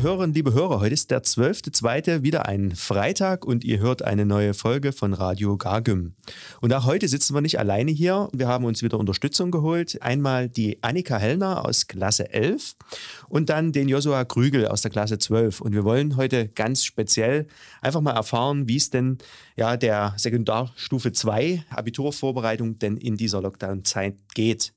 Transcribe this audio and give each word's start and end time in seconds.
Liebe 0.00 0.12
Hörerinnen, 0.12 0.34
liebe 0.34 0.54
Hörer, 0.54 0.80
heute 0.80 0.94
ist 0.94 1.10
der 1.10 1.22
12.2. 1.22 2.22
wieder 2.22 2.46
ein 2.46 2.74
Freitag 2.74 3.44
und 3.44 3.64
ihr 3.64 3.80
hört 3.80 4.00
eine 4.00 4.24
neue 4.24 4.54
Folge 4.54 4.92
von 4.92 5.12
Radio 5.12 5.58
Gargüm. 5.58 6.14
Und 6.62 6.72
auch 6.72 6.86
heute 6.86 7.06
sitzen 7.06 7.34
wir 7.34 7.42
nicht 7.42 7.58
alleine 7.58 7.90
hier. 7.90 8.30
Wir 8.32 8.48
haben 8.48 8.64
uns 8.64 8.82
wieder 8.82 8.98
Unterstützung 8.98 9.50
geholt. 9.50 10.00
Einmal 10.00 10.48
die 10.48 10.82
Annika 10.82 11.18
Hellner 11.18 11.66
aus 11.66 11.86
Klasse 11.86 12.32
11 12.32 12.76
und 13.28 13.50
dann 13.50 13.72
den 13.72 13.90
Josua 13.90 14.24
Krügel 14.24 14.68
aus 14.68 14.80
der 14.80 14.90
Klasse 14.90 15.18
12. 15.18 15.60
Und 15.60 15.74
wir 15.74 15.84
wollen 15.84 16.16
heute 16.16 16.48
ganz 16.48 16.82
speziell 16.82 17.46
einfach 17.82 18.00
mal 18.00 18.12
erfahren, 18.12 18.68
wie 18.68 18.76
es 18.76 18.88
denn 18.88 19.18
ja 19.54 19.76
der 19.76 20.14
Sekundarstufe 20.16 21.12
2 21.12 21.66
Abiturvorbereitung 21.68 22.78
denn 22.78 22.96
in 22.96 23.18
dieser 23.18 23.42
Lockdown-Zeit 23.42 24.14
geht. 24.32 24.72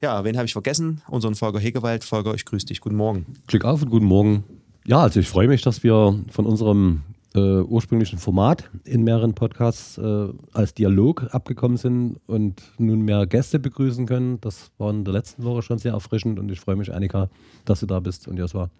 Ja, 0.00 0.22
wen 0.22 0.36
habe 0.36 0.46
ich 0.46 0.52
vergessen? 0.52 1.02
Unseren 1.08 1.34
Volker 1.34 1.58
Hegewald. 1.58 2.04
Volker, 2.04 2.34
ich 2.34 2.44
grüße 2.44 2.66
dich. 2.66 2.80
Guten 2.80 2.94
Morgen. 2.94 3.26
Glück 3.48 3.64
auf 3.64 3.82
und 3.82 3.90
guten 3.90 4.06
Morgen. 4.06 4.44
Ja, 4.88 5.00
also 5.02 5.20
ich 5.20 5.28
freue 5.28 5.48
mich, 5.48 5.60
dass 5.60 5.82
wir 5.82 6.18
von 6.30 6.46
unserem 6.46 7.02
äh, 7.34 7.60
ursprünglichen 7.60 8.18
Format 8.18 8.70
in 8.86 9.04
mehreren 9.04 9.34
Podcasts 9.34 9.98
äh, 9.98 10.28
als 10.54 10.72
Dialog 10.72 11.26
abgekommen 11.30 11.76
sind 11.76 12.16
und 12.26 12.62
nun 12.78 13.02
mehr 13.02 13.26
Gäste 13.26 13.58
begrüßen 13.58 14.06
können. 14.06 14.40
Das 14.40 14.70
war 14.78 14.88
in 14.88 15.04
der 15.04 15.12
letzten 15.12 15.44
Woche 15.44 15.60
schon 15.60 15.76
sehr 15.76 15.92
erfrischend 15.92 16.38
und 16.38 16.50
ich 16.50 16.60
freue 16.60 16.76
mich, 16.76 16.94
Annika, 16.94 17.28
dass 17.66 17.80
du 17.80 17.86
da 17.86 18.00
bist 18.00 18.28
und 18.28 18.38
Joshua, 18.38 18.70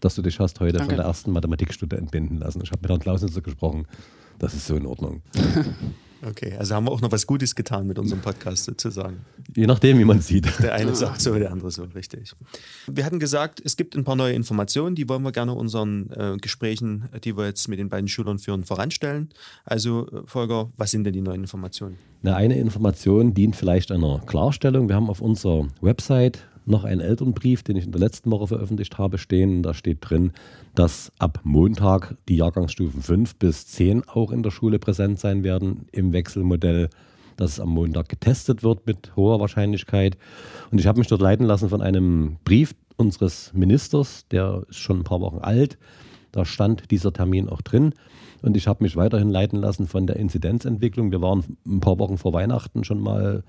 dass 0.00 0.14
du 0.14 0.22
dich 0.22 0.38
hast 0.40 0.60
heute 0.60 0.78
Danke. 0.78 0.90
von 0.90 0.96
der 0.96 1.06
ersten 1.06 1.32
Mathematikstunde 1.32 1.96
entbinden 1.96 2.38
lassen. 2.38 2.60
Ich 2.62 2.70
habe 2.70 2.80
mit 2.82 2.90
Herrn 2.90 3.00
Clausitzer 3.00 3.40
gesprochen. 3.40 3.86
Das 4.38 4.54
ist 4.54 4.66
so 4.66 4.76
in 4.76 4.86
Ordnung. 4.86 5.22
Okay, 6.26 6.54
also 6.58 6.74
haben 6.74 6.84
wir 6.86 6.92
auch 6.92 7.02
noch 7.02 7.12
was 7.12 7.26
Gutes 7.26 7.54
getan 7.54 7.86
mit 7.86 7.98
unserem 7.98 8.22
Podcast 8.22 8.64
sozusagen. 8.64 9.26
Je 9.54 9.66
nachdem, 9.66 9.98
wie 9.98 10.04
man 10.04 10.20
sieht. 10.20 10.46
Der 10.62 10.72
eine 10.72 10.94
sagt 10.94 11.20
so, 11.20 11.34
der 11.38 11.52
andere 11.52 11.70
so, 11.70 11.84
richtig. 11.94 12.32
Wir 12.86 13.04
hatten 13.04 13.18
gesagt, 13.18 13.60
es 13.62 13.76
gibt 13.76 13.94
ein 13.94 14.04
paar 14.04 14.16
neue 14.16 14.32
Informationen, 14.32 14.94
die 14.94 15.08
wollen 15.08 15.22
wir 15.22 15.32
gerne 15.32 15.52
unseren 15.52 16.10
äh, 16.10 16.36
Gesprächen, 16.40 17.08
die 17.24 17.36
wir 17.36 17.44
jetzt 17.44 17.68
mit 17.68 17.78
den 17.78 17.90
beiden 17.90 18.08
Schülern 18.08 18.38
führen, 18.38 18.64
voranstellen. 18.64 19.28
Also, 19.64 20.08
äh, 20.08 20.22
Volker, 20.24 20.70
was 20.78 20.92
sind 20.92 21.04
denn 21.04 21.12
die 21.12 21.20
neuen 21.20 21.42
Informationen? 21.42 21.98
Na, 22.22 22.36
eine 22.36 22.58
Information 22.58 23.34
dient 23.34 23.54
vielleicht 23.54 23.92
einer 23.92 24.20
Klarstellung. 24.20 24.88
Wir 24.88 24.96
haben 24.96 25.10
auf 25.10 25.20
unserer 25.20 25.68
Website 25.82 26.38
noch 26.66 26.84
einen 26.84 27.00
Elternbrief, 27.00 27.62
den 27.62 27.76
ich 27.76 27.84
in 27.84 27.92
der 27.92 28.00
letzten 28.00 28.30
Woche 28.30 28.46
veröffentlicht 28.46 28.98
habe, 28.98 29.18
stehen. 29.18 29.62
Da 29.62 29.74
steht 29.74 29.98
drin, 30.00 30.32
dass 30.74 31.12
ab 31.18 31.40
Montag 31.44 32.16
die 32.28 32.36
Jahrgangsstufen 32.36 33.02
5 33.02 33.36
bis 33.36 33.66
10 33.68 34.08
auch 34.08 34.30
in 34.30 34.42
der 34.42 34.50
Schule 34.50 34.78
präsent 34.78 35.18
sein 35.18 35.44
werden 35.44 35.86
im 35.92 36.12
Wechselmodell, 36.12 36.88
dass 37.36 37.52
es 37.52 37.60
am 37.60 37.70
Montag 37.70 38.08
getestet 38.08 38.62
wird 38.62 38.86
mit 38.86 39.14
hoher 39.16 39.40
Wahrscheinlichkeit. 39.40 40.16
Und 40.70 40.78
ich 40.78 40.86
habe 40.86 40.98
mich 40.98 41.08
dort 41.08 41.20
leiten 41.20 41.46
lassen 41.46 41.68
von 41.68 41.82
einem 41.82 42.36
Brief 42.44 42.74
unseres 42.96 43.52
Ministers, 43.52 44.26
der 44.30 44.64
ist 44.68 44.78
schon 44.78 45.00
ein 45.00 45.04
paar 45.04 45.20
Wochen 45.20 45.38
alt. 45.38 45.78
Da 46.32 46.44
stand 46.44 46.90
dieser 46.90 47.12
Termin 47.12 47.48
auch 47.48 47.62
drin. 47.62 47.94
Und 48.42 48.56
ich 48.56 48.66
habe 48.66 48.84
mich 48.84 48.96
weiterhin 48.96 49.30
leiten 49.30 49.58
lassen 49.58 49.86
von 49.86 50.06
der 50.06 50.16
Inzidenzentwicklung. 50.16 51.10
Wir 51.10 51.22
waren 51.22 51.56
ein 51.66 51.80
paar 51.80 51.98
Wochen 51.98 52.18
vor 52.18 52.32
Weihnachten 52.32 52.84
schon 52.84 53.00
mal 53.00 53.42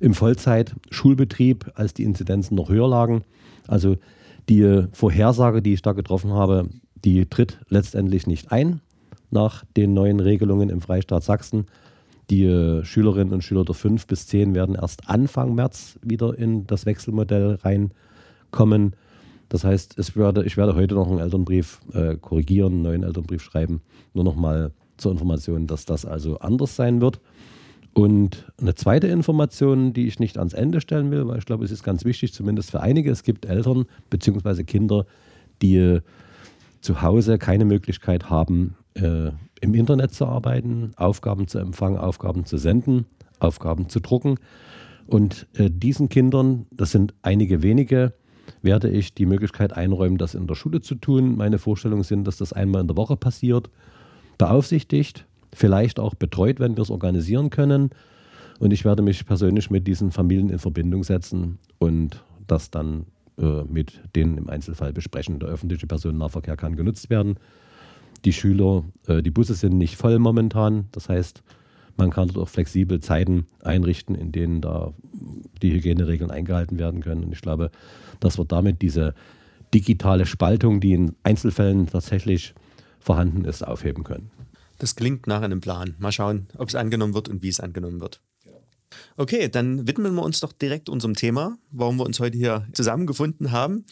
im 0.00 0.14
Vollzeit-Schulbetrieb, 0.14 1.72
als 1.74 1.94
die 1.94 2.04
Inzidenzen 2.04 2.54
noch 2.54 2.68
höher 2.68 2.88
lagen. 2.88 3.24
Also 3.66 3.96
die 4.48 4.84
Vorhersage, 4.92 5.62
die 5.62 5.74
ich 5.74 5.82
da 5.82 5.92
getroffen 5.92 6.32
habe, 6.32 6.68
die 7.04 7.26
tritt 7.26 7.58
letztendlich 7.68 8.26
nicht 8.26 8.50
ein 8.50 8.80
nach 9.30 9.64
den 9.76 9.92
neuen 9.92 10.20
Regelungen 10.20 10.70
im 10.70 10.80
Freistaat 10.80 11.22
Sachsen. 11.22 11.66
Die 12.30 12.80
Schülerinnen 12.82 13.32
und 13.32 13.42
Schüler 13.42 13.64
der 13.64 13.74
5 13.74 14.06
bis 14.06 14.26
10 14.26 14.54
werden 14.54 14.74
erst 14.74 15.08
Anfang 15.08 15.54
März 15.54 15.98
wieder 16.02 16.38
in 16.38 16.66
das 16.66 16.84
Wechselmodell 16.86 17.58
reinkommen. 17.62 18.94
Das 19.48 19.64
heißt, 19.64 19.98
es 19.98 20.14
werde, 20.14 20.44
ich 20.44 20.56
werde 20.58 20.74
heute 20.74 20.94
noch 20.94 21.08
einen 21.08 21.20
Elternbrief 21.20 21.80
äh, 21.94 22.16
korrigieren, 22.16 22.74
einen 22.74 22.82
neuen 22.82 23.02
Elternbrief 23.02 23.42
schreiben. 23.42 23.80
Nur 24.12 24.24
noch 24.24 24.36
mal 24.36 24.72
zur 24.98 25.12
Information, 25.12 25.66
dass 25.66 25.86
das 25.86 26.04
also 26.04 26.38
anders 26.38 26.76
sein 26.76 27.00
wird. 27.00 27.20
Und 27.98 28.44
eine 28.60 28.76
zweite 28.76 29.08
Information, 29.08 29.92
die 29.92 30.06
ich 30.06 30.20
nicht 30.20 30.38
ans 30.38 30.52
Ende 30.52 30.80
stellen 30.80 31.10
will, 31.10 31.26
weil 31.26 31.38
ich 31.38 31.46
glaube, 31.46 31.64
es 31.64 31.72
ist 31.72 31.82
ganz 31.82 32.04
wichtig, 32.04 32.32
zumindest 32.32 32.70
für 32.70 32.80
einige. 32.80 33.10
Es 33.10 33.24
gibt 33.24 33.44
Eltern 33.44 33.86
bzw. 34.08 34.62
Kinder, 34.62 35.04
die 35.62 35.98
zu 36.80 37.02
Hause 37.02 37.38
keine 37.38 37.64
Möglichkeit 37.64 38.30
haben, 38.30 38.76
äh, 38.94 39.32
im 39.60 39.74
Internet 39.74 40.14
zu 40.14 40.26
arbeiten, 40.26 40.92
Aufgaben 40.94 41.48
zu 41.48 41.58
empfangen, 41.58 41.98
Aufgaben 41.98 42.44
zu 42.44 42.56
senden, 42.56 43.06
Aufgaben 43.40 43.88
zu 43.88 43.98
drucken. 43.98 44.36
Und 45.08 45.48
äh, 45.54 45.68
diesen 45.68 46.08
Kindern, 46.08 46.66
das 46.70 46.92
sind 46.92 47.14
einige 47.22 47.64
wenige, 47.64 48.12
werde 48.62 48.90
ich 48.90 49.12
die 49.12 49.26
Möglichkeit 49.26 49.72
einräumen, 49.72 50.18
das 50.18 50.36
in 50.36 50.46
der 50.46 50.54
Schule 50.54 50.82
zu 50.82 50.94
tun. 50.94 51.36
Meine 51.36 51.58
Vorstellungen 51.58 52.04
sind, 52.04 52.28
dass 52.28 52.36
das 52.36 52.52
einmal 52.52 52.80
in 52.82 52.86
der 52.86 52.96
Woche 52.96 53.16
passiert, 53.16 53.70
beaufsichtigt 54.38 55.26
vielleicht 55.52 55.98
auch 55.98 56.14
betreut, 56.14 56.60
wenn 56.60 56.76
wir 56.76 56.82
es 56.82 56.90
organisieren 56.90 57.50
können. 57.50 57.90
Und 58.58 58.72
ich 58.72 58.84
werde 58.84 59.02
mich 59.02 59.24
persönlich 59.24 59.70
mit 59.70 59.86
diesen 59.86 60.10
Familien 60.10 60.50
in 60.50 60.58
Verbindung 60.58 61.04
setzen 61.04 61.58
und 61.78 62.24
das 62.46 62.70
dann 62.70 63.06
äh, 63.38 63.62
mit 63.64 64.00
denen 64.16 64.36
im 64.36 64.48
Einzelfall 64.48 64.92
besprechen. 64.92 65.38
Der 65.38 65.48
öffentliche 65.48 65.86
Personennahverkehr 65.86 66.56
kann 66.56 66.74
genutzt 66.74 67.08
werden. 67.08 67.36
Die 68.24 68.32
Schüler, 68.32 68.84
äh, 69.06 69.22
die 69.22 69.30
Busse 69.30 69.54
sind 69.54 69.78
nicht 69.78 69.96
voll 69.96 70.18
momentan. 70.18 70.86
Das 70.90 71.08
heißt, 71.08 71.42
man 71.96 72.10
kann 72.10 72.28
dort 72.28 72.38
auch 72.38 72.48
flexibel 72.48 73.00
Zeiten 73.00 73.46
einrichten, 73.62 74.14
in 74.14 74.32
denen 74.32 74.60
da 74.60 74.92
die 75.62 75.72
Hygieneregeln 75.72 76.30
eingehalten 76.30 76.78
werden 76.78 77.00
können. 77.00 77.24
Und 77.24 77.32
ich 77.32 77.40
glaube, 77.40 77.70
dass 78.20 78.38
wir 78.38 78.44
damit 78.44 78.82
diese 78.82 79.14
digitale 79.74 80.26
Spaltung, 80.26 80.80
die 80.80 80.94
in 80.94 81.14
Einzelfällen 81.22 81.86
tatsächlich 81.86 82.54
vorhanden 82.98 83.44
ist, 83.44 83.66
aufheben 83.66 84.04
können. 84.04 84.30
Das 84.78 84.96
klingt 84.96 85.26
nach 85.26 85.42
einem 85.42 85.60
Plan. 85.60 85.96
Mal 85.98 86.12
schauen, 86.12 86.48
ob 86.56 86.68
es 86.68 86.74
angenommen 86.74 87.14
wird 87.14 87.28
und 87.28 87.42
wie 87.42 87.48
es 87.48 87.60
angenommen 87.60 88.00
wird. 88.00 88.20
Okay, 89.16 89.48
dann 89.48 89.86
widmen 89.86 90.14
wir 90.14 90.22
uns 90.22 90.40
doch 90.40 90.52
direkt 90.52 90.88
unserem 90.88 91.14
Thema, 91.14 91.58
warum 91.70 91.98
wir 91.98 92.06
uns 92.06 92.20
heute 92.20 92.38
hier 92.38 92.66
zusammengefunden 92.72 93.52
haben. 93.52 93.84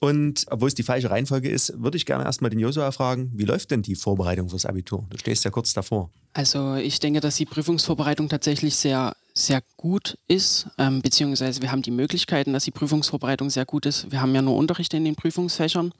Und 0.00 0.46
obwohl 0.50 0.68
es 0.68 0.74
die 0.74 0.82
falsche 0.82 1.10
Reihenfolge 1.10 1.48
ist, 1.48 1.80
würde 1.80 1.96
ich 1.96 2.06
gerne 2.06 2.24
erstmal 2.24 2.50
den 2.50 2.58
Josua 2.58 2.90
fragen, 2.90 3.30
wie 3.34 3.44
läuft 3.44 3.70
denn 3.70 3.82
die 3.82 3.94
Vorbereitung 3.94 4.48
fürs 4.48 4.66
Abitur? 4.66 5.06
Du 5.10 5.18
stehst 5.18 5.44
ja 5.44 5.50
kurz 5.50 5.72
davor. 5.72 6.10
Also 6.32 6.74
ich 6.74 6.98
denke, 6.98 7.20
dass 7.20 7.36
die 7.36 7.46
Prüfungsvorbereitung 7.46 8.28
tatsächlich 8.28 8.74
sehr, 8.74 9.14
sehr 9.32 9.62
gut 9.76 10.18
ist, 10.26 10.66
ähm, 10.78 11.02
beziehungsweise 11.02 11.62
wir 11.62 11.70
haben 11.70 11.82
die 11.82 11.92
Möglichkeiten, 11.92 12.52
dass 12.52 12.64
die 12.64 12.72
Prüfungsvorbereitung 12.72 13.48
sehr 13.48 13.64
gut 13.64 13.86
ist. 13.86 14.10
Wir 14.10 14.20
haben 14.20 14.34
ja 14.34 14.42
nur 14.42 14.56
Unterricht 14.56 14.92
in 14.94 15.04
den 15.04 15.14
Prüfungsfächern. 15.14 15.92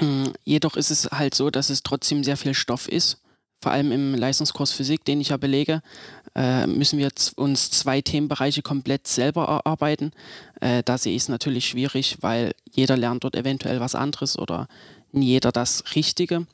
Mm, 0.00 0.26
jedoch 0.44 0.76
ist 0.76 0.90
es 0.90 1.06
halt 1.10 1.34
so, 1.34 1.50
dass 1.50 1.70
es 1.70 1.82
trotzdem 1.82 2.24
sehr 2.24 2.36
viel 2.36 2.54
Stoff 2.54 2.88
ist. 2.88 3.20
Vor 3.62 3.72
allem 3.72 3.92
im 3.92 4.14
Leistungskurs 4.14 4.72
Physik, 4.72 5.04
den 5.04 5.20
ich 5.20 5.30
ja 5.30 5.38
belege, 5.38 5.80
äh, 6.34 6.66
müssen 6.66 6.98
wir 6.98 7.10
uns 7.36 7.70
zwei 7.70 8.02
Themenbereiche 8.02 8.60
komplett 8.60 9.06
selber 9.06 9.44
erarbeiten. 9.44 10.12
Äh, 10.60 10.82
da 10.82 10.98
sehe 10.98 11.16
ich 11.16 11.22
es 11.22 11.28
natürlich 11.28 11.66
schwierig, 11.66 12.18
weil 12.20 12.54
jeder 12.70 12.96
lernt 12.96 13.24
dort 13.24 13.36
eventuell 13.36 13.80
was 13.80 13.94
anderes 13.94 14.38
oder 14.38 14.68
jeder 15.12 15.50
das 15.50 15.84
Richtige. 15.94 16.46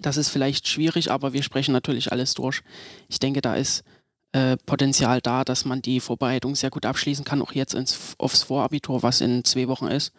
Das 0.00 0.16
ist 0.16 0.28
vielleicht 0.28 0.68
schwierig, 0.68 1.10
aber 1.10 1.32
wir 1.32 1.42
sprechen 1.42 1.72
natürlich 1.72 2.12
alles 2.12 2.34
durch. 2.34 2.62
Ich 3.08 3.20
denke, 3.20 3.40
da 3.40 3.54
ist 3.54 3.84
äh, 4.32 4.56
Potenzial 4.66 5.20
da, 5.22 5.44
dass 5.44 5.64
man 5.64 5.80
die 5.80 6.00
Vorbereitung 6.00 6.54
sehr 6.54 6.70
gut 6.70 6.84
abschließen 6.84 7.24
kann, 7.24 7.40
auch 7.40 7.52
jetzt 7.52 7.74
ins, 7.74 8.14
aufs 8.18 8.42
Vorabitur, 8.42 9.02
was 9.02 9.22
in 9.22 9.44
zwei 9.44 9.68
Wochen 9.68 9.86
ist. 9.86 10.12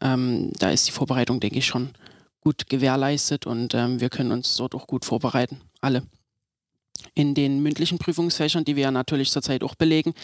Ähm, 0.00 0.50
da 0.58 0.70
ist 0.70 0.86
die 0.86 0.92
Vorbereitung, 0.92 1.40
denke 1.40 1.58
ich, 1.58 1.66
schon 1.66 1.90
gut 2.40 2.68
gewährleistet 2.68 3.46
und 3.46 3.74
ähm, 3.74 4.00
wir 4.00 4.08
können 4.08 4.32
uns 4.32 4.56
dort 4.56 4.74
auch 4.74 4.86
gut 4.86 5.04
vorbereiten, 5.04 5.60
alle. 5.80 6.02
In 7.14 7.34
den 7.34 7.62
mündlichen 7.62 7.98
Prüfungsfächern, 7.98 8.64
die 8.64 8.76
wir 8.76 8.84
ja 8.84 8.90
natürlich 8.90 9.30
zurzeit 9.30 9.62
auch 9.62 9.74
belegen, 9.74 10.14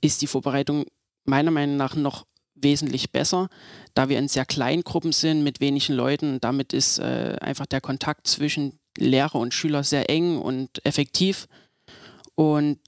ist 0.00 0.22
die 0.22 0.26
Vorbereitung 0.26 0.86
meiner 1.24 1.50
Meinung 1.50 1.76
nach 1.76 1.94
noch 1.94 2.26
wesentlich 2.54 3.12
besser, 3.12 3.48
da 3.94 4.08
wir 4.08 4.18
in 4.18 4.28
sehr 4.28 4.44
kleinen 4.44 4.82
Gruppen 4.82 5.12
sind 5.12 5.44
mit 5.44 5.60
wenigen 5.60 5.94
Leuten. 5.94 6.40
Damit 6.40 6.72
ist 6.72 6.98
äh, 6.98 7.36
einfach 7.40 7.66
der 7.66 7.80
Kontakt 7.80 8.26
zwischen 8.26 8.78
Lehrer 8.96 9.36
und 9.36 9.54
Schüler 9.54 9.84
sehr 9.84 10.10
eng 10.10 10.38
und 10.38 10.84
effektiv. 10.84 11.46
Und 12.34 12.78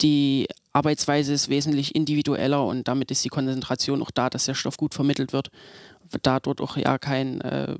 die 0.00 0.48
Arbeitsweise 0.72 1.32
ist 1.32 1.48
wesentlich 1.48 1.94
individueller 1.94 2.64
und 2.64 2.86
damit 2.86 3.10
ist 3.10 3.24
die 3.24 3.28
Konzentration 3.28 4.02
auch 4.02 4.10
da, 4.10 4.30
dass 4.30 4.44
der 4.44 4.54
Stoff 4.54 4.76
gut 4.76 4.94
vermittelt 4.94 5.32
wird, 5.32 5.50
da 6.22 6.40
dort 6.40 6.60
auch 6.60 6.76
ja 6.76 6.98
kein 6.98 7.40
äh, 7.40 7.76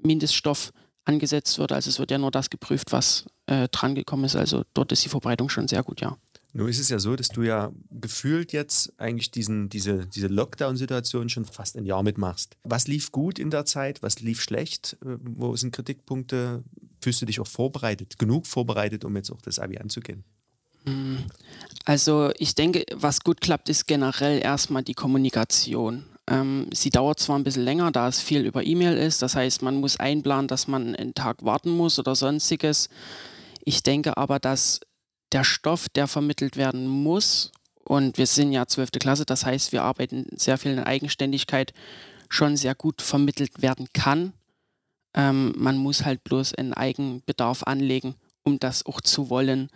Mindeststoff 0.00 0.72
angesetzt 1.04 1.58
wird. 1.58 1.72
Also 1.72 1.90
es 1.90 1.98
wird 1.98 2.10
ja 2.10 2.18
nur 2.18 2.30
das 2.30 2.50
geprüft, 2.50 2.92
was 2.92 3.26
äh, 3.46 3.68
drangekommen 3.68 4.26
ist. 4.26 4.36
Also 4.36 4.64
dort 4.74 4.92
ist 4.92 5.04
die 5.04 5.08
Verbreitung 5.08 5.48
schon 5.48 5.68
sehr 5.68 5.82
gut, 5.82 6.00
ja. 6.00 6.16
Nun 6.52 6.68
ist 6.68 6.78
es 6.78 6.88
ja 6.88 6.98
so, 6.98 7.16
dass 7.16 7.28
du 7.28 7.42
ja 7.42 7.70
gefühlt 7.90 8.52
jetzt 8.52 8.98
eigentlich 8.98 9.30
diesen, 9.30 9.68
diese, 9.68 10.06
diese 10.06 10.28
Lockdown-Situation 10.28 11.28
schon 11.28 11.44
fast 11.44 11.76
ein 11.76 11.84
Jahr 11.84 12.02
mitmachst. 12.02 12.56
Was 12.62 12.88
lief 12.88 13.12
gut 13.12 13.38
in 13.38 13.50
der 13.50 13.66
Zeit? 13.66 14.02
Was 14.02 14.20
lief 14.20 14.40
schlecht? 14.40 14.96
Äh, 15.02 15.18
wo 15.20 15.54
sind 15.56 15.72
Kritikpunkte? 15.72 16.64
Fühlst 17.02 17.20
du 17.20 17.26
dich 17.26 17.40
auch 17.40 17.46
vorbereitet, 17.46 18.18
genug 18.18 18.46
vorbereitet, 18.46 19.04
um 19.04 19.14
jetzt 19.16 19.30
auch 19.30 19.42
das 19.42 19.58
Abi 19.58 19.78
anzugehen? 19.78 20.24
Also 21.84 22.30
ich 22.38 22.54
denke, 22.54 22.84
was 22.94 23.20
gut 23.20 23.40
klappt, 23.40 23.68
ist 23.68 23.86
generell 23.86 24.40
erstmal 24.42 24.82
die 24.82 24.94
Kommunikation. 24.94 26.04
Ähm, 26.28 26.68
sie 26.72 26.90
dauert 26.90 27.20
zwar 27.20 27.38
ein 27.38 27.44
bisschen 27.44 27.64
länger, 27.64 27.92
da 27.92 28.08
es 28.08 28.20
viel 28.20 28.44
über 28.44 28.64
E-Mail 28.64 28.96
ist. 28.96 29.22
Das 29.22 29.36
heißt, 29.36 29.62
man 29.62 29.76
muss 29.76 30.00
einplanen, 30.00 30.48
dass 30.48 30.66
man 30.66 30.94
einen 30.94 31.14
Tag 31.14 31.44
warten 31.44 31.70
muss 31.70 31.98
oder 31.98 32.14
sonstiges. 32.14 32.88
Ich 33.64 33.82
denke 33.82 34.16
aber, 34.16 34.38
dass 34.38 34.80
der 35.32 35.44
Stoff, 35.44 35.88
der 35.88 36.06
vermittelt 36.06 36.56
werden 36.56 36.86
muss, 36.86 37.52
und 37.88 38.18
wir 38.18 38.26
sind 38.26 38.50
ja 38.50 38.66
12. 38.66 38.92
Klasse, 38.98 39.24
das 39.24 39.46
heißt, 39.46 39.70
wir 39.70 39.84
arbeiten 39.84 40.26
sehr 40.36 40.58
viel 40.58 40.72
in 40.72 40.80
Eigenständigkeit, 40.80 41.72
schon 42.28 42.56
sehr 42.56 42.74
gut 42.74 43.00
vermittelt 43.00 43.62
werden 43.62 43.86
kann. 43.92 44.32
Ähm, 45.14 45.54
man 45.56 45.76
muss 45.76 46.04
halt 46.04 46.24
bloß 46.24 46.54
einen 46.54 46.74
Eigenbedarf 46.74 47.62
anlegen, 47.62 48.16
um 48.42 48.58
das 48.58 48.84
auch 48.86 49.00
zu 49.00 49.30
wollen. 49.30 49.70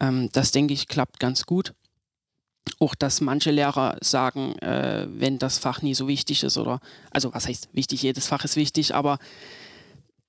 Ähm, 0.00 0.30
das 0.32 0.52
denke 0.52 0.74
ich 0.74 0.88
klappt 0.88 1.20
ganz 1.20 1.46
gut. 1.46 1.74
Auch 2.78 2.94
dass 2.94 3.20
manche 3.20 3.50
Lehrer 3.50 3.96
sagen, 4.00 4.56
äh, 4.58 5.06
wenn 5.10 5.38
das 5.38 5.58
Fach 5.58 5.82
nie 5.82 5.94
so 5.94 6.08
wichtig 6.08 6.42
ist 6.42 6.58
oder, 6.58 6.80
also 7.10 7.32
was 7.34 7.48
heißt 7.48 7.68
wichtig, 7.72 8.02
jedes 8.02 8.26
Fach 8.26 8.44
ist 8.44 8.56
wichtig, 8.56 8.94
aber 8.94 9.18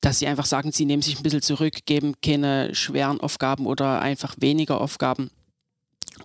dass 0.02 0.20
sie 0.20 0.28
einfach 0.28 0.46
sagen, 0.46 0.72
sie 0.72 0.86
nehmen 0.86 1.02
sich 1.02 1.20
ein 1.20 1.24
bisschen 1.24 1.44
zurück, 1.44 1.86
geben 1.86 2.16
keine 2.22 2.74
schweren 2.74 3.22
Aufgaben 3.22 3.68
oder 3.68 4.02
einfach 4.02 4.36
weniger 4.40 4.82
Aufgaben. 4.82 5.30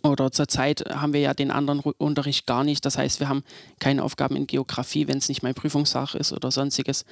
Oder 0.02 0.30
zurzeit 0.30 0.84
haben 0.90 1.12
wir 1.12 1.20
ja 1.20 1.34
den 1.34 1.50
anderen 1.50 1.80
Unterricht 1.80 2.46
gar 2.46 2.64
nicht. 2.64 2.84
Das 2.84 2.98
heißt, 2.98 3.20
wir 3.20 3.28
haben 3.28 3.44
keine 3.78 4.02
Aufgaben 4.02 4.36
in 4.36 4.46
Geografie, 4.46 5.08
wenn 5.08 5.18
es 5.18 5.28
nicht 5.28 5.42
mein 5.42 5.54
Prüfungssache 5.54 6.18
ist 6.18 6.32
oder 6.32 6.50
sonstiges. 6.50 7.04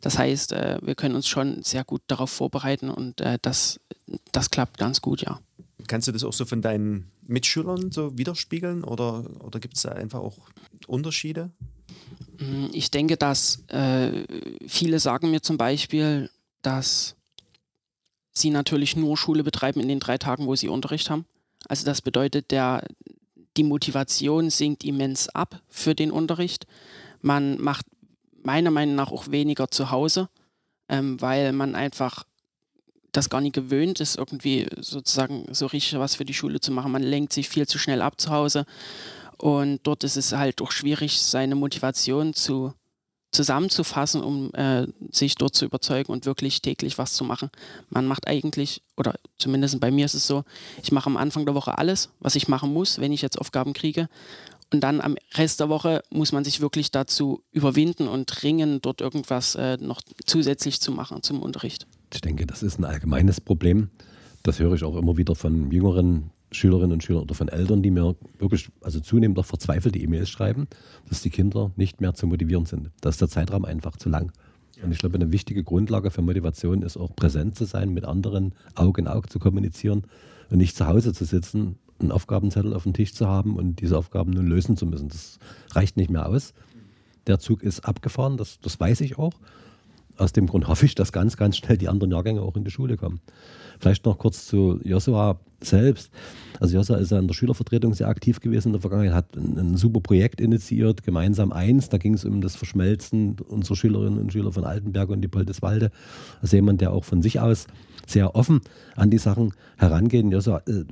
Das 0.00 0.18
heißt, 0.18 0.52
äh, 0.52 0.78
wir 0.82 0.94
können 0.94 1.14
uns 1.14 1.28
schon 1.28 1.62
sehr 1.62 1.84
gut 1.84 2.02
darauf 2.06 2.30
vorbereiten 2.30 2.90
und 2.90 3.20
äh, 3.20 3.38
das, 3.42 3.80
das 4.32 4.50
klappt 4.50 4.78
ganz 4.78 5.00
gut, 5.00 5.22
ja. 5.22 5.40
Kannst 5.88 6.06
du 6.06 6.12
das 6.12 6.22
auch 6.22 6.32
so 6.32 6.44
von 6.44 6.62
deinen 6.62 7.10
Mitschülern 7.26 7.90
so 7.90 8.16
widerspiegeln 8.16 8.84
oder, 8.84 9.24
oder 9.42 9.58
gibt 9.58 9.76
es 9.76 9.82
da 9.82 9.90
einfach 9.90 10.20
auch 10.20 10.38
Unterschiede? 10.86 11.50
Ich 12.72 12.90
denke, 12.90 13.16
dass 13.16 13.64
äh, 13.68 14.24
viele 14.66 15.00
sagen 15.00 15.30
mir 15.30 15.42
zum 15.42 15.58
Beispiel, 15.58 16.30
dass 16.62 17.16
sie 18.32 18.50
natürlich 18.50 18.96
nur 18.96 19.16
Schule 19.16 19.42
betreiben 19.42 19.80
in 19.80 19.88
den 19.88 19.98
drei 19.98 20.18
Tagen, 20.18 20.46
wo 20.46 20.54
sie 20.54 20.68
Unterricht 20.68 21.10
haben. 21.10 21.26
Also 21.68 21.84
das 21.84 22.02
bedeutet, 22.02 22.50
der, 22.52 22.86
die 23.56 23.64
Motivation 23.64 24.50
sinkt 24.50 24.84
immens 24.84 25.28
ab 25.28 25.60
für 25.68 25.94
den 25.94 26.12
Unterricht. 26.12 26.66
Man 27.20 27.60
macht 27.60 27.86
meiner 28.44 28.70
Meinung 28.70 28.94
nach 28.94 29.10
auch 29.10 29.30
weniger 29.30 29.68
zu 29.68 29.90
Hause, 29.90 30.28
ähm, 30.88 31.20
weil 31.20 31.52
man 31.52 31.74
einfach 31.74 32.24
das 33.12 33.30
gar 33.30 33.40
nicht 33.40 33.54
gewöhnt 33.54 34.00
ist, 34.00 34.16
irgendwie 34.16 34.66
sozusagen 34.80 35.46
so 35.52 35.66
richtig 35.66 35.98
was 35.98 36.16
für 36.16 36.24
die 36.24 36.34
Schule 36.34 36.60
zu 36.60 36.72
machen. 36.72 36.92
Man 36.92 37.02
lenkt 37.02 37.32
sich 37.32 37.48
viel 37.48 37.66
zu 37.66 37.78
schnell 37.78 38.02
ab 38.02 38.20
zu 38.20 38.30
Hause 38.30 38.66
und 39.38 39.80
dort 39.84 40.04
ist 40.04 40.16
es 40.16 40.32
halt 40.32 40.60
auch 40.60 40.72
schwierig, 40.72 41.20
seine 41.20 41.54
Motivation 41.54 42.34
zu, 42.34 42.74
zusammenzufassen, 43.30 44.22
um 44.22 44.52
äh, 44.54 44.86
sich 45.12 45.36
dort 45.36 45.54
zu 45.54 45.64
überzeugen 45.64 46.12
und 46.12 46.26
wirklich 46.26 46.60
täglich 46.60 46.98
was 46.98 47.14
zu 47.14 47.24
machen. 47.24 47.50
Man 47.88 48.06
macht 48.06 48.26
eigentlich, 48.26 48.82
oder 48.96 49.14
zumindest 49.38 49.78
bei 49.80 49.92
mir 49.92 50.04
ist 50.04 50.14
es 50.14 50.26
so, 50.26 50.44
ich 50.82 50.90
mache 50.90 51.06
am 51.06 51.16
Anfang 51.16 51.46
der 51.46 51.54
Woche 51.54 51.78
alles, 51.78 52.10
was 52.18 52.34
ich 52.34 52.48
machen 52.48 52.72
muss, 52.72 52.98
wenn 52.98 53.12
ich 53.12 53.22
jetzt 53.22 53.38
Aufgaben 53.38 53.74
kriege. 53.74 54.08
Und 54.72 54.80
dann 54.80 55.00
am 55.00 55.16
Rest 55.34 55.60
der 55.60 55.68
Woche 55.68 56.02
muss 56.10 56.32
man 56.32 56.44
sich 56.44 56.60
wirklich 56.60 56.90
dazu 56.90 57.42
überwinden 57.52 58.08
und 58.08 58.42
ringen, 58.42 58.82
dort 58.82 59.00
irgendwas 59.00 59.54
äh, 59.54 59.78
noch 59.80 60.02
zusätzlich 60.26 60.80
zu 60.80 60.92
machen 60.92 61.22
zum 61.22 61.40
Unterricht. 61.40 61.86
Ich 62.12 62.20
denke, 62.20 62.46
das 62.46 62.62
ist 62.62 62.78
ein 62.78 62.84
allgemeines 62.84 63.40
Problem. 63.40 63.88
Das 64.42 64.58
höre 64.58 64.74
ich 64.74 64.84
auch 64.84 64.96
immer 64.96 65.16
wieder 65.16 65.34
von 65.34 65.70
jüngeren 65.70 66.30
Schülerinnen 66.50 66.92
und 66.92 67.02
Schülern 67.02 67.22
oder 67.22 67.34
von 67.34 67.48
Eltern, 67.48 67.82
die 67.82 67.90
mir 67.90 68.16
wirklich, 68.38 68.70
also 68.80 69.00
zunehmend 69.00 69.38
auch 69.38 69.44
verzweifelte 69.44 69.98
E-Mails 69.98 70.30
schreiben, 70.30 70.66
dass 71.08 71.20
die 71.20 71.30
Kinder 71.30 71.72
nicht 71.76 72.00
mehr 72.00 72.14
zu 72.14 72.26
motivieren 72.26 72.64
sind. 72.64 72.90
Da 73.00 73.10
ist 73.10 73.20
der 73.20 73.28
Zeitraum 73.28 73.64
einfach 73.64 73.96
zu 73.96 74.08
lang. 74.08 74.32
Und 74.82 74.92
ich 74.92 74.98
glaube, 74.98 75.16
eine 75.16 75.32
wichtige 75.32 75.64
Grundlage 75.64 76.10
für 76.10 76.22
Motivation 76.22 76.82
ist 76.82 76.96
auch 76.96 77.14
präsent 77.14 77.56
zu 77.56 77.64
sein, 77.64 77.90
mit 77.92 78.04
anderen 78.04 78.54
Auge 78.74 79.00
in 79.00 79.08
Auge 79.08 79.28
zu 79.28 79.38
kommunizieren 79.38 80.04
und 80.50 80.58
nicht 80.58 80.76
zu 80.76 80.86
Hause 80.86 81.12
zu 81.12 81.24
sitzen, 81.24 81.76
einen 82.00 82.12
Aufgabenzettel 82.12 82.74
auf 82.74 82.84
dem 82.84 82.92
Tisch 82.92 83.12
zu 83.12 83.26
haben 83.26 83.56
und 83.56 83.80
diese 83.80 83.98
Aufgaben 83.98 84.30
nun 84.30 84.46
lösen 84.46 84.76
zu 84.76 84.86
müssen. 84.86 85.08
Das 85.08 85.38
reicht 85.72 85.96
nicht 85.96 86.10
mehr 86.10 86.26
aus. 86.26 86.54
Der 87.26 87.40
Zug 87.40 87.62
ist 87.62 87.80
abgefahren, 87.80 88.36
das, 88.36 88.60
das 88.60 88.78
weiß 88.78 89.00
ich 89.00 89.18
auch. 89.18 89.34
Aus 90.18 90.32
dem 90.32 90.46
Grund 90.46 90.68
hoffe 90.68 90.84
ich, 90.84 90.94
dass 90.94 91.12
ganz, 91.12 91.36
ganz 91.36 91.56
schnell 91.56 91.78
die 91.78 91.88
anderen 91.88 92.12
Jahrgänge 92.12 92.42
auch 92.42 92.56
in 92.56 92.64
die 92.64 92.70
Schule 92.70 92.96
kommen. 92.96 93.20
Vielleicht 93.78 94.04
noch 94.04 94.18
kurz 94.18 94.46
zu 94.46 94.80
Joshua 94.82 95.38
selbst. 95.60 96.10
Also 96.60 96.76
Joshua 96.76 96.96
ist 96.96 97.10
ja 97.10 97.18
in 97.18 97.28
der 97.28 97.34
Schülervertretung 97.34 97.94
sehr 97.94 98.08
aktiv 98.08 98.40
gewesen 98.40 98.68
in 98.68 98.72
der 98.72 98.80
Vergangenheit, 98.80 99.14
hat 99.14 99.36
ein, 99.36 99.56
ein 99.58 99.76
super 99.76 100.00
Projekt 100.00 100.40
initiiert, 100.40 101.04
gemeinsam 101.04 101.52
eins. 101.52 101.88
Da 101.88 101.98
ging 101.98 102.14
es 102.14 102.24
um 102.24 102.40
das 102.40 102.56
Verschmelzen 102.56 103.36
unserer 103.38 103.76
Schülerinnen 103.76 104.18
und 104.18 104.32
Schüler 104.32 104.52
von 104.52 104.64
Altenberg 104.64 105.08
und 105.10 105.20
die 105.20 105.28
Poldeswalde. 105.28 105.90
Also 106.42 106.56
jemand, 106.56 106.80
der 106.80 106.92
auch 106.92 107.04
von 107.04 107.22
sich 107.22 107.38
aus 107.38 107.66
sehr 108.06 108.34
offen 108.34 108.60
an 108.96 109.10
die 109.10 109.18
Sachen 109.18 109.52
herangeht. 109.76 110.26
Joshua, 110.32 110.62
äh, 110.66 110.84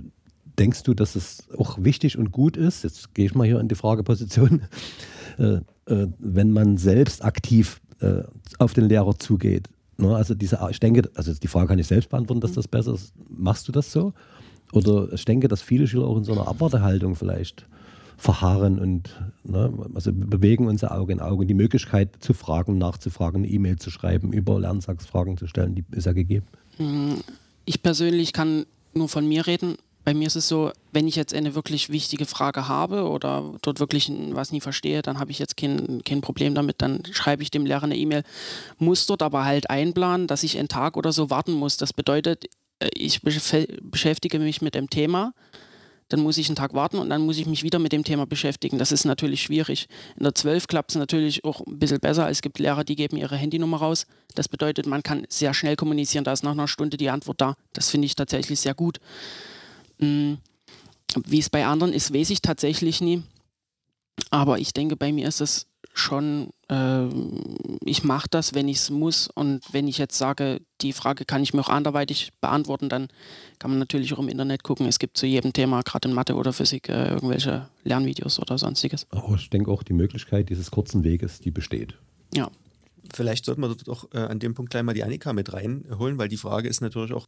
denkst 0.58 0.84
du, 0.84 0.94
dass 0.94 1.17
es 1.17 1.49
auch 1.56 1.82
wichtig 1.82 2.19
und 2.19 2.32
gut 2.32 2.56
ist, 2.56 2.84
jetzt 2.84 3.14
gehe 3.14 3.26
ich 3.26 3.34
mal 3.34 3.46
hier 3.46 3.61
in 3.61 3.69
die 3.69 3.75
Frageposition, 3.75 4.62
äh, 5.38 5.61
äh, 5.87 6.08
wenn 6.19 6.52
man 6.52 6.76
selbst 6.76 7.25
aktiv 7.25 7.81
äh, 8.01 8.23
auf 8.59 8.75
den 8.75 8.89
Lehrer 8.89 9.19
zugeht? 9.19 9.69
Ne? 9.99 10.15
Also 10.15 10.35
diese, 10.35 10.59
ich 10.71 10.81
denke, 10.81 11.09
also 11.15 11.33
die 11.35 11.49
Frage 11.49 11.69
kann 11.69 11.79
ich 11.79 11.87
selbst 11.87 12.11
beantworten, 12.11 12.41
dass 12.41 12.53
das 12.53 12.69
besser 12.69 12.95
ist. 12.95 13.13
Machst 13.29 13.69
du 13.69 13.73
das 13.73 13.93
so? 13.93 14.13
Oder 14.73 15.13
ich 15.13 15.25
denke, 15.25 15.49
dass 15.49 15.63
viele 15.63 15.87
Schüler 15.87 16.07
auch 16.07 16.17
in 16.17 16.25
so 16.25 16.33
einer 16.33 16.49
Abwartehaltung 16.49 17.15
vielleicht 17.15 17.67
verharren 18.17 18.79
und 18.79 19.15
ne, 19.45 19.73
also 19.95 20.11
bewegen 20.13 20.69
unser 20.69 20.97
Auge 20.97 21.13
in 21.13 21.21
Auge. 21.21 21.47
Die 21.47 21.55
Möglichkeit 21.55 22.17
zu 22.21 22.33
fragen, 22.33 22.79
nachzufragen, 22.79 23.45
eine 23.45 23.53
E-Mail 23.53 23.77
zu 23.77 23.91
schreiben, 23.91 24.33
über 24.33 24.59
Lernsatzfragen 24.59 25.37
zu 25.37 25.47
stellen, 25.47 25.75
die 25.75 25.85
ist 25.93 26.07
ja 26.07 26.13
gegeben. 26.13 26.47
Hm, 26.79 27.21
ich 27.65 27.83
persönlich 27.83 28.33
kann 28.33 28.65
nur 28.95 29.09
von 29.09 29.29
mir 29.29 29.47
reden 29.47 29.77
bei 30.06 30.14
mir 30.14 30.29
ist 30.29 30.37
es 30.37 30.47
so, 30.47 30.70
wenn 30.93 31.08
ich 31.08 31.17
jetzt 31.17 31.35
eine 31.35 31.56
wirklich 31.56 31.91
wichtige 31.91 32.26
Frage 32.26 32.69
habe 32.69 33.08
oder 33.08 33.53
dort 33.61 33.81
wirklich 33.81 34.08
was 34.31 34.53
nie 34.53 34.61
verstehe, 34.61 35.03
dann 35.03 35.19
habe 35.19 35.32
ich 35.32 35.41
jetzt 35.41 35.56
kein, 35.56 36.00
kein 36.05 36.20
Problem 36.20 36.55
damit. 36.55 36.76
Dann 36.79 37.03
schreibe 37.11 37.43
ich 37.43 37.50
dem 37.50 37.67
Lehrer 37.67 37.82
eine 37.82 37.97
E-Mail, 37.97 38.23
muss 38.79 39.06
dort 39.06 39.20
aber 39.20 39.44
halt 39.44 39.69
einplanen, 39.69 40.29
dass 40.29 40.44
ich 40.44 40.61
einen 40.61 40.69
Tag 40.69 40.97
oder 40.97 41.12
so 41.12 41.28
warten 41.28 41.50
muss. 41.50 41.76
Das 41.76 41.92
bedeutet, 41.92 42.45
äh, 42.78 42.88
ich 42.95 43.21
beschäftige 43.21 44.38
mich 44.38 44.62
mit 44.62 44.76
dem 44.76 44.88
Thema, 44.88 45.35
dann 46.09 46.21
muss 46.21 46.38
ich 46.38 46.49
einen 46.49 46.54
Tag 46.54 46.73
warten 46.73 46.99
und 46.99 47.11
dann 47.11 47.23
muss 47.23 47.38
ich 47.38 47.47
mich 47.47 47.64
wieder 47.64 47.81
mit 47.81 47.90
dem 47.90 48.04
Thema 48.04 48.26
beschäftigen. 48.26 48.78
Das 48.78 48.92
ist 48.92 49.07
natürlich 49.07 49.42
schwierig. 49.42 49.88
In 50.16 50.23
der 50.23 50.37
12 50.37 50.69
klappt 50.69 50.92
es 50.92 50.97
natürlich 50.97 51.45
auch 51.45 51.66
ein 51.66 51.81
bisschen 51.81 51.99
besser. 51.99 52.31
Es 52.31 52.42
gibt 52.42 52.61
Lehrer, 52.61 52.85
die 52.85 52.95
geben 52.95 53.16
ihre 53.16 53.35
Handynummer 53.35 53.78
raus. 53.78 54.07
Das 54.37 54.47
bedeutet, 54.47 54.87
man 54.87 55.02
kann 55.02 55.26
sehr 55.28 55.52
schnell 55.52 55.75
kommunizieren. 55.75 56.23
Da 56.23 56.33
ist 56.33 56.45
nach 56.45 56.52
einer 56.52 56.69
Stunde 56.69 56.97
die 56.97 57.11
Antwort 57.11 57.40
da. 57.40 57.57
Das 57.73 57.90
finde 57.90 58.07
ich 58.07 58.14
tatsächlich 58.14 58.61
sehr 58.61 58.75
gut. 58.75 59.00
Hm, 59.99 60.38
wie 61.25 61.38
es 61.38 61.50
bei 61.50 61.67
anderen 61.67 61.93
ist, 61.93 62.12
weiß 62.12 62.31
ich 62.31 62.43
tatsächlich 62.43 63.00
nie. 63.00 63.23
Aber 64.31 64.59
ich 64.59 64.73
denke, 64.73 64.97
bei 64.97 65.12
mir 65.12 65.29
ist 65.29 65.41
es 65.41 65.67
schon, 65.93 66.50
äh, 66.69 67.07
ich 67.85 68.05
mache 68.05 68.29
das, 68.31 68.55
wenn 68.55 68.69
ich 68.69 68.79
es 68.79 68.91
muss. 68.91 69.29
Und 69.29 69.61
wenn 69.73 69.88
ich 69.88 69.99
jetzt 69.99 70.19
sage, 70.19 70.61
die 70.81 70.93
Frage 70.93 71.25
kann 71.25 71.43
ich 71.43 71.55
mir 71.55 71.61
auch 71.61 71.69
anderweitig 71.69 72.33
beantworten, 72.41 72.88
dann 72.88 73.09
kann 73.59 73.71
man 73.71 73.79
natürlich 73.79 74.12
auch 74.12 74.19
im 74.19 74.29
Internet 74.29 74.62
gucken. 74.62 74.87
Es 74.87 74.99
gibt 74.99 75.17
zu 75.17 75.26
jedem 75.26 75.53
Thema, 75.53 75.83
gerade 75.83 76.09
in 76.09 76.15
Mathe 76.15 76.35
oder 76.35 76.53
Physik, 76.53 76.88
äh, 76.88 77.11
irgendwelche 77.11 77.69
Lernvideos 77.85 78.38
oder 78.38 78.59
sonstiges. 78.59 79.07
Aber 79.11 79.37
ich 79.37 79.49
denke 79.50 79.71
auch, 79.71 79.83
die 79.83 79.95
Möglichkeit 79.95 80.50
dieses 80.50 80.71
kurzen 80.71 81.05
Weges, 81.05 81.41
die 81.41 81.50
besteht. 81.50 81.95
Ja, 82.35 82.50
Vielleicht 83.15 83.45
sollten 83.45 83.63
wir 83.63 83.75
doch 83.75 84.13
äh, 84.13 84.19
an 84.19 84.39
dem 84.39 84.55
Punkt 84.55 84.71
gleich 84.71 84.83
mal 84.83 84.95
die 84.95 85.05
Annika 85.05 85.33
mit 85.33 85.53
reinholen, 85.53 86.19
weil 86.19 86.29
die 86.29 86.37
Frage 86.37 86.69
ist 86.69 86.81
natürlich 86.81 87.13
auch 87.13 87.27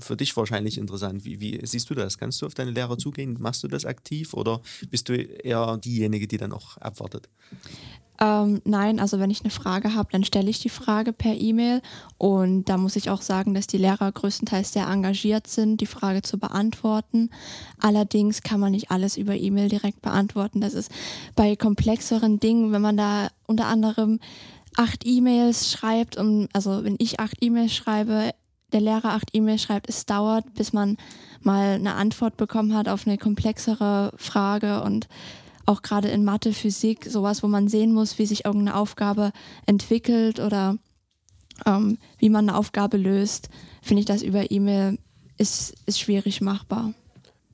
für 0.00 0.16
dich 0.16 0.36
wahrscheinlich 0.36 0.78
interessant. 0.78 1.24
Wie, 1.24 1.40
wie, 1.40 1.60
siehst 1.64 1.90
du 1.90 1.94
das? 1.94 2.18
Kannst 2.18 2.42
du 2.42 2.46
auf 2.46 2.54
deine 2.54 2.70
Lehrer 2.70 2.98
zugehen? 2.98 3.36
Machst 3.38 3.62
du 3.62 3.68
das 3.68 3.84
aktiv 3.84 4.34
oder 4.34 4.60
bist 4.90 5.08
du 5.08 5.14
eher 5.14 5.78
diejenige, 5.78 6.26
die 6.26 6.36
dann 6.36 6.52
auch 6.52 6.76
abwartet? 6.78 7.28
Ähm, 8.20 8.60
nein, 8.64 8.98
also 8.98 9.20
wenn 9.20 9.30
ich 9.30 9.42
eine 9.42 9.50
Frage 9.50 9.94
habe, 9.94 10.08
dann 10.10 10.24
stelle 10.24 10.50
ich 10.50 10.58
die 10.58 10.68
Frage 10.68 11.12
per 11.12 11.34
E-Mail 11.34 11.82
und 12.16 12.64
da 12.64 12.76
muss 12.76 12.96
ich 12.96 13.10
auch 13.10 13.22
sagen, 13.22 13.54
dass 13.54 13.68
die 13.68 13.78
Lehrer 13.78 14.10
größtenteils 14.10 14.72
sehr 14.72 14.88
engagiert 14.88 15.46
sind, 15.46 15.80
die 15.80 15.86
Frage 15.86 16.22
zu 16.22 16.36
beantworten. 16.36 17.30
Allerdings 17.80 18.42
kann 18.42 18.58
man 18.58 18.72
nicht 18.72 18.90
alles 18.90 19.16
über 19.16 19.36
E-Mail 19.36 19.68
direkt 19.68 20.02
beantworten. 20.02 20.60
Das 20.60 20.74
ist 20.74 20.90
bei 21.36 21.54
komplexeren 21.54 22.40
Dingen, 22.40 22.72
wenn 22.72 22.82
man 22.82 22.96
da 22.96 23.28
unter 23.46 23.66
anderem 23.66 24.18
acht 24.76 25.06
E-Mails 25.06 25.70
schreibt, 25.70 26.16
um, 26.16 26.48
also 26.52 26.84
wenn 26.84 26.96
ich 26.98 27.20
acht 27.20 27.36
E-Mails 27.40 27.74
schreibe, 27.74 28.32
der 28.72 28.80
Lehrer 28.80 29.12
acht 29.12 29.30
E-Mails 29.32 29.62
schreibt, 29.62 29.88
es 29.88 30.06
dauert, 30.06 30.54
bis 30.54 30.72
man 30.72 30.96
mal 31.40 31.74
eine 31.74 31.94
Antwort 31.94 32.36
bekommen 32.36 32.74
hat 32.74 32.88
auf 32.88 33.06
eine 33.06 33.18
komplexere 33.18 34.12
Frage 34.16 34.82
und 34.82 35.08
auch 35.66 35.82
gerade 35.82 36.08
in 36.08 36.24
Mathe, 36.24 36.52
Physik, 36.52 37.04
sowas, 37.04 37.42
wo 37.42 37.46
man 37.46 37.68
sehen 37.68 37.92
muss, 37.92 38.18
wie 38.18 38.26
sich 38.26 38.44
irgendeine 38.44 38.76
Aufgabe 38.76 39.32
entwickelt 39.66 40.40
oder 40.40 40.76
ähm, 41.66 41.98
wie 42.18 42.30
man 42.30 42.48
eine 42.48 42.58
Aufgabe 42.58 42.96
löst, 42.96 43.48
finde 43.82 44.00
ich 44.00 44.06
das 44.06 44.22
über 44.22 44.50
E-Mail 44.50 44.98
ist, 45.36 45.74
ist 45.86 46.00
schwierig 46.00 46.40
machbar. 46.40 46.94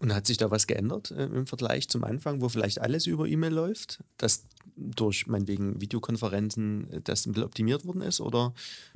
Und 0.04 0.14
hat 0.14 0.26
sich 0.26 0.36
da 0.36 0.50
was 0.50 0.66
geändert 0.66 1.12
äh, 1.12 1.24
im 1.24 1.46
Vergleich 1.46 1.88
zum 1.88 2.04
Anfang, 2.04 2.42
wo 2.42 2.50
vielleicht 2.50 2.78
alles 2.78 3.06
über 3.06 3.26
E-Mail 3.26 3.54
läuft? 3.54 4.04
Dass 4.18 4.44
durch 4.76 5.26
meinetwegen 5.26 5.80
Videokonferenzen 5.80 6.92
äh, 6.92 7.00
das 7.00 7.24
ein 7.24 7.32
bisschen 7.32 7.46
optimiert 7.46 7.86
worden 7.86 8.02
ist? 8.02 8.20
Oder 8.20 8.52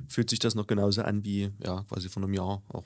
fühlt 0.07 0.29
sich 0.29 0.37
das 0.37 0.53
noch 0.53 0.67
genauso 0.67 1.01
an 1.01 1.23
wie 1.23 1.49
ja, 1.65 1.83
quasi 1.89 2.09
vor 2.09 2.21
einem 2.21 2.35
Jahr 2.35 2.61
auch? 2.71 2.83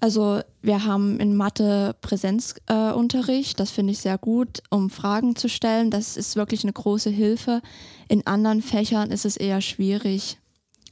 Also 0.00 0.40
wir 0.62 0.86
haben 0.86 1.20
in 1.20 1.36
Mathe 1.36 1.94
Präsenzunterricht, 2.00 3.52
äh, 3.52 3.58
das 3.58 3.70
finde 3.70 3.92
ich 3.92 3.98
sehr 3.98 4.16
gut, 4.16 4.62
um 4.70 4.88
Fragen 4.88 5.36
zu 5.36 5.50
stellen. 5.50 5.90
Das 5.90 6.16
ist 6.16 6.36
wirklich 6.36 6.64
eine 6.64 6.72
große 6.72 7.10
Hilfe. 7.10 7.60
In 8.08 8.26
anderen 8.26 8.62
Fächern 8.62 9.10
ist 9.10 9.26
es 9.26 9.36
eher 9.36 9.60
schwierig. 9.60 10.38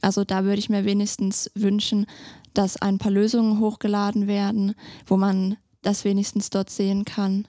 Also 0.01 0.25
da 0.25 0.43
würde 0.43 0.59
ich 0.59 0.69
mir 0.69 0.85
wenigstens 0.85 1.49
wünschen, 1.55 2.05
dass 2.53 2.79
ein 2.79 2.99
paar 2.99 3.11
Lösungen 3.11 3.59
hochgeladen 3.59 4.27
werden, 4.27 4.75
wo 5.07 5.17
man 5.17 5.57
das 5.81 6.05
wenigstens 6.05 6.49
dort 6.49 6.69
sehen 6.69 7.05
kann, 7.05 7.47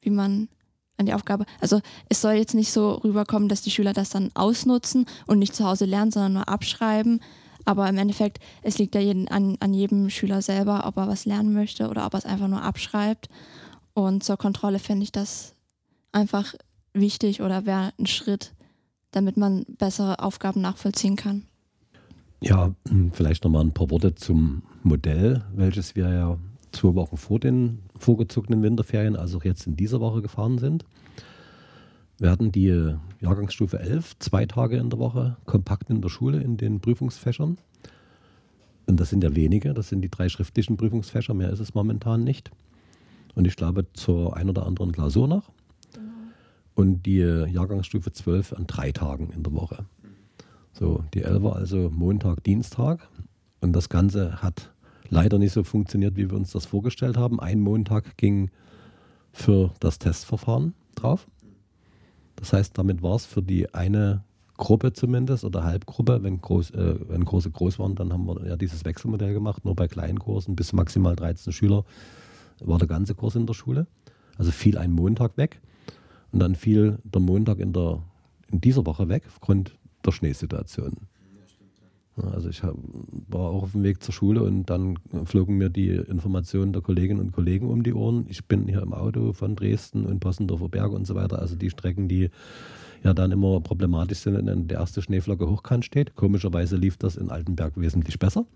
wie 0.00 0.10
man 0.10 0.48
an 0.96 1.06
die 1.06 1.14
Aufgabe. 1.14 1.46
Also 1.60 1.80
es 2.08 2.20
soll 2.20 2.34
jetzt 2.34 2.54
nicht 2.54 2.72
so 2.72 2.92
rüberkommen, 2.92 3.48
dass 3.48 3.62
die 3.62 3.70
Schüler 3.70 3.92
das 3.92 4.10
dann 4.10 4.30
ausnutzen 4.34 5.06
und 5.26 5.38
nicht 5.38 5.54
zu 5.54 5.64
Hause 5.64 5.84
lernen, 5.84 6.10
sondern 6.10 6.32
nur 6.34 6.48
abschreiben. 6.48 7.20
Aber 7.64 7.88
im 7.88 7.98
Endeffekt, 7.98 8.38
es 8.62 8.78
liegt 8.78 8.94
ja 8.94 9.00
jeden, 9.00 9.28
an, 9.28 9.56
an 9.60 9.74
jedem 9.74 10.10
Schüler 10.10 10.42
selber, 10.42 10.86
ob 10.86 10.96
er 10.96 11.08
was 11.08 11.24
lernen 11.24 11.52
möchte 11.52 11.88
oder 11.88 12.06
ob 12.06 12.14
er 12.14 12.18
es 12.18 12.26
einfach 12.26 12.48
nur 12.48 12.62
abschreibt. 12.62 13.28
Und 13.94 14.24
zur 14.24 14.36
Kontrolle 14.36 14.78
finde 14.78 15.04
ich 15.04 15.12
das 15.12 15.54
einfach 16.12 16.54
wichtig 16.92 17.42
oder 17.42 17.66
wäre 17.66 17.92
ein 17.98 18.06
Schritt, 18.06 18.54
damit 19.10 19.36
man 19.36 19.64
bessere 19.78 20.20
Aufgaben 20.20 20.60
nachvollziehen 20.60 21.16
kann. 21.16 21.44
Ja, 22.40 22.72
hm, 22.88 23.12
vielleicht 23.12 23.44
nochmal 23.44 23.64
ein 23.64 23.74
paar 23.74 23.90
Worte 23.90 24.14
zum 24.14 24.62
Modell, 24.82 25.44
welches 25.54 25.96
wir 25.96 26.08
ja 26.08 26.38
zwei 26.78 26.94
Wochen 26.94 27.16
vor 27.16 27.40
den 27.40 27.80
vorgezogenen 27.98 28.62
Winterferien, 28.62 29.16
also 29.16 29.38
auch 29.38 29.44
jetzt 29.44 29.66
in 29.66 29.76
dieser 29.76 30.00
Woche 30.00 30.22
gefahren 30.22 30.58
sind. 30.58 30.84
Wir 32.18 32.30
hatten 32.30 32.52
die 32.52 32.94
Jahrgangsstufe 33.20 33.78
11, 33.78 34.18
zwei 34.20 34.46
Tage 34.46 34.76
in 34.76 34.90
der 34.90 34.98
Woche, 34.98 35.36
kompakt 35.44 35.90
in 35.90 36.00
der 36.00 36.08
Schule 36.08 36.40
in 36.40 36.56
den 36.56 36.80
Prüfungsfächern. 36.80 37.58
Und 38.86 39.00
das 39.00 39.10
sind 39.10 39.22
ja 39.22 39.34
wenige, 39.34 39.74
das 39.74 39.88
sind 39.88 40.02
die 40.02 40.08
drei 40.08 40.28
schriftlichen 40.28 40.76
Prüfungsfächer, 40.76 41.34
mehr 41.34 41.50
ist 41.50 41.60
es 41.60 41.74
momentan 41.74 42.24
nicht. 42.24 42.50
Und 43.34 43.46
ich 43.46 43.56
glaube 43.56 43.86
zur 43.92 44.36
ein 44.36 44.48
oder 44.48 44.66
anderen 44.66 44.92
Klausur 44.92 45.28
noch. 45.28 45.50
Genau. 45.92 46.06
Und 46.74 47.06
die 47.06 47.18
Jahrgangsstufe 47.18 48.12
12 48.12 48.52
an 48.52 48.66
drei 48.66 48.92
Tagen 48.92 49.30
in 49.34 49.42
der 49.42 49.52
Woche. 49.52 49.84
So, 50.72 51.04
die 51.12 51.22
11 51.22 51.44
also 51.44 51.90
Montag, 51.92 52.44
Dienstag. 52.44 53.08
Und 53.60 53.72
das 53.72 53.88
Ganze 53.88 54.42
hat 54.42 54.72
leider 55.10 55.38
nicht 55.38 55.52
so 55.52 55.64
funktioniert, 55.64 56.16
wie 56.16 56.30
wir 56.30 56.36
uns 56.36 56.52
das 56.52 56.66
vorgestellt 56.66 57.16
haben. 57.16 57.40
Ein 57.40 57.60
Montag 57.60 58.16
ging 58.16 58.50
für 59.32 59.72
das 59.80 59.98
Testverfahren 59.98 60.74
drauf. 60.94 61.26
Das 62.36 62.52
heißt, 62.52 62.76
damit 62.78 63.02
war 63.02 63.16
es 63.16 63.26
für 63.26 63.42
die 63.42 63.72
eine 63.74 64.24
Gruppe 64.56 64.92
zumindest 64.92 65.44
oder 65.44 65.64
Halbgruppe, 65.64 66.22
wenn, 66.22 66.40
groß, 66.40 66.72
äh, 66.72 66.96
wenn 67.08 67.24
große 67.24 67.50
groß 67.50 67.78
waren, 67.78 67.94
dann 67.94 68.12
haben 68.12 68.26
wir 68.26 68.46
ja 68.46 68.56
dieses 68.56 68.84
Wechselmodell 68.84 69.32
gemacht, 69.32 69.64
nur 69.64 69.76
bei 69.76 69.86
kleinen 69.88 70.18
Kursen 70.18 70.56
bis 70.56 70.72
maximal 70.72 71.16
13 71.16 71.52
Schüler 71.52 71.84
war 72.60 72.78
der 72.78 72.88
ganze 72.88 73.14
Kurs 73.14 73.36
in 73.36 73.46
der 73.46 73.54
Schule. 73.54 73.86
Also 74.36 74.50
fiel 74.50 74.76
ein 74.78 74.92
Montag 74.92 75.36
weg 75.36 75.60
und 76.32 76.40
dann 76.40 76.54
fiel 76.54 76.98
der 77.04 77.20
Montag 77.20 77.60
in, 77.60 77.72
der, 77.72 78.02
in 78.50 78.60
dieser 78.60 78.84
Woche 78.84 79.08
weg 79.08 79.24
aufgrund 79.28 79.76
der 80.04 80.12
Schneesituation. 80.12 80.96
Also 82.18 82.48
ich 82.48 82.62
hab, 82.62 82.74
war 83.28 83.50
auch 83.50 83.62
auf 83.64 83.72
dem 83.72 83.82
Weg 83.82 84.02
zur 84.02 84.14
Schule 84.14 84.42
und 84.42 84.68
dann 84.70 84.98
flogen 85.24 85.58
mir 85.58 85.68
die 85.68 85.90
Informationen 85.90 86.72
der 86.72 86.82
Kolleginnen 86.82 87.20
und 87.20 87.32
Kollegen 87.32 87.68
um 87.68 87.82
die 87.82 87.94
Ohren. 87.94 88.26
Ich 88.28 88.44
bin 88.46 88.66
hier 88.66 88.82
im 88.82 88.92
Auto 88.92 89.32
von 89.32 89.56
Dresden 89.56 90.04
und 90.06 90.20
Possendorfer 90.20 90.68
Berge 90.68 90.94
und 90.94 91.06
so 91.06 91.14
weiter. 91.14 91.38
Also 91.38 91.56
die 91.56 91.70
Strecken, 91.70 92.08
die 92.08 92.30
ja 93.04 93.14
dann 93.14 93.30
immer 93.30 93.60
problematisch 93.60 94.18
sind, 94.18 94.34
wenn 94.34 94.68
der 94.68 94.78
erste 94.78 95.02
Schneeflocke 95.02 95.48
hochkant 95.48 95.84
steht. 95.84 96.14
Komischerweise 96.16 96.76
lief 96.76 96.96
das 96.96 97.16
in 97.16 97.30
Altenberg 97.30 97.74
wesentlich 97.76 98.18
besser. 98.18 98.46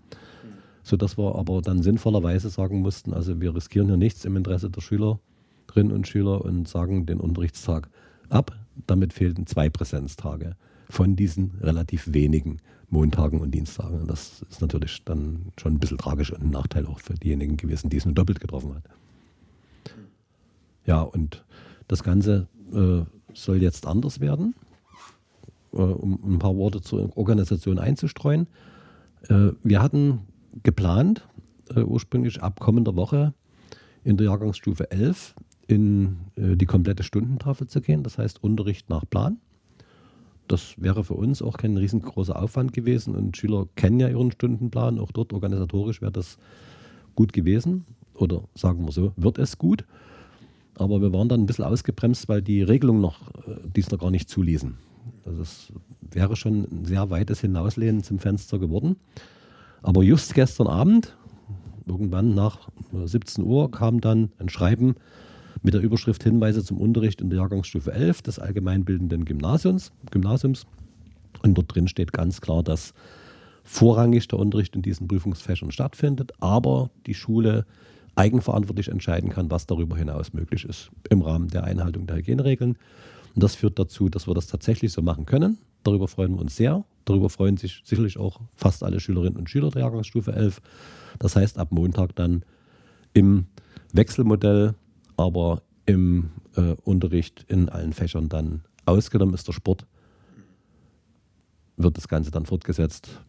Sodass 0.83 1.17
wir 1.17 1.35
aber 1.35 1.61
dann 1.61 1.81
sinnvollerweise 1.81 2.49
sagen 2.49 2.81
mussten, 2.81 3.13
also 3.13 3.39
wir 3.39 3.55
riskieren 3.55 3.87
hier 3.87 3.97
nichts 3.97 4.25
im 4.25 4.35
Interesse 4.35 4.69
der 4.69 4.81
Schülerinnen 4.81 5.91
und 5.91 6.07
Schüler 6.07 6.43
und 6.43 6.67
sagen 6.67 7.05
den 7.05 7.21
Unterrichtstag 7.21 7.89
ab. 8.29 8.51
Damit 8.87 9.13
fehlten 9.13 9.45
zwei 9.47 9.69
Präsenztage 9.69 10.57
von 10.89 11.15
diesen 11.15 11.51
relativ 11.61 12.13
wenigen 12.13 12.57
Montagen 12.93 13.41
und 13.41 13.51
Dienstagen. 13.51 14.01
Und 14.01 14.09
das 14.09 14.43
ist 14.49 14.61
natürlich 14.61 15.03
dann 15.03 15.51
schon 15.59 15.73
ein 15.73 15.79
bisschen 15.79 15.97
tragisch 15.97 16.31
und 16.31 16.43
ein 16.43 16.51
Nachteil 16.51 16.85
auch 16.85 16.99
für 16.99 17.15
diejenigen 17.15 17.57
gewesen, 17.57 17.89
die 17.89 17.97
es 17.97 18.05
nur 18.05 18.13
doppelt 18.13 18.39
getroffen 18.39 18.75
hat. 18.75 18.83
Ja, 20.85 21.01
und 21.01 21.43
das 21.87 22.03
Ganze 22.03 22.47
äh, 22.71 23.01
soll 23.33 23.61
jetzt 23.61 23.87
anders 23.87 24.19
werden. 24.19 24.53
Äh, 25.73 25.77
um 25.77 26.35
ein 26.35 26.39
paar 26.39 26.55
Worte 26.55 26.81
zur 26.81 27.17
Organisation 27.17 27.79
einzustreuen. 27.79 28.47
Äh, 29.27 29.49
wir 29.63 29.81
hatten 29.81 30.19
geplant, 30.61 31.27
äh, 31.75 31.81
ursprünglich 31.81 32.43
ab 32.43 32.59
kommender 32.59 32.95
Woche 32.95 33.33
in 34.03 34.17
der 34.17 34.27
Jahrgangsstufe 34.27 34.91
11 34.91 35.33
in 35.65 36.17
äh, 36.35 36.55
die 36.55 36.65
komplette 36.65 37.03
Stundentafel 37.03 37.67
zu 37.67 37.81
gehen, 37.81 38.03
das 38.03 38.17
heißt 38.17 38.43
Unterricht 38.43 38.89
nach 38.89 39.03
Plan. 39.09 39.39
Das 40.47 40.75
wäre 40.77 41.03
für 41.03 41.13
uns 41.13 41.41
auch 41.41 41.57
kein 41.57 41.77
riesengroßer 41.77 42.41
Aufwand 42.41 42.73
gewesen 42.73 43.15
und 43.15 43.37
Schüler 43.37 43.67
kennen 43.75 43.99
ja 43.99 44.09
ihren 44.09 44.31
Stundenplan. 44.31 44.99
Auch 44.99 45.11
dort 45.11 45.33
organisatorisch 45.33 46.01
wäre 46.01 46.11
das 46.11 46.37
gut 47.15 47.33
gewesen 47.33 47.85
oder 48.13 48.43
sagen 48.55 48.85
wir 48.85 48.91
so, 48.91 49.13
wird 49.15 49.37
es 49.37 49.57
gut. 49.57 49.85
Aber 50.75 51.01
wir 51.01 51.13
waren 51.13 51.29
dann 51.29 51.41
ein 51.41 51.45
bisschen 51.45 51.65
ausgebremst, 51.65 52.27
weil 52.29 52.41
die 52.41 52.61
Regelungen 52.61 53.01
noch 53.01 53.29
äh, 53.47 53.55
dies 53.75 53.91
noch 53.91 53.99
gar 53.99 54.11
nicht 54.11 54.29
zuließen. 54.29 54.75
Also 55.25 55.41
es 55.41 55.71
wäre 56.01 56.35
schon 56.35 56.63
ein 56.63 56.85
sehr 56.85 57.09
weites 57.09 57.41
Hinauslehnen 57.41 58.03
zum 58.03 58.19
Fenster 58.19 58.59
geworden. 58.59 58.97
Aber 59.81 60.03
just 60.03 60.33
gestern 60.33 60.67
Abend, 60.67 61.15
irgendwann 61.85 62.33
nach 62.33 62.69
17 62.91 63.43
Uhr, 63.43 63.69
kam 63.69 64.01
dann 64.01 64.31
ein 64.39 64.49
Schreiben 64.49 64.95
mit 65.63 65.73
der 65.73 65.81
Überschrift 65.81 66.23
Hinweise 66.23 66.63
zum 66.63 66.77
Unterricht 66.77 67.21
in 67.21 67.29
der 67.29 67.39
Jahrgangsstufe 67.39 67.91
11 67.91 68.21
des 68.21 68.39
allgemeinbildenden 68.39 69.25
Gymnasiums. 69.25 69.91
Gymnasiums. 70.11 70.65
Und 71.41 71.55
dort 71.55 71.73
drin 71.73 71.87
steht 71.87 72.13
ganz 72.13 72.41
klar, 72.41 72.63
dass 72.63 72.93
vorrangig 73.63 74.27
der 74.27 74.39
Unterricht 74.39 74.75
in 74.75 74.81
diesen 74.81 75.07
Prüfungsfächern 75.07 75.71
stattfindet, 75.71 76.33
aber 76.39 76.89
die 77.07 77.13
Schule 77.13 77.65
eigenverantwortlich 78.15 78.89
entscheiden 78.89 79.29
kann, 79.29 79.49
was 79.49 79.65
darüber 79.65 79.97
hinaus 79.97 80.33
möglich 80.33 80.65
ist 80.65 80.91
im 81.09 81.21
Rahmen 81.21 81.47
der 81.47 81.63
Einhaltung 81.63 82.05
der 82.05 82.17
Hygieneregeln. 82.17 82.77
Und 83.33 83.43
das 83.43 83.55
führt 83.55 83.79
dazu, 83.79 84.09
dass 84.09 84.27
wir 84.27 84.35
das 84.35 84.47
tatsächlich 84.47 84.91
so 84.91 85.01
machen 85.01 85.25
können. 85.25 85.57
Darüber 85.83 86.07
freuen 86.07 86.35
wir 86.35 86.41
uns 86.41 86.55
sehr. 86.55 86.83
Darüber 87.05 87.29
freuen 87.29 87.57
sich 87.57 87.81
sicherlich 87.85 88.17
auch 88.17 88.39
fast 88.55 88.83
alle 88.83 88.99
Schülerinnen 88.99 89.37
und 89.37 89.49
Schüler 89.49 89.71
der 89.71 89.81
Jahrgangsstufe 89.81 90.33
11. 90.33 90.61
Das 91.19 91.35
heißt, 91.35 91.57
ab 91.57 91.71
Montag 91.71 92.15
dann 92.15 92.43
im 93.13 93.47
Wechselmodell 93.93 94.75
aber 95.17 95.61
im 95.85 96.31
äh, 96.55 96.75
Unterricht 96.83 97.45
in 97.47 97.69
allen 97.69 97.93
Fächern 97.93 98.29
dann 98.29 98.63
ausgenommen 98.85 99.33
ist 99.33 99.47
der 99.47 99.53
Sport, 99.53 99.85
wird 101.77 101.97
das 101.97 102.07
Ganze 102.07 102.31
dann 102.31 102.45
fortgesetzt. 102.45 103.21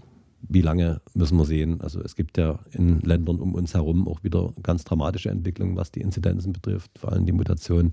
Wie 0.47 0.61
lange 0.61 1.01
müssen 1.15 1.39
wir 1.39 1.47
sehen? 1.47 1.81
Also 1.81 2.01
es 2.01 2.17
gibt 2.17 2.37
ja 2.37 2.59
in 2.73 3.01
Ländern 3.01 3.41
um 3.41 3.55
uns 3.55 3.75
herum 3.75 4.07
auch 4.07 4.23
wieder 4.23 4.53
ganz 4.63 4.85
dramatische 4.85 5.31
Entwicklungen, 5.31 5.77
was 5.77 5.91
die 5.91 6.01
Inzidenzen 6.01 6.53
betrifft, 6.53 6.91
vor 6.99 7.13
allem 7.13 7.25
die 7.25 7.33
Mutation. 7.33 7.93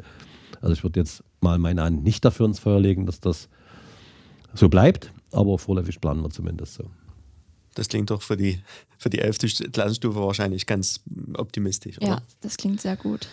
Also 0.60 0.74
ich 0.74 0.84
würde 0.84 1.00
jetzt 1.00 1.24
mal 1.40 1.58
meine 1.60 1.84
Hand 1.84 2.04
nicht 2.04 2.26
dafür 2.26 2.46
ins 2.46 2.60
Feuer 2.60 2.80
legen, 2.80 3.06
dass 3.06 3.22
das 3.22 3.48
so 4.54 4.68
bleibt, 4.68 5.14
aber 5.32 5.58
vorläufig 5.58 6.02
planen 6.02 6.22
wir 6.22 6.30
zumindest 6.30 6.74
so. 6.74 6.84
Das 7.74 7.88
klingt 7.88 8.10
doch 8.10 8.22
für 8.22 8.36
die, 8.36 8.60
für 8.98 9.10
die 9.10 9.20
11. 9.20 9.72
Klassenstufe 9.72 10.20
wahrscheinlich 10.20 10.66
ganz 10.66 11.00
optimistisch, 11.36 11.98
oder? 12.00 12.08
Ja, 12.08 12.22
das 12.42 12.58
klingt 12.58 12.82
sehr 12.82 12.98
gut. 12.98 13.30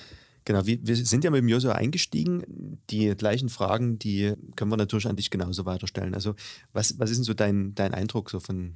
Genau, 0.49 0.64
wir, 0.64 0.78
wir 0.81 0.97
sind 0.97 1.25
ja 1.25 1.31
mit 1.31 1.43
dem 1.43 1.49
Joshua 1.50 1.73
eingestiegen. 1.73 2.81
Die 2.88 3.14
gleichen 3.14 3.50
Fragen, 3.50 3.99
die 3.99 4.33
können 4.57 4.71
wir 4.71 4.78
natürlich 4.78 5.07
an 5.07 5.14
dich 5.14 5.28
genauso 5.28 5.67
weiterstellen. 5.67 6.14
Also, 6.14 6.35
was, 6.73 6.99
was 6.99 7.11
ist 7.11 7.19
denn 7.19 7.25
so 7.25 7.35
dein, 7.35 7.75
dein 7.75 7.93
Eindruck 7.93 8.31
so 8.31 8.40
von 8.40 8.75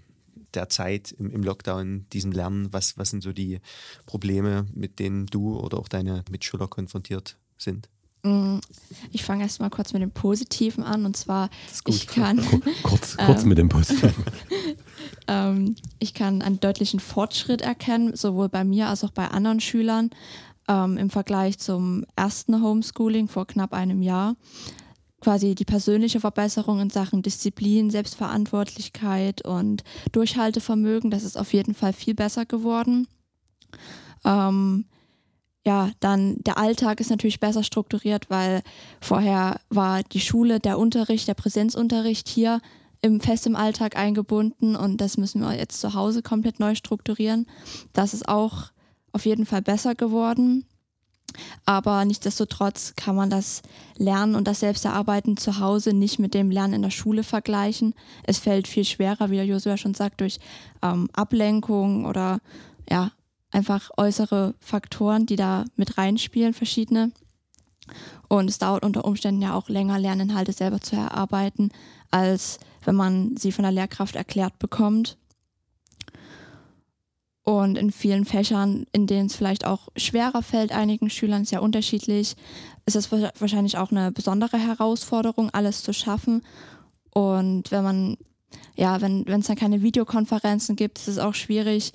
der 0.53 0.69
Zeit 0.69 1.13
im, 1.13 1.31
im 1.31 1.43
Lockdown, 1.43 2.05
diesem 2.13 2.31
Lernen? 2.31 2.71
Was, 2.75 2.99
was 2.99 3.09
sind 3.09 3.23
so 3.23 3.33
die 3.33 3.59
Probleme, 4.05 4.67
mit 4.75 4.99
denen 4.99 5.25
du 5.25 5.59
oder 5.59 5.79
auch 5.79 5.89
deine 5.89 6.27
Mitschüler 6.31 6.69
konfrontiert 6.69 7.39
sind? 7.57 7.89
Mm, 8.23 8.59
ich 9.11 9.25
fange 9.25 9.43
erst 9.43 9.61
mal 9.61 9.71
kurz 9.71 9.95
mit 9.95 10.03
dem 10.03 10.11
Positiven 10.11 10.85
an 10.85 11.07
und 11.07 11.17
zwar 11.17 11.49
ich 11.87 12.07
kann 12.07 12.37
kurz, 12.83 13.17
kurz 13.25 13.45
ähm, 13.45 13.49
mit 13.49 13.57
dem 13.57 13.71
Positiven. 13.71 14.25
ähm, 15.27 15.75
ich 15.99 16.13
kann 16.13 16.43
einen 16.43 16.61
deutlichen 16.61 17.01
Fortschritt 17.01 17.63
erkennen, 17.63 18.15
sowohl 18.15 18.51
bei 18.51 18.63
mir 18.63 18.89
als 18.89 19.05
auch 19.05 19.11
bei 19.11 19.29
anderen 19.29 19.61
Schülern 19.61 20.11
ähm, 20.73 20.97
im 20.97 21.11
Vergleich 21.11 21.59
zum 21.59 22.05
ersten 22.17 22.63
Homeschooling 22.63 23.29
vor 23.29 23.47
knapp 23.47 23.73
einem 23.73 24.03
Jahr. 24.03 24.37
Quasi 25.21 25.55
die 25.55 25.65
persönliche 25.65 26.19
Verbesserung 26.19 26.81
in 26.81 26.91
Sachen 26.91 27.23
Disziplin, 27.23 27.91
Selbstverantwortlichkeit 27.91 29.47
und 29.47 29.85
Durchhaltevermögen, 30.11 31.11
das 31.11 31.23
ist 31.23 31.39
auf 31.39 31.53
jeden 31.53 31.75
Fall 31.75 31.93
viel 31.93 32.15
besser 32.15 32.45
geworden. 32.45 33.07
Ähm, 34.25 34.87
ja, 35.65 35.91
dann 36.01 36.39
der 36.43 36.59
Alltag 36.59 36.99
ist 36.99 37.11
natürlich 37.11 37.39
besser 37.39 37.63
strukturiert, 37.63 38.31
weil 38.31 38.63
vorher 39.01 39.61
war 39.69 40.03
die 40.03 40.21
Schule, 40.21 40.59
der 40.59 40.79
Unterricht, 40.79 41.29
der 41.29 41.35
Präsenzunterricht 41.35 42.29
hier 42.29 42.61
im 43.01 43.21
fest 43.21 43.47
im 43.47 43.55
Alltag 43.55 43.97
eingebunden 43.97 44.75
und 44.75 45.01
das 45.01 45.19
müssen 45.19 45.41
wir 45.41 45.57
jetzt 45.57 45.81
zu 45.81 45.95
Hause 45.95 46.23
komplett 46.23 46.59
neu 46.59 46.75
strukturieren. 46.75 47.47
Das 47.93 48.13
ist 48.15 48.29
auch 48.29 48.73
auf 49.13 49.27
jeden 49.27 49.47
Fall 49.47 49.63
besser 49.63 49.95
geworden. 49.95 50.65
Aber 51.65 52.05
nichtsdestotrotz 52.05 52.95
kann 52.97 53.17
man 53.17 53.31
das 53.31 53.63
Lernen 53.97 54.35
und 54.35 54.47
das 54.47 54.61
Selbsterarbeiten 54.61 55.37
zu 55.37 55.61
Hause 55.61 55.95
nicht 55.95 56.19
mit 56.19 56.35
dem 56.35 56.51
Lernen 56.51 56.75
in 56.75 56.83
der 56.83 56.91
Schule 56.91 57.23
vergleichen. 57.23 57.95
Es 58.25 58.39
fällt 58.39 58.69
viel 58.69 58.85
schwerer, 58.85 59.31
wie 59.31 59.37
der 59.37 59.47
Josua 59.47 59.77
schon 59.77 59.95
sagt, 59.95 60.21
durch 60.21 60.41
ähm, 60.83 61.09
Ablenkung 61.13 62.05
oder 62.05 62.41
ja, 62.91 63.13
einfach 63.51 63.91
äußere 63.97 64.55
Faktoren, 64.61 65.27
die 65.27 65.37
da 65.37 65.65
mit 65.77 65.99
reinspielen, 65.99 66.55
verschiedene. 66.55 67.13
Und 68.29 68.49
es 68.49 68.59
dauert 68.59 68.85
unter 68.85 69.05
Umständen 69.05 69.43
ja 69.43 69.55
auch 69.55 69.69
länger, 69.69 69.99
Lerninhalte 69.99 70.53
selber 70.53 70.81
zu 70.81 70.97
erarbeiten, 70.97 71.71
als 72.11 72.59
wenn 72.85 72.95
man 72.95 73.37
sie 73.37 73.53
von 73.53 73.63
der 73.63 73.73
Lehrkraft 73.73 74.17
erklärt 74.17 74.59
bekommt. 74.59 75.19
Und 77.45 77.77
in 77.77 77.91
vielen 77.91 78.25
Fächern, 78.25 78.87
in 78.93 79.07
denen 79.07 79.27
es 79.27 79.35
vielleicht 79.35 79.67
auch 79.67 79.89
schwerer 79.97 80.43
fällt, 80.43 80.71
einigen 80.71 81.11
Schülern 81.11 81.45
sehr 81.45 81.63
unterschiedlich, 81.63 82.37
ist 82.87 82.97
es 82.97 83.11
wahrscheinlich 83.11 83.79
auch 83.79 83.91
eine 83.91 84.13
besondere 84.13 84.59
Herausforderung, 84.59 85.51
alles 85.51 85.83
zu 85.83 85.93
schaffen. 85.93 86.43
Und 87.11 87.73
wenn 87.73 87.83
man, 87.83 88.17
ja, 88.77 89.01
wenn 89.01 89.27
es 89.27 89.47
dann 89.47 89.57
keine 89.57 89.83
Videokonferenzen 89.83 90.77
gibt, 90.77 90.99
ist 90.99 91.09
es 91.09 91.19
auch 91.19 91.35
schwierig, 91.35 91.93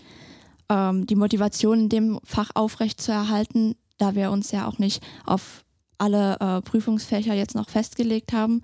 ähm, 0.69 1.07
die 1.07 1.15
Motivation 1.15 1.81
in 1.81 1.89
dem 1.89 2.19
Fach 2.25 2.51
aufrechtzuerhalten, 2.53 3.75
da 3.97 4.15
wir 4.15 4.31
uns 4.31 4.51
ja 4.51 4.67
auch 4.67 4.79
nicht 4.79 5.01
auf 5.25 5.63
alle 5.97 6.37
äh, 6.39 6.61
Prüfungsfächer 6.61 7.33
jetzt 7.33 7.55
noch 7.55 7.69
festgelegt 7.69 8.33
haben, 8.33 8.61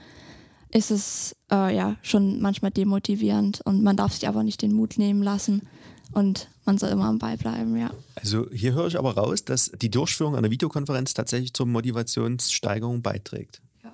ist 0.70 0.92
es 0.92 1.36
äh, 1.50 1.75
ja 1.75 1.96
schon 2.02 2.42
manchmal 2.42 2.72
demotivierend 2.72 3.62
und 3.62 3.84
man 3.84 3.96
darf 3.96 4.13
sich 4.13 4.28
aber 4.28 4.44
nicht 4.44 4.62
den 4.62 4.74
Mut 4.74 4.98
nehmen 4.98 5.24
lassen 5.24 5.68
und 6.13 6.50
man 6.65 6.77
soll 6.77 6.89
immer 6.89 7.05
am 7.05 7.20
Ball 7.20 7.38
bleiben, 7.38 7.77
ja. 7.77 7.91
Also 8.15 8.48
hier 8.51 8.74
höre 8.74 8.88
ich 8.88 8.98
aber 8.98 9.15
raus, 9.15 9.43
dass 9.46 9.72
die 9.72 9.89
Durchführung 9.89 10.36
einer 10.36 10.50
Videokonferenz 10.50 11.13
tatsächlich 11.13 11.53
zur 11.53 11.65
Motivationssteigerung 11.65 13.01
beiträgt. 13.01 13.62
Ja. 13.84 13.93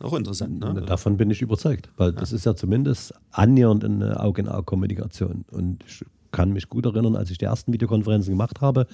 Auch 0.00 0.14
interessant, 0.14 0.60
ne? 0.60 0.82
Davon 0.86 1.16
bin 1.16 1.30
ich 1.30 1.42
überzeugt, 1.42 1.88
weil 1.96 2.12
ja. 2.12 2.20
das 2.20 2.32
ist 2.32 2.46
ja 2.46 2.54
zumindest 2.54 3.14
annähernd 3.30 3.84
eine 3.84 4.20
Auge-in-Auge-Kommunikation 4.20 5.44
und 5.50 5.84
ich 5.86 6.04
kann 6.30 6.52
mich 6.52 6.68
gut 6.68 6.86
erinnern, 6.86 7.14
als 7.14 7.30
ich 7.30 7.38
die 7.38 7.44
ersten 7.44 7.72
Videokonferenzen 7.72 8.32
gemacht 8.32 8.60
habe, 8.60 8.86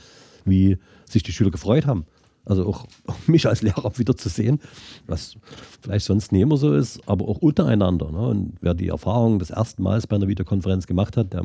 wie 0.44 0.78
sich 1.08 1.22
die 1.22 1.32
Schüler 1.32 1.50
gefreut 1.50 1.86
haben. 1.86 2.04
Also 2.44 2.66
auch, 2.66 2.86
mich 3.26 3.46
als 3.46 3.62
Lehrer 3.62 3.96
wieder 3.98 4.16
zu 4.16 4.28
sehen, 4.28 4.60
was 5.06 5.36
vielleicht 5.82 6.06
sonst 6.06 6.32
nicht 6.32 6.42
immer 6.42 6.56
so 6.56 6.74
ist, 6.74 7.00
aber 7.06 7.28
auch 7.28 7.38
untereinander. 7.38 8.10
Ne? 8.10 8.28
Und 8.28 8.54
wer 8.60 8.74
die 8.74 8.88
Erfahrung 8.88 9.38
des 9.38 9.50
ersten 9.50 9.82
Mals 9.82 10.06
bei 10.06 10.16
einer 10.16 10.28
Videokonferenz 10.28 10.86
gemacht 10.86 11.16
hat, 11.16 11.32
der, 11.32 11.44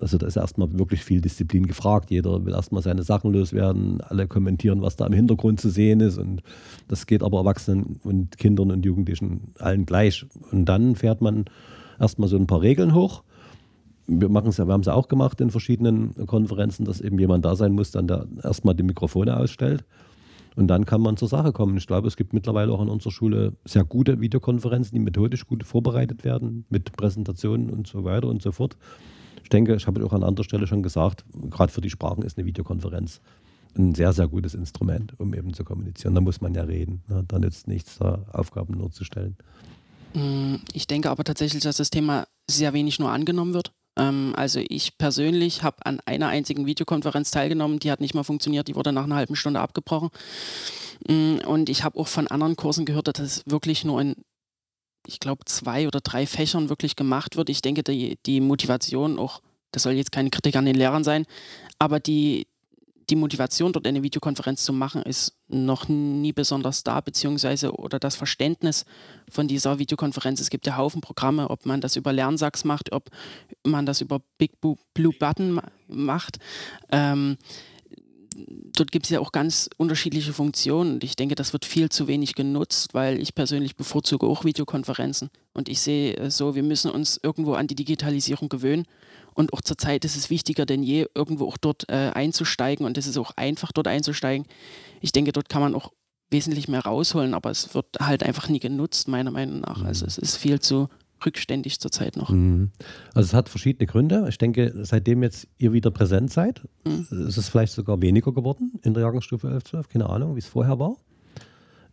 also 0.00 0.18
da 0.18 0.26
ist 0.26 0.36
erstmal 0.36 0.78
wirklich 0.78 1.04
viel 1.04 1.20
Disziplin 1.20 1.66
gefragt. 1.66 2.10
Jeder 2.10 2.44
will 2.44 2.54
erstmal 2.54 2.82
seine 2.82 3.02
Sachen 3.02 3.32
loswerden, 3.32 4.00
alle 4.00 4.26
kommentieren, 4.26 4.82
was 4.82 4.96
da 4.96 5.06
im 5.06 5.12
Hintergrund 5.12 5.60
zu 5.60 5.70
sehen 5.70 6.00
ist. 6.00 6.18
Und 6.18 6.42
das 6.88 7.06
geht 7.06 7.22
aber 7.22 7.38
Erwachsenen 7.38 8.00
und 8.02 8.38
Kindern 8.38 8.70
und 8.70 8.84
Jugendlichen 8.84 9.54
allen 9.58 9.86
gleich. 9.86 10.26
Und 10.50 10.66
dann 10.66 10.96
fährt 10.96 11.20
man 11.20 11.46
erstmal 11.98 12.28
so 12.28 12.36
ein 12.36 12.46
paar 12.46 12.62
Regeln 12.62 12.94
hoch 12.94 13.22
wir 14.10 14.28
machen 14.28 14.48
es 14.48 14.56
ja, 14.56 14.66
wir 14.66 14.72
haben 14.72 14.80
es 14.80 14.88
ja 14.88 14.94
auch 14.94 15.08
gemacht 15.08 15.40
in 15.40 15.50
verschiedenen 15.50 16.26
Konferenzen, 16.26 16.84
dass 16.84 17.00
eben 17.00 17.18
jemand 17.18 17.44
da 17.44 17.54
sein 17.54 17.72
muss, 17.72 17.92
dann 17.92 18.08
der 18.08 18.26
erstmal 18.42 18.74
die 18.74 18.82
Mikrofone 18.82 19.36
ausstellt. 19.36 19.84
Und 20.56 20.66
dann 20.66 20.84
kann 20.84 21.00
man 21.00 21.16
zur 21.16 21.28
Sache 21.28 21.52
kommen. 21.52 21.76
Ich 21.76 21.86
glaube, 21.86 22.08
es 22.08 22.16
gibt 22.16 22.32
mittlerweile 22.32 22.72
auch 22.72 22.82
in 22.82 22.88
unserer 22.88 23.12
Schule 23.12 23.52
sehr 23.64 23.84
gute 23.84 24.20
Videokonferenzen, 24.20 24.94
die 24.94 25.00
methodisch 25.00 25.46
gut 25.46 25.64
vorbereitet 25.64 26.24
werden, 26.24 26.64
mit 26.70 26.92
Präsentationen 26.92 27.70
und 27.70 27.86
so 27.86 28.02
weiter 28.02 28.26
und 28.26 28.42
so 28.42 28.50
fort. 28.50 28.76
Ich 29.42 29.48
denke, 29.48 29.74
ich 29.74 29.86
habe 29.86 30.04
auch 30.04 30.12
an 30.12 30.22
anderer 30.22 30.44
Stelle 30.44 30.66
schon 30.66 30.82
gesagt, 30.82 31.24
gerade 31.50 31.72
für 31.72 31.80
die 31.80 31.90
Sprachen 31.90 32.22
ist 32.22 32.38
eine 32.38 32.46
Videokonferenz 32.46 33.20
ein 33.76 33.94
sehr, 33.94 34.12
sehr 34.12 34.28
gutes 34.28 34.54
Instrument, 34.54 35.18
um 35.18 35.34
eben 35.34 35.54
zu 35.54 35.64
kommunizieren. 35.64 36.14
Da 36.14 36.20
muss 36.20 36.40
man 36.40 36.54
ja 36.54 36.62
reden. 36.62 37.02
Ne? 37.08 37.24
Da 37.26 37.38
nützt 37.38 37.68
nichts, 37.68 37.98
da 37.98 38.26
Aufgaben 38.32 38.76
nur 38.76 38.90
zu 38.90 39.04
stellen. 39.04 39.36
Mm, 40.14 40.56
ich 40.72 40.86
denke 40.86 41.10
aber 41.10 41.24
tatsächlich, 41.24 41.62
dass 41.62 41.76
das 41.76 41.90
Thema 41.90 42.26
sehr 42.50 42.72
wenig 42.72 42.98
nur 42.98 43.10
angenommen 43.10 43.54
wird. 43.54 43.72
Ähm, 43.96 44.32
also 44.36 44.60
ich 44.68 44.98
persönlich 44.98 45.62
habe 45.62 45.86
an 45.86 46.00
einer 46.04 46.28
einzigen 46.28 46.66
Videokonferenz 46.66 47.30
teilgenommen, 47.30 47.78
die 47.78 47.90
hat 47.90 48.00
nicht 48.00 48.14
mal 48.14 48.24
funktioniert, 48.24 48.68
die 48.68 48.74
wurde 48.74 48.92
nach 48.92 49.04
einer 49.04 49.16
halben 49.16 49.36
Stunde 49.36 49.60
abgebrochen. 49.60 50.10
Mm, 51.08 51.38
und 51.46 51.68
ich 51.68 51.84
habe 51.84 51.98
auch 51.98 52.08
von 52.08 52.26
anderen 52.26 52.56
Kursen 52.56 52.84
gehört, 52.84 53.08
dass 53.08 53.20
es 53.20 53.42
wirklich 53.46 53.84
nur 53.84 54.00
in, 54.00 54.16
ich 55.06 55.20
glaube, 55.20 55.44
zwei 55.46 55.86
oder 55.86 56.00
drei 56.00 56.26
Fächern 56.26 56.68
wirklich 56.68 56.96
gemacht 56.96 57.36
wird. 57.36 57.50
Ich 57.50 57.62
denke, 57.62 57.82
die, 57.82 58.18
die 58.26 58.40
Motivation 58.40 59.18
auch, 59.18 59.40
das 59.72 59.82
soll 59.82 59.92
jetzt 59.92 60.12
keine 60.12 60.30
Kritik 60.30 60.56
an 60.56 60.64
den 60.64 60.76
Lehrern 60.76 61.04
sein, 61.04 61.26
aber 61.78 62.00
die, 62.00 62.46
die 63.10 63.16
Motivation, 63.16 63.72
dort 63.72 63.86
eine 63.86 64.02
Videokonferenz 64.02 64.62
zu 64.62 64.72
machen, 64.72 65.02
ist 65.02 65.34
noch 65.48 65.88
nie 65.88 66.32
besonders 66.32 66.84
da, 66.84 67.00
beziehungsweise 67.00 67.72
oder 67.72 67.98
das 67.98 68.14
Verständnis 68.14 68.84
von 69.28 69.48
dieser 69.48 69.78
Videokonferenz. 69.78 70.40
Es 70.40 70.50
gibt 70.50 70.66
ja 70.66 70.76
Haufen 70.76 71.00
Programme, 71.00 71.50
ob 71.50 71.66
man 71.66 71.80
das 71.80 71.96
über 71.96 72.12
Lernsachs 72.12 72.64
macht, 72.64 72.92
ob 72.92 73.10
man 73.66 73.84
das 73.84 74.00
über 74.00 74.20
Big 74.38 74.60
Blue 74.60 75.14
Button 75.18 75.60
macht. 75.88 76.38
Ähm, 76.92 77.36
dort 78.36 78.92
gibt 78.92 79.06
es 79.06 79.10
ja 79.10 79.20
auch 79.20 79.32
ganz 79.32 79.68
unterschiedliche 79.76 80.32
Funktionen 80.32 80.94
und 80.94 81.04
ich 81.04 81.16
denke, 81.16 81.34
das 81.34 81.52
wird 81.52 81.64
viel 81.64 81.88
zu 81.88 82.06
wenig 82.06 82.34
genutzt, 82.34 82.94
weil 82.94 83.20
ich 83.20 83.34
persönlich 83.34 83.76
bevorzuge 83.76 84.26
auch 84.26 84.44
Videokonferenzen. 84.44 85.30
Und 85.52 85.68
ich 85.68 85.80
sehe 85.80 86.30
so, 86.30 86.54
wir 86.54 86.62
müssen 86.62 86.90
uns 86.90 87.18
irgendwo 87.22 87.54
an 87.54 87.66
die 87.66 87.74
Digitalisierung 87.74 88.48
gewöhnen. 88.48 88.86
Und 89.34 89.52
auch 89.52 89.60
zurzeit 89.60 90.04
ist 90.04 90.16
es 90.16 90.30
wichtiger 90.30 90.66
denn 90.66 90.82
je, 90.82 91.06
irgendwo 91.14 91.46
auch 91.46 91.56
dort 91.56 91.88
äh, 91.88 92.10
einzusteigen. 92.14 92.86
Und 92.86 92.98
es 92.98 93.06
ist 93.06 93.18
auch 93.18 93.32
einfach, 93.36 93.72
dort 93.72 93.88
einzusteigen. 93.88 94.46
Ich 95.00 95.12
denke, 95.12 95.32
dort 95.32 95.48
kann 95.48 95.62
man 95.62 95.74
auch 95.74 95.92
wesentlich 96.30 96.68
mehr 96.68 96.84
rausholen, 96.84 97.34
aber 97.34 97.50
es 97.50 97.74
wird 97.74 97.86
halt 98.00 98.22
einfach 98.22 98.48
nie 98.48 98.60
genutzt, 98.60 99.08
meiner 99.08 99.32
Meinung 99.32 99.60
nach. 99.60 99.82
Also 99.82 100.06
es 100.06 100.16
ist 100.18 100.36
viel 100.36 100.60
zu 100.60 100.88
rückständig 101.24 101.80
zurzeit 101.80 102.16
noch. 102.16 102.30
Mhm. 102.30 102.70
Also 103.14 103.28
es 103.28 103.34
hat 103.34 103.48
verschiedene 103.48 103.86
Gründe. 103.86 104.26
Ich 104.28 104.38
denke, 104.38 104.72
seitdem 104.82 105.22
jetzt 105.22 105.48
ihr 105.58 105.72
wieder 105.72 105.90
präsent 105.90 106.32
seid, 106.32 106.62
mhm. 106.84 107.06
ist 107.10 107.36
es 107.36 107.48
vielleicht 107.48 107.72
sogar 107.72 108.00
weniger 108.02 108.32
geworden 108.32 108.72
in 108.82 108.94
der 108.94 109.02
Jahrgangsstufe 109.02 109.48
11, 109.48 109.64
12. 109.64 109.88
Keine 109.88 110.08
Ahnung, 110.08 110.34
wie 110.34 110.40
es 110.40 110.46
vorher 110.46 110.78
war. 110.78 110.96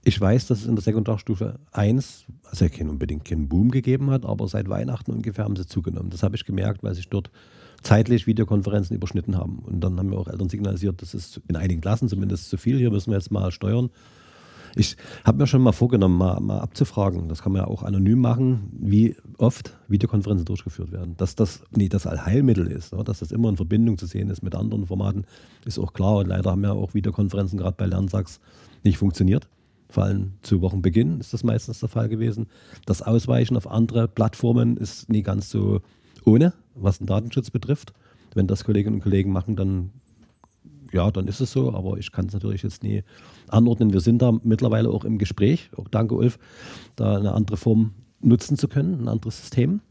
Ich 0.04 0.22
weiß, 0.22 0.48
dass 0.48 0.62
es 0.62 0.68
in 0.68 0.76
der 0.76 0.84
Sekundarstufe 0.84 1.60
1, 1.74 2.26
also 2.46 2.70
kein, 2.70 2.90
unbedingt 2.90 3.26
keinen 3.26 3.50
Boom 3.50 3.72
gegeben 3.72 4.10
hat, 4.10 4.26
aber 4.26 4.48
seit 4.48 4.70
Weihnachten 4.70 5.12
ungefähr 5.12 5.44
haben 5.44 5.58
sie 5.58 5.66
zugenommen. 5.66 6.12
Das 6.12 6.24
habe 6.24 6.36
ich 6.36 6.46
gemerkt, 6.46 6.82
weil 6.82 6.96
sich 6.96 7.10
dort 7.10 7.30
zeitlich 7.84 8.26
Videokonferenzen 8.26 8.96
überschnitten 8.96 9.36
haben. 9.36 9.60
Und 9.60 9.82
dann 9.82 9.98
haben 9.98 10.10
mir 10.10 10.18
auch 10.18 10.28
Eltern 10.28 10.50
signalisiert, 10.50 11.02
das 11.02 11.14
ist 11.14 11.42
in 11.48 11.56
einigen 11.56 11.82
Klassen 11.82 12.08
zumindest 12.08 12.50
zu 12.50 12.58
viel. 12.58 12.78
Hier 12.78 12.90
müssen 12.90 13.12
wir 13.12 13.18
jetzt 13.18 13.32
mal 13.32 13.52
steuern. 13.52 13.90
Ich 14.78 14.96
habe 15.24 15.40
mir 15.40 15.48
schon 15.48 15.64
mal 15.64 15.72
vorgenommen, 15.72 16.18
mal, 16.18 16.40
mal, 16.40 16.60
abzufragen, 16.60 17.30
das 17.30 17.42
kann 17.42 17.52
man 17.52 17.64
ja 17.64 17.68
auch 17.68 17.82
anonym 17.82 18.20
machen, 18.20 18.70
wie 18.80 19.16
oft 19.40 19.76
Videokonferenzen 19.88 20.46
durchgeführt 20.46 20.92
werden. 20.92 21.18
Dass 21.18 21.36
das 21.36 21.64
nicht 21.76 21.96
das 21.96 22.06
Allheilmittel 22.06 22.68
ist, 22.68 22.94
ne? 22.94 23.04
dass 23.04 23.20
das 23.20 23.32
immer 23.32 23.50
in 23.50 23.58
Verbindung 23.58 23.98
zu 23.98 24.06
sehen 24.06 24.30
ist 24.30 24.44
mit 24.44 24.54
anderen 24.54 24.86
Formaten, 24.86 25.26
ist 25.66 25.80
auch 25.80 25.94
klar. 25.94 26.18
Und 26.18 26.28
leider 26.28 26.52
haben 26.52 26.64
ja 26.64 26.74
auch 26.74 26.94
Videokonferenzen 26.94 27.58
gerade 27.58 27.76
bei 27.76 27.88
Lernsachs 27.88 28.40
nicht 28.84 29.00
funktioniert. 29.00 29.48
Vor 29.90 30.04
allem 30.04 30.34
zu 30.44 30.62
Wochenbeginn 30.62 31.20
ist 31.20 31.34
das 31.34 31.44
meistens 31.44 31.80
der 31.80 31.90
Fall 31.90 32.08
gewesen. 32.08 32.48
Das 32.86 33.02
Ausweichen 33.02 33.58
auf 33.58 33.70
andere 33.70 34.08
Plattformen 34.08 34.78
ist 34.78 35.10
nie 35.10 35.24
ganz 35.24 35.50
so 35.50 35.82
ohne, 36.24 36.54
was 36.76 37.00
den 37.00 37.08
Datenschutz 37.08 37.50
betrifft. 37.50 37.94
Wenn 38.36 38.46
das 38.46 38.64
Kolleginnen 38.64 38.98
und 38.98 39.02
Kollegen 39.02 39.32
machen, 39.32 39.56
dann 39.56 39.92
ja, 40.92 41.12
dann 41.12 41.28
ist 41.28 41.40
es 41.40 41.52
so, 41.52 41.74
aber 41.74 41.98
ich 41.98 42.12
kann 42.12 42.28
es 42.28 42.34
natürlich 42.34 42.64
jetzt 42.64 42.84
nie 42.84 43.04
anordnen. 43.48 43.94
Wir 43.94 44.00
sind 44.00 44.22
da 44.22 44.34
mittlerweile 44.44 44.90
auch 44.90 45.04
im 45.04 45.18
Gespräch, 45.18 45.70
auch 45.76 45.88
danke 45.88 46.16
Ulf, 46.16 46.40
da 46.96 47.18
eine 47.18 47.34
andere 47.34 47.58
Form 47.58 47.94
nutzen 48.20 48.58
zu 48.58 48.68
können, 48.68 49.02
ein 49.02 49.08
anderes 49.08 49.40
System. 49.40 49.82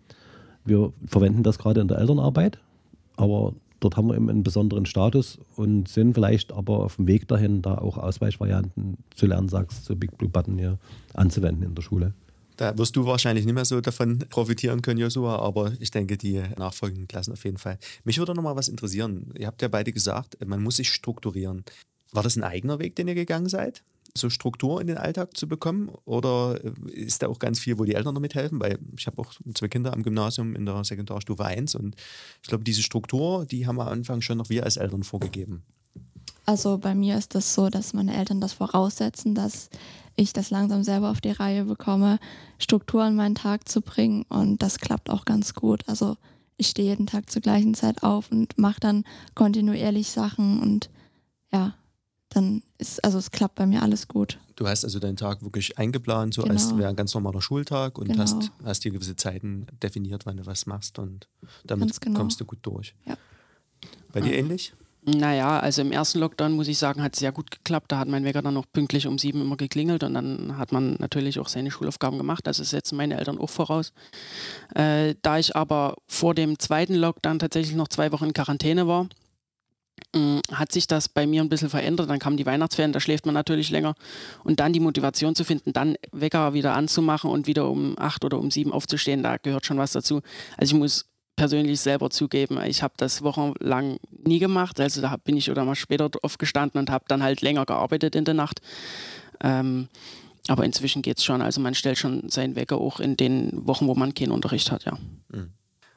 Wir 0.65 0.93
verwenden 1.07 1.43
das 1.43 1.59
gerade 1.59 1.81
in 1.81 1.89
der 1.89 1.99
Elternarbeit, 1.99 2.59
aber 3.17 3.55
dort 3.81 3.97
haben 3.97 4.09
wir 4.09 4.17
eben 4.17 4.29
einen 4.29 4.43
besonderen 4.43 4.87
Status 4.87 5.39
und 5.57 5.89
sind 5.89 6.15
vielleicht 6.15 6.53
aber 6.53 6.81
auf 6.81 6.97
dem 6.97 7.07
Weg 7.07 7.29
dahin, 7.29 7.63
da 7.63 7.79
auch 7.79 7.99
Ausweichvarianten 7.99 8.99
zu 9.15 9.27
lernen, 9.27 9.49
sagst 9.49 9.85
zu 9.85 9.97
Big 9.97 10.19
Blue 10.19 10.31
Button 10.31 10.59
hier 10.59 10.79
anzuwenden 11.15 11.63
in 11.63 11.75
der 11.75 11.83
Schule. 11.83 12.15
Da 12.57 12.77
wirst 12.79 12.97
du 12.97 13.05
wahrscheinlich 13.05 13.45
nicht 13.45 13.55
mehr 13.55 13.65
so 13.65 13.81
davon 13.81 14.19
profitieren 14.31 14.83
können, 14.83 14.99
Josua, 14.99 15.39
aber 15.39 15.73
ich 15.79 15.91
denke, 15.91 16.17
die 16.17 16.43
nachfolgenden 16.57 17.07
Klassen 17.09 17.33
auf 17.33 17.45
jeden 17.45 17.59
Fall. 17.59 17.79
Mich 18.05 18.19
würde 18.19 18.35
noch 18.35 18.43
mal 18.43 18.57
was 18.57 18.69
interessieren. 18.69 19.33
Ihr 19.39 19.47
habt 19.47 19.61
ja 19.63 19.69
beide 19.69 19.93
gesagt, 19.93 20.37
man 20.47 20.63
muss 20.63 20.77
sich 20.77 20.91
strukturieren. 20.91 21.65
War 22.13 22.23
das 22.23 22.37
ein 22.37 22.45
eigener 22.45 22.79
Weg, 22.79 22.97
den 22.97 23.09
ihr 23.09 23.15
gegangen 23.15 23.49
seid? 23.49 23.83
so 24.17 24.31
Struktur 24.31 24.81
in 24.81 24.87
den 24.87 24.99
Alltag 24.99 25.37
zu 25.37 25.47
bekommen? 25.47 25.91
Oder 26.05 26.59
ist 26.87 27.23
da 27.23 27.29
auch 27.29 27.39
ganz 27.39 27.59
viel, 27.59 27.79
wo 27.79 27.85
die 27.85 27.95
Eltern 27.95 28.15
noch 28.15 28.21
mithelfen? 28.21 28.61
Weil 28.61 28.79
ich 28.97 29.07
habe 29.07 29.21
auch 29.21 29.33
zwei 29.55 29.69
Kinder 29.69 29.93
am 29.93 30.03
Gymnasium 30.03 30.55
in 30.55 30.67
der 30.67 30.83
Sekundarstufe 30.85 31.45
1 31.45 31.75
und 31.75 31.97
ich 32.43 32.49
glaube, 32.49 32.65
diese 32.65 32.83
Struktur, 32.83 33.47
die 33.47 33.67
haben 33.67 33.81
am 33.81 33.89
Anfang 33.89 34.21
schon 34.21 34.39
noch 34.39 34.49
wir 34.49 34.65
als 34.65 34.77
Eltern 34.77 35.03
vorgegeben. 35.03 35.63
Also 36.45 36.79
bei 36.79 36.95
mir 36.95 37.19
ist 37.19 37.35
das 37.35 37.55
so, 37.55 37.69
dass 37.71 37.93
meine 37.93 38.17
Eltern 38.17 38.41
das 38.41 38.53
voraussetzen, 38.53 39.35
dass 39.35 39.69
ich 40.17 40.33
das 40.33 40.51
langsam 40.51 40.83
selber 40.83 41.11
auf 41.11 41.21
die 41.21 41.31
Reihe 41.31 41.65
bekomme, 41.65 42.19
Struktur 42.59 43.07
in 43.07 43.15
meinen 43.15 43.35
Tag 43.35 43.69
zu 43.69 43.83
bringen 43.83 44.25
und 44.29 44.63
das 44.63 44.79
klappt 44.79 45.11
auch 45.11 45.25
ganz 45.25 45.55
gut. 45.55 45.85
Also 45.87 46.17
ich 46.57 46.69
stehe 46.69 46.89
jeden 46.89 47.07
Tag 47.07 47.31
zur 47.31 47.43
gleichen 47.43 47.75
Zeit 47.75 48.03
auf 48.03 48.31
und 48.33 48.59
mache 48.59 48.81
dann 48.81 49.05
kontinuierlich 49.35 50.11
Sachen 50.11 50.61
und 50.61 50.91
ja, 51.53 51.75
dann 52.31 52.63
ist, 52.79 53.05
also 53.05 53.19
es 53.19 53.31
klappt 53.31 53.55
bei 53.55 53.67
mir 53.67 53.83
alles 53.83 54.09
gut. 54.09 54.39
Du 54.57 54.67
hast 54.67 54.85
also 54.85 54.99
deinen 54.99 55.17
Tag 55.17 55.43
wirklich 55.43 55.79
eingeplant, 55.79 56.35
so 56.35 56.43
genau. 56.43 56.55
als 56.55 56.77
wäre 56.77 56.89
ein 56.89 56.97
ganz 56.97 57.15
normaler 57.15 57.43
Schultag 57.43 57.99
und 57.99 58.09
genau. 58.09 58.21
hast, 58.21 58.51
hast 58.65 58.85
dir 58.85 58.91
gewisse 58.91 59.17
Zeiten 59.17 59.67
definiert, 59.83 60.25
wann 60.27 60.39
du 60.39 60.47
was 60.47 60.67
machst 60.67 60.99
und 60.99 61.29
damit 61.65 62.01
genau. 62.01 62.19
kommst 62.19 62.41
du 62.41 62.47
gut 62.47 62.59
durch. 62.63 62.95
Ja. 63.05 63.17
Bei 64.13 64.21
dir 64.21 64.35
ähnlich? 64.35 64.73
Naja, 65.09 65.61
also 65.61 65.83
im 65.83 65.93
ersten 65.93 66.19
Lockdown 66.19 66.53
muss 66.53 66.67
ich 66.67 66.79
sagen, 66.79 67.01
hat 67.01 67.15
es 67.15 67.21
sehr 67.21 67.31
gut 67.31 67.53
geklappt. 67.53 67.93
Da 67.93 67.99
hat 67.99 68.09
mein 68.09 68.25
Wecker 68.25 68.43
dann 68.43 68.55
noch 68.55 68.67
pünktlich 68.73 69.07
um 69.07 69.19
sieben 69.19 69.41
immer 69.41 69.57
geklingelt 69.57 70.03
und 70.03 70.15
dann 70.15 70.59
hat 70.59 70.73
man 70.73 70.97
natürlich 70.99 71.39
auch 71.39 71.47
seine 71.47 71.71
Schulaufgaben 71.71 72.19
gemacht. 72.19 72.49
Also 72.49 72.65
setzen 72.65 72.97
meine 72.97 73.17
Eltern 73.17 73.39
auch 73.39 73.51
voraus. 73.51 73.93
Äh, 74.75 75.15
da 75.23 75.39
ich 75.39 75.55
aber 75.55 75.95
vor 76.09 76.35
dem 76.35 76.59
zweiten 76.59 76.97
Lockdown 76.97 77.39
tatsächlich 77.39 77.77
noch 77.77 77.87
zwei 77.87 78.11
Wochen 78.11 78.25
in 78.25 78.33
Quarantäne 78.33 78.89
war, 78.89 79.09
äh, 80.13 80.41
hat 80.51 80.73
sich 80.73 80.89
das 80.89 81.09
bei 81.09 81.25
mir 81.25 81.41
ein 81.41 81.49
bisschen 81.49 81.71
verändert. 81.71 82.11
Dann 82.11 82.19
kamen 82.19 82.37
die 82.37 82.47
Weihnachtsferien, 82.47 82.93
da 82.93 82.99
schläft 82.99 83.27
man 83.27 83.35
natürlich 83.35 83.71
länger. 83.71 83.95
Und 84.43 84.59
dann 84.59 84.73
die 84.73 84.81
Motivation 84.81 85.37
zu 85.37 85.45
finden, 85.45 85.73
dann 85.73 85.95
Wecker 86.11 86.53
wieder 86.53 86.75
anzumachen 86.75 87.31
und 87.31 87.47
wieder 87.47 87.71
um 87.71 87.97
acht 87.97 88.25
oder 88.25 88.41
um 88.41 88.51
sieben 88.51 88.73
aufzustehen, 88.73 89.23
da 89.23 89.37
gehört 89.37 89.67
schon 89.67 89.79
was 89.79 89.93
dazu. 89.93 90.21
Also 90.57 90.75
ich 90.75 90.81
muss 90.81 91.07
persönlich 91.37 91.81
selber 91.81 92.11
zugeben, 92.11 92.59
ich 92.63 92.83
habe 92.83 92.95
das 92.97 93.23
wochenlang 93.23 93.99
nie 94.25 94.39
gemacht. 94.39 94.81
Also 94.81 95.01
da 95.03 95.17
bin 95.17 95.37
ich 95.37 95.51
oder 95.51 95.65
mal 95.65 95.75
später 95.75 96.11
aufgestanden 96.23 96.79
und 96.81 96.91
habe 96.91 97.05
dann 97.09 97.23
halt 97.23 97.43
länger 97.43 97.67
gearbeitet 97.67 98.17
in 98.17 98.25
der 98.25 98.35
Nacht. 98.35 98.61
Ähm, 99.41 99.89
aber 100.49 100.65
inzwischen 100.65 101.03
geht 101.03 101.19
es 101.19 101.25
schon. 101.25 101.43
Also 101.43 101.61
man 101.61 101.75
stellt 101.75 101.99
schon 101.99 102.29
seinen 102.31 102.57
Wecker 102.57 102.79
auch 102.79 103.01
in 103.01 103.17
den 103.17 103.67
Wochen, 103.67 103.87
wo 103.87 103.95
man 103.95 104.15
keinen 104.15 104.33
Unterricht 104.33 104.71
hat, 104.71 104.85
ja. 104.85 104.99
Mhm. 105.29 105.51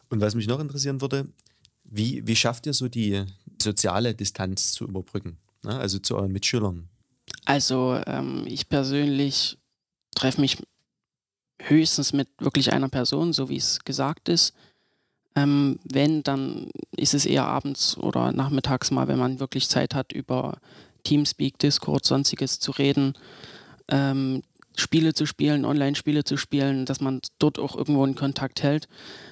Und 0.10 0.22
was 0.22 0.36
mich 0.36 0.48
noch 0.48 0.60
interessieren 0.60 1.02
würde, 1.02 1.28
wie, 1.84 2.26
wie 2.28 2.36
schafft 2.36 2.66
ihr 2.66 2.74
so 2.74 2.88
die 2.88 3.24
soziale 3.62 4.14
Distanz 4.16 4.72
zu 4.74 4.86
überbrücken? 4.86 5.38
Ne? 5.64 5.78
Also 5.78 6.00
zu 6.00 6.16
euren 6.16 6.32
Mitschülern? 6.32 6.90
Also 7.46 8.02
ähm, 8.08 8.44
ich 8.48 8.70
persönlich 8.70 9.58
treffe 10.16 10.42
mich 10.42 10.58
höchstens 11.62 12.14
mit 12.14 12.28
wirklich 12.40 12.72
einer 12.74 12.90
Person, 12.90 13.34
so 13.34 13.50
wie 13.50 13.58
es 13.58 13.80
gesagt 13.80 14.30
ist. 14.30 14.54
Ähm, 15.36 15.80
wenn, 15.84 16.24
dann 16.24 16.70
ist 16.96 17.14
es 17.14 17.26
eher 17.26 17.46
abends 17.46 17.98
oder 17.98 18.32
nachmittags 18.32 18.92
mal, 18.92 19.08
wenn 19.08 19.20
man 19.20 19.40
wirklich 19.40 19.70
Zeit 19.70 19.96
hat, 19.96 20.12
über 20.12 20.58
Teamspeak, 21.04 21.58
Discord, 21.60 22.06
sonstiges 22.06 22.60
zu 22.60 22.72
reden, 22.72 23.14
ähm, 23.88 24.42
Spiele 24.80 25.14
zu 25.14 25.26
spielen, 25.26 25.66
Online-Spiele 25.66 26.24
zu 26.24 26.38
spielen, 26.38 26.86
dass 26.86 27.02
man 27.02 27.22
dort 27.38 27.60
auch 27.60 27.76
irgendwo 27.76 28.06
in 28.06 28.16
Kontakt 28.16 28.64
hält. 28.64 28.88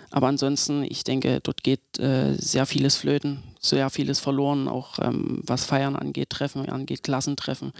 Aber 0.09 0.27
ansonsten, 0.27 0.83
ich 0.83 1.03
denke, 1.03 1.39
dort 1.41 1.63
geht 1.63 1.99
äh, 1.99 2.33
sehr 2.35 2.65
vieles 2.65 2.95
flöten, 2.95 3.43
sehr 3.59 3.89
vieles 3.89 4.19
verloren, 4.19 4.67
auch 4.67 4.99
ähm, 4.99 5.41
was 5.43 5.65
Feiern 5.65 5.95
angeht, 5.95 6.29
Treffen 6.29 6.67
angeht, 6.69 7.03
Klassentreffen, 7.03 7.73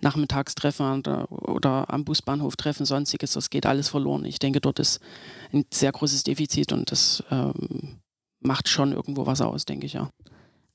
Nachmittagstreffen 0.00 0.98
oder, 0.98 1.30
oder 1.30 1.90
am 1.92 2.04
Busbahnhof 2.04 2.56
treffen, 2.56 2.86
sonstiges, 2.86 3.32
das 3.32 3.50
geht 3.50 3.66
alles 3.66 3.88
verloren. 3.88 4.24
Ich 4.24 4.38
denke, 4.38 4.60
dort 4.60 4.78
ist 4.78 5.00
ein 5.52 5.66
sehr 5.72 5.92
großes 5.92 6.22
Defizit 6.22 6.72
und 6.72 6.90
das 6.90 7.22
ähm, 7.30 7.98
macht 8.40 8.68
schon 8.68 8.92
irgendwo 8.92 9.26
was 9.26 9.40
aus, 9.42 9.66
denke 9.66 9.86
ich 9.86 9.94
ja. 9.94 10.10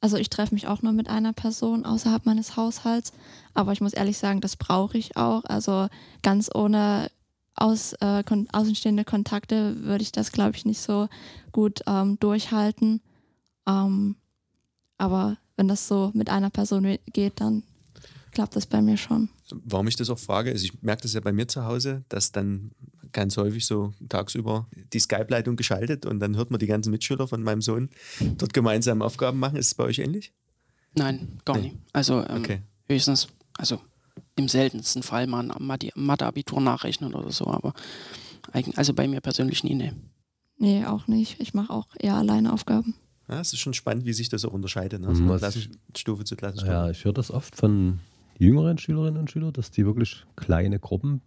Also 0.01 0.17
ich 0.17 0.29
treffe 0.29 0.55
mich 0.55 0.67
auch 0.67 0.81
nur 0.81 0.93
mit 0.93 1.09
einer 1.09 1.31
Person 1.31 1.85
außerhalb 1.85 2.25
meines 2.25 2.57
Haushalts, 2.57 3.13
aber 3.53 3.71
ich 3.71 3.81
muss 3.81 3.93
ehrlich 3.93 4.17
sagen, 4.17 4.41
das 4.41 4.57
brauche 4.57 4.97
ich 4.97 5.15
auch. 5.15 5.43
Also 5.45 5.87
ganz 6.23 6.49
ohne 6.53 7.11
aus, 7.55 7.93
äh, 8.01 8.23
kon 8.23 8.47
außenstehende 8.51 9.05
Kontakte 9.05 9.83
würde 9.83 10.01
ich 10.01 10.11
das, 10.11 10.31
glaube 10.31 10.55
ich, 10.55 10.65
nicht 10.65 10.81
so 10.81 11.07
gut 11.51 11.81
ähm, 11.85 12.17
durchhalten. 12.19 13.01
Ähm, 13.67 14.15
aber 14.97 15.37
wenn 15.55 15.67
das 15.67 15.87
so 15.87 16.11
mit 16.15 16.29
einer 16.29 16.49
Person 16.49 16.97
geht, 17.13 17.39
dann 17.39 17.63
klappt 18.31 18.55
das 18.55 18.65
bei 18.65 18.81
mir 18.81 18.97
schon. 18.97 19.29
Warum 19.51 19.87
ich 19.87 19.95
das 19.95 20.09
auch 20.09 20.17
frage, 20.17 20.49
ist, 20.49 20.63
ich 20.63 20.81
merke 20.81 21.03
das 21.03 21.13
ja 21.13 21.19
bei 21.19 21.31
mir 21.31 21.47
zu 21.47 21.65
Hause, 21.65 22.03
dass 22.09 22.31
dann 22.31 22.71
ganz 23.11 23.37
häufig 23.37 23.65
so 23.65 23.93
tagsüber 24.09 24.67
die 24.93 24.99
Skype-Leitung 24.99 25.55
geschaltet 25.55 26.05
und 26.05 26.19
dann 26.19 26.35
hört 26.35 26.51
man 26.51 26.59
die 26.59 26.67
ganzen 26.67 26.91
Mitschüler 26.91 27.27
von 27.27 27.43
meinem 27.43 27.61
Sohn 27.61 27.89
dort 28.37 28.53
gemeinsam 28.53 29.01
Aufgaben 29.01 29.39
machen. 29.39 29.57
Ist 29.57 29.67
es 29.67 29.75
bei 29.75 29.83
euch 29.85 29.99
ähnlich? 29.99 30.33
Nein, 30.95 31.39
gar 31.45 31.57
nee. 31.57 31.63
nicht. 31.63 31.77
Also 31.93 32.25
ähm, 32.25 32.39
okay. 32.39 32.61
höchstens, 32.87 33.27
also 33.57 33.79
im 34.35 34.47
seltensten 34.47 35.03
Fall 35.03 35.27
mal 35.27 35.49
ein 35.51 35.91
Mathe-Abitur 35.95 36.61
nachrechnen 36.61 37.13
oder 37.13 37.31
so, 37.31 37.47
aber 37.47 37.73
also 38.75 38.93
bei 38.93 39.07
mir 39.07 39.21
persönlich 39.21 39.63
nie, 39.63 39.75
ne. 39.75 39.95
Nee, 40.57 40.85
auch 40.85 41.07
nicht. 41.07 41.39
Ich 41.39 41.53
mache 41.53 41.73
auch 41.73 41.87
eher 41.99 42.15
alleine 42.15 42.53
Aufgaben. 42.53 42.95
Ja, 43.27 43.39
es 43.39 43.53
ist 43.53 43.59
schon 43.59 43.73
spannend, 43.73 44.05
wie 44.05 44.13
sich 44.13 44.29
das 44.29 44.41
so 44.41 44.49
unterscheidet, 44.49 45.01
ne? 45.01 45.07
also 45.07 45.25
von 45.25 45.37
Klassenstufe 45.37 46.23
zu 46.23 46.35
Klassenstufe. 46.35 46.71
Ja, 46.71 46.89
ich 46.89 47.03
höre 47.05 47.13
das 47.13 47.31
oft 47.31 47.55
von 47.55 47.99
jüngeren 48.37 48.77
Schülerinnen 48.77 49.19
und 49.19 49.31
Schülern, 49.31 49.53
dass 49.53 49.71
die 49.71 49.85
wirklich 49.85 50.25
kleine 50.35 50.79
Gruppen, 50.79 51.21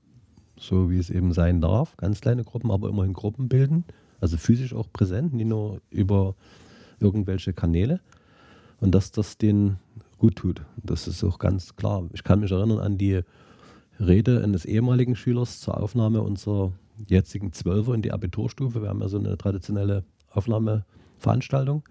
so 0.58 0.90
wie 0.90 0.98
es 0.98 1.10
eben 1.10 1.32
sein 1.32 1.60
darf, 1.60 1.96
ganz 1.96 2.20
kleine 2.20 2.44
Gruppen, 2.44 2.70
aber 2.70 2.88
immerhin 2.88 3.12
Gruppen 3.12 3.48
bilden, 3.48 3.84
also 4.20 4.36
physisch 4.36 4.74
auch 4.74 4.86
präsent, 4.92 5.32
nicht 5.32 5.48
nur 5.48 5.80
über 5.90 6.34
irgendwelche 7.00 7.52
Kanäle. 7.52 8.00
Und 8.80 8.94
dass 8.94 9.12
das 9.12 9.38
denen 9.38 9.78
gut 10.18 10.36
tut. 10.36 10.62
Das 10.82 11.06
ist 11.08 11.24
auch 11.24 11.38
ganz 11.38 11.76
klar. 11.76 12.04
Ich 12.12 12.24
kann 12.24 12.40
mich 12.40 12.50
erinnern 12.50 12.78
an 12.78 12.98
die 12.98 13.20
Rede 14.00 14.42
eines 14.42 14.64
ehemaligen 14.64 15.16
Schülers 15.16 15.60
zur 15.60 15.80
Aufnahme 15.80 16.22
unserer 16.22 16.72
jetzigen 17.06 17.52
Zwölfer 17.52 17.94
in 17.94 18.02
die 18.02 18.12
Abiturstufe. 18.12 18.82
Wir 18.82 18.88
haben 18.88 19.00
ja 19.00 19.08
so 19.08 19.18
eine 19.18 19.36
traditionelle 19.36 20.04
Aufnahmeveranstaltung. 20.30 21.82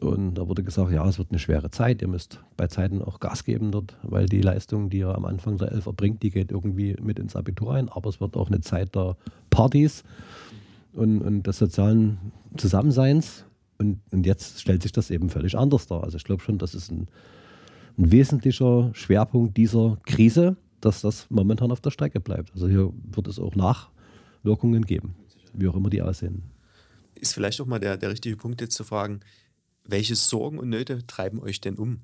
Und 0.00 0.34
da 0.34 0.46
wurde 0.46 0.62
gesagt, 0.62 0.92
ja, 0.92 1.06
es 1.08 1.18
wird 1.18 1.30
eine 1.30 1.38
schwere 1.38 1.70
Zeit, 1.70 2.02
ihr 2.02 2.08
müsst 2.08 2.40
bei 2.56 2.66
Zeiten 2.66 3.00
auch 3.00 3.18
Gas 3.18 3.44
geben 3.44 3.72
dort, 3.72 3.96
weil 4.02 4.26
die 4.26 4.42
Leistung, 4.42 4.90
die 4.90 4.98
ihr 4.98 5.14
am 5.14 5.24
Anfang 5.24 5.56
der 5.56 5.72
Elf 5.72 5.86
erbringt, 5.86 6.22
die 6.22 6.30
geht 6.30 6.52
irgendwie 6.52 6.96
mit 7.00 7.18
ins 7.18 7.34
Abitur 7.34 7.74
ein. 7.74 7.88
Aber 7.88 8.10
es 8.10 8.20
wird 8.20 8.36
auch 8.36 8.48
eine 8.48 8.60
Zeit 8.60 8.94
der 8.94 9.16
Partys 9.48 10.04
und, 10.92 11.22
und 11.22 11.46
des 11.46 11.58
sozialen 11.58 12.18
Zusammenseins. 12.56 13.44
Und, 13.78 14.00
und 14.10 14.26
jetzt 14.26 14.60
stellt 14.60 14.82
sich 14.82 14.92
das 14.92 15.10
eben 15.10 15.30
völlig 15.30 15.56
anders 15.56 15.86
dar. 15.86 16.04
Also 16.04 16.18
ich 16.18 16.24
glaube 16.24 16.42
schon, 16.42 16.58
das 16.58 16.74
ist 16.74 16.90
ein, 16.90 17.08
ein 17.98 18.10
wesentlicher 18.12 18.90
Schwerpunkt 18.92 19.56
dieser 19.56 19.98
Krise, 20.04 20.56
dass 20.80 21.00
das 21.00 21.26
momentan 21.30 21.72
auf 21.72 21.80
der 21.80 21.90
Strecke 21.90 22.20
bleibt. 22.20 22.52
Also 22.52 22.68
hier 22.68 22.92
wird 23.12 23.28
es 23.28 23.38
auch 23.38 23.54
Nachwirkungen 23.54 24.84
geben, 24.84 25.14
wie 25.54 25.68
auch 25.68 25.76
immer 25.76 25.90
die 25.90 26.02
aussehen. 26.02 26.42
Ist 27.14 27.32
vielleicht 27.32 27.60
auch 27.62 27.66
mal 27.66 27.78
der, 27.78 27.96
der 27.96 28.10
richtige 28.10 28.36
Punkt 28.36 28.60
jetzt 28.60 28.76
zu 28.76 28.84
fragen, 28.84 29.20
welche 29.86 30.16
Sorgen 30.16 30.58
und 30.58 30.68
Nöte 30.68 31.06
treiben 31.06 31.40
euch 31.40 31.60
denn 31.60 31.76
um? 31.76 32.00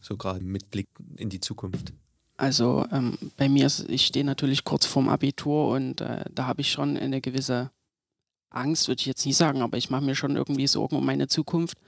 So 0.00 0.16
gerade 0.16 0.44
mit 0.44 0.70
Blick 0.70 0.88
in 1.16 1.30
die 1.30 1.40
Zukunft. 1.40 1.92
Also 2.36 2.84
ähm, 2.90 3.16
bei 3.36 3.48
mir, 3.48 3.66
ist, 3.66 3.88
ich 3.88 4.06
stehe 4.06 4.24
natürlich 4.24 4.64
kurz 4.64 4.86
vorm 4.86 5.08
Abitur 5.08 5.70
und 5.70 6.00
äh, 6.00 6.24
da 6.34 6.46
habe 6.46 6.62
ich 6.62 6.70
schon 6.70 6.96
eine 6.96 7.20
gewisse 7.20 7.70
Angst, 8.50 8.88
würde 8.88 9.00
ich 9.00 9.06
jetzt 9.06 9.24
nicht 9.24 9.36
sagen, 9.36 9.62
aber 9.62 9.76
ich 9.76 9.90
mache 9.90 10.04
mir 10.04 10.14
schon 10.14 10.36
irgendwie 10.36 10.66
Sorgen 10.66 10.96
um 10.96 11.06
meine 11.06 11.28
Zukunft. 11.28 11.78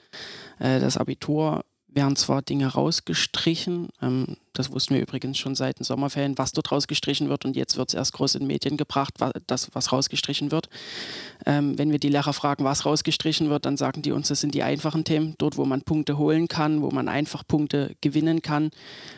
Äh, 0.59 0.81
das 0.81 0.97
Abitur 0.97 1.65
werden 1.97 2.15
zwar 2.15 2.43
Dinge 2.43 2.69
rausgestrichen, 2.69 3.89
ähm, 4.01 4.37
das 4.53 4.71
wussten 4.71 4.95
wir 4.95 5.03
übrigens 5.03 5.39
schon 5.39 5.55
seit 5.55 5.81
den 5.81 5.85
Sommerferien, 5.85 6.39
was 6.39 6.53
dort 6.53 6.71
rausgestrichen 6.71 7.29
wird 7.29 7.45
und 7.45 7.57
jetzt 7.57 7.77
wird 7.77 7.89
es 7.89 7.95
erst 7.95 8.13
groß 8.13 8.37
in 8.37 8.47
Medien 8.47 8.77
gebracht, 8.77 9.15
was, 9.19 9.33
das, 9.47 9.71
was 9.73 9.93
rausgestrichen 9.93 10.53
wird. 10.53 10.69
Ähm, 11.45 11.79
wenn 11.79 11.91
wir 11.91 11.99
die 11.99 12.11
Lehrer 12.11 12.33
fragen, 12.33 12.65
was 12.65 12.87
rausgestrichen 12.87 13.51
wird, 13.51 13.67
dann 13.67 13.77
sagen 13.77 14.03
die 14.03 14.13
uns, 14.13 14.29
das 14.29 14.41
sind 14.41 14.55
die 14.55 14.63
einfachen 14.63 15.05
Themen, 15.05 15.35
dort, 15.39 15.57
wo 15.57 15.65
man 15.65 15.83
Punkte 15.83 16.19
holen 16.19 16.47
kann, 16.47 16.83
wo 16.83 16.91
man 16.91 17.09
einfach 17.09 17.43
Punkte 17.47 17.97
gewinnen 18.01 18.43
kann 18.43 18.71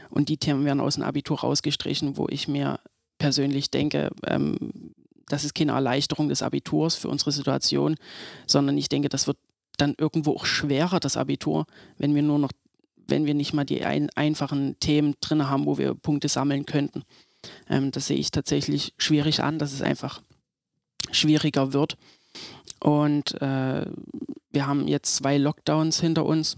und 0.09 0.29
die 0.29 0.38
Themen 0.38 0.64
werden 0.64 0.81
aus 0.81 0.95
dem 0.95 1.05
Abitur 1.05 1.41
rausgestrichen, 1.41 2.17
wo 2.17 2.27
ich 2.31 2.49
mir 2.49 2.81
persönlich 3.19 3.71
denke, 3.71 4.11
ähm, 4.25 4.95
das 5.29 5.45
ist 5.45 5.55
keine 5.55 5.73
Erleichterung 5.73 6.29
des 6.29 6.43
Abiturs 6.43 6.95
für 6.95 7.09
unsere 7.09 7.33
Situation, 7.33 7.97
sondern 8.47 8.79
ich 8.79 8.88
denke, 8.88 9.09
das 9.09 9.27
wird 9.27 9.37
dann 9.77 9.95
irgendwo 9.99 10.35
auch 10.35 10.47
schwerer, 10.47 11.01
das 11.01 11.17
Abitur, 11.17 11.67
wenn 11.99 12.14
wir 12.14 12.23
nur 12.23 12.38
noch 12.38 12.51
wenn 13.09 13.27
wir 13.27 13.35
nicht 13.35 13.53
mal 13.53 13.64
die 13.64 13.85
ein, 13.85 14.11
einfachen 14.11 14.79
Themen 14.81 15.14
drin 15.21 15.49
haben, 15.49 15.66
wo 15.66 15.79
wir 15.79 15.94
Punkte 15.94 16.29
sammeln 16.29 16.66
könnten. 16.66 17.03
Ähm, 17.68 17.90
das 17.90 18.07
sehe 18.07 18.18
ich 18.18 18.31
tatsächlich 18.31 18.94
schwierig 18.99 19.42
an, 19.42 19.59
dass 19.59 19.73
es 19.73 19.83
einfach 19.83 20.23
schwieriger 21.11 21.73
wird. 21.73 21.97
Und 22.81 23.40
äh, 23.40 23.87
wir 24.51 24.66
haben 24.66 24.87
jetzt 24.87 25.16
zwei 25.16 25.38
Lockdowns 25.38 26.01
hinter 26.01 26.25
uns. 26.25 26.57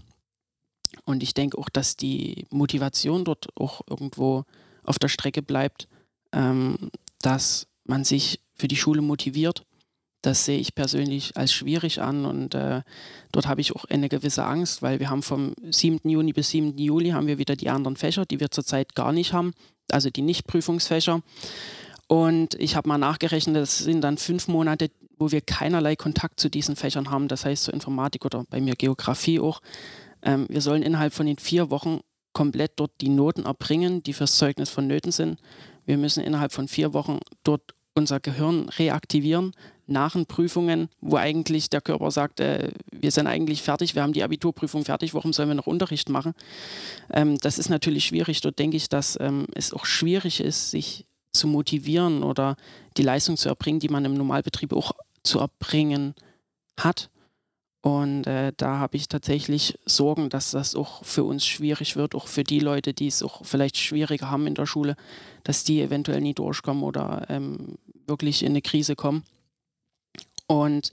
Und 1.05 1.23
ich 1.23 1.33
denke 1.33 1.57
auch, 1.57 1.69
dass 1.69 1.95
die 1.97 2.45
Motivation 2.51 3.25
dort 3.25 3.47
auch 3.55 3.81
irgendwo 3.89 4.43
auf 4.83 4.99
der 4.99 5.07
Strecke 5.07 5.41
bleibt, 5.41 5.87
ähm, 6.31 6.91
dass 7.21 7.67
man 7.85 8.03
sich 8.03 8.39
für 8.55 8.67
die 8.67 8.75
Schule 8.75 9.01
motiviert, 9.01 9.65
das 10.21 10.45
sehe 10.45 10.59
ich 10.59 10.75
persönlich 10.75 11.35
als 11.35 11.51
schwierig 11.51 12.01
an 12.01 12.25
und 12.25 12.53
äh, 12.53 12.81
dort 13.31 13.47
habe 13.47 13.61
ich 13.61 13.75
auch 13.75 13.85
eine 13.85 14.09
gewisse 14.09 14.45
Angst, 14.45 14.81
weil 14.81 14.99
wir 14.99 15.09
haben 15.09 15.23
vom 15.23 15.53
7. 15.69 16.07
Juni 16.07 16.33
bis 16.33 16.49
7. 16.51 16.77
Juli 16.77 17.09
haben 17.09 17.27
wir 17.27 17.37
wieder 17.37 17.55
die 17.55 17.69
anderen 17.69 17.95
Fächer, 17.95 18.25
die 18.25 18.39
wir 18.39 18.51
zurzeit 18.51 18.93
gar 18.93 19.11
nicht 19.11 19.33
haben, 19.33 19.53
also 19.91 20.09
die 20.09 20.21
Nicht-Prüfungsfächer. 20.21 21.21
Und 22.07 22.55
ich 22.55 22.75
habe 22.75 22.89
mal 22.89 22.97
nachgerechnet, 22.97 23.55
das 23.55 23.79
sind 23.79 24.01
dann 24.01 24.17
fünf 24.17 24.47
Monate, 24.47 24.91
wo 25.17 25.31
wir 25.31 25.41
keinerlei 25.41 25.95
Kontakt 25.95 26.39
zu 26.39 26.49
diesen 26.49 26.75
Fächern 26.75 27.09
haben, 27.09 27.27
das 27.27 27.45
heißt 27.45 27.63
zur 27.63 27.73
Informatik 27.73 28.25
oder 28.25 28.43
bei 28.49 28.59
mir 28.59 28.75
Geografie 28.75 29.39
auch. 29.39 29.61
Ähm, 30.21 30.45
wir 30.49 30.61
sollen 30.61 30.83
innerhalb 30.83 31.13
von 31.13 31.25
den 31.25 31.37
vier 31.37 31.71
Wochen 31.71 32.01
komplett 32.33 32.73
dort 32.75 32.91
die 33.01 33.09
Noten 33.09 33.45
erbringen, 33.45 34.03
die 34.03 34.13
fürs 34.13 34.37
Zeugnis 34.37 34.69
vonnöten 34.69 35.11
sind. 35.11 35.39
Wir 35.85 35.97
müssen 35.97 36.23
innerhalb 36.23 36.51
von 36.51 36.67
vier 36.67 36.93
Wochen 36.93 37.19
dort 37.43 37.73
unser 37.93 38.19
Gehirn 38.19 38.69
reaktivieren 38.69 39.53
nach 39.91 40.13
den 40.13 40.25
Prüfungen, 40.25 40.89
wo 41.01 41.17
eigentlich 41.17 41.69
der 41.69 41.81
Körper 41.81 42.11
sagt, 42.11 42.39
äh, 42.39 42.71
wir 42.91 43.11
sind 43.11 43.27
eigentlich 43.27 43.61
fertig, 43.61 43.95
wir 43.95 44.01
haben 44.01 44.13
die 44.13 44.23
Abiturprüfung 44.23 44.85
fertig, 44.85 45.13
warum 45.13 45.33
sollen 45.33 45.49
wir 45.49 45.55
noch 45.55 45.67
Unterricht 45.67 46.09
machen? 46.09 46.33
Ähm, 47.11 47.37
das 47.37 47.59
ist 47.59 47.69
natürlich 47.69 48.05
schwierig. 48.05 48.41
Dort 48.41 48.59
denke 48.59 48.77
ich, 48.77 48.89
dass 48.89 49.17
ähm, 49.19 49.47
es 49.53 49.73
auch 49.73 49.85
schwierig 49.85 50.39
ist, 50.39 50.71
sich 50.71 51.05
zu 51.33 51.47
motivieren 51.47 52.23
oder 52.23 52.55
die 52.97 53.03
Leistung 53.03 53.37
zu 53.37 53.49
erbringen, 53.49 53.79
die 53.79 53.89
man 53.89 54.05
im 54.05 54.15
Normalbetrieb 54.15 54.73
auch 54.73 54.91
zu 55.23 55.39
erbringen 55.39 56.15
hat. 56.77 57.09
Und 57.81 58.27
äh, 58.27 58.53
da 58.55 58.77
habe 58.77 58.95
ich 58.95 59.07
tatsächlich 59.07 59.79
Sorgen, 59.85 60.29
dass 60.29 60.51
das 60.51 60.75
auch 60.75 61.03
für 61.03 61.23
uns 61.23 61.45
schwierig 61.45 61.95
wird, 61.95 62.13
auch 62.13 62.27
für 62.27 62.43
die 62.43 62.59
Leute, 62.59 62.93
die 62.93 63.07
es 63.07 63.23
auch 63.23 63.43
vielleicht 63.43 63.77
schwieriger 63.77 64.29
haben 64.29 64.45
in 64.45 64.53
der 64.53 64.67
Schule, 64.67 64.95
dass 65.43 65.63
die 65.63 65.81
eventuell 65.81 66.21
nie 66.21 66.35
durchkommen 66.35 66.83
oder 66.83 67.25
ähm, 67.29 67.77
wirklich 68.05 68.43
in 68.43 68.49
eine 68.49 68.61
Krise 68.61 68.95
kommen. 68.95 69.23
Und 70.51 70.91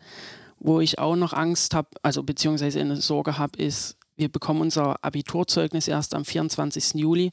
wo 0.60 0.80
ich 0.80 1.00
auch 1.00 1.16
noch 1.16 1.32
Angst 1.32 1.74
habe, 1.74 1.88
also 2.02 2.22
beziehungsweise 2.22 2.80
eine 2.80 2.94
Sorge 2.94 3.38
habe, 3.38 3.60
ist, 3.60 3.96
wir 4.16 4.28
bekommen 4.28 4.60
unser 4.60 5.04
Abiturzeugnis 5.04 5.88
erst 5.88 6.14
am 6.14 6.24
24. 6.24 6.94
Juli. 6.94 7.32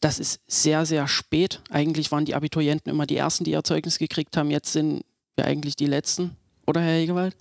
Das 0.00 0.20
ist 0.20 0.40
sehr, 0.46 0.86
sehr 0.86 1.08
spät. 1.08 1.60
Eigentlich 1.68 2.12
waren 2.12 2.24
die 2.24 2.36
Abiturienten 2.36 2.88
immer 2.88 3.04
die 3.04 3.16
Ersten, 3.16 3.42
die 3.42 3.50
ihr 3.50 3.64
Zeugnis 3.64 3.98
gekriegt 3.98 4.36
haben. 4.36 4.52
Jetzt 4.52 4.72
sind 4.72 5.02
wir 5.34 5.44
eigentlich 5.44 5.74
die 5.74 5.86
Letzten, 5.86 6.36
oder 6.68 6.82
Herr 6.82 7.00
Hegewald? 7.00 7.34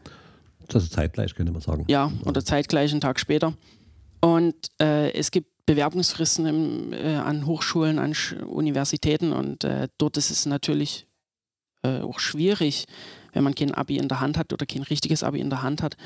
Das 0.69 0.84
ist 0.84 0.93
zeitgleich, 0.93 1.36
könnte 1.36 1.52
man 1.52 1.62
sagen. 1.62 1.86
Ja, 1.88 2.12
oder 2.26 2.43
zeitgleich 2.43 2.91
einen 2.91 3.02
Tag 3.02 3.19
später. 3.19 3.54
Und 4.22 4.56
äh, 4.82 5.12
es 5.13 5.30
gibt 5.30 5.50
Bewerbungsfristen 5.67 6.48
im, 6.48 6.93
äh, 6.93 7.15
an 7.15 7.45
Hochschulen, 7.45 8.00
an 8.00 8.15
Sch 8.15 8.34
Universitäten 8.41 9.34
und 9.34 9.63
äh, 9.65 9.88
dort 10.00 10.17
ist 10.17 10.32
es 10.32 10.48
natürlich 10.48 11.06
äh, 11.84 12.00
auch 12.00 12.19
schwierig, 12.19 12.88
wenn 13.34 13.44
man 13.44 13.56
kein 13.56 13.74
Abi 13.74 13.98
in 13.98 14.08
der 14.08 14.20
Hand 14.20 14.38
hat 14.38 14.54
oder 14.54 14.65
kein 14.65 14.84
richtiges 14.84 15.24
Abi 15.24 15.39
in 15.39 15.50
der 15.50 15.62
Hand 15.62 15.82
hat, 15.82 15.98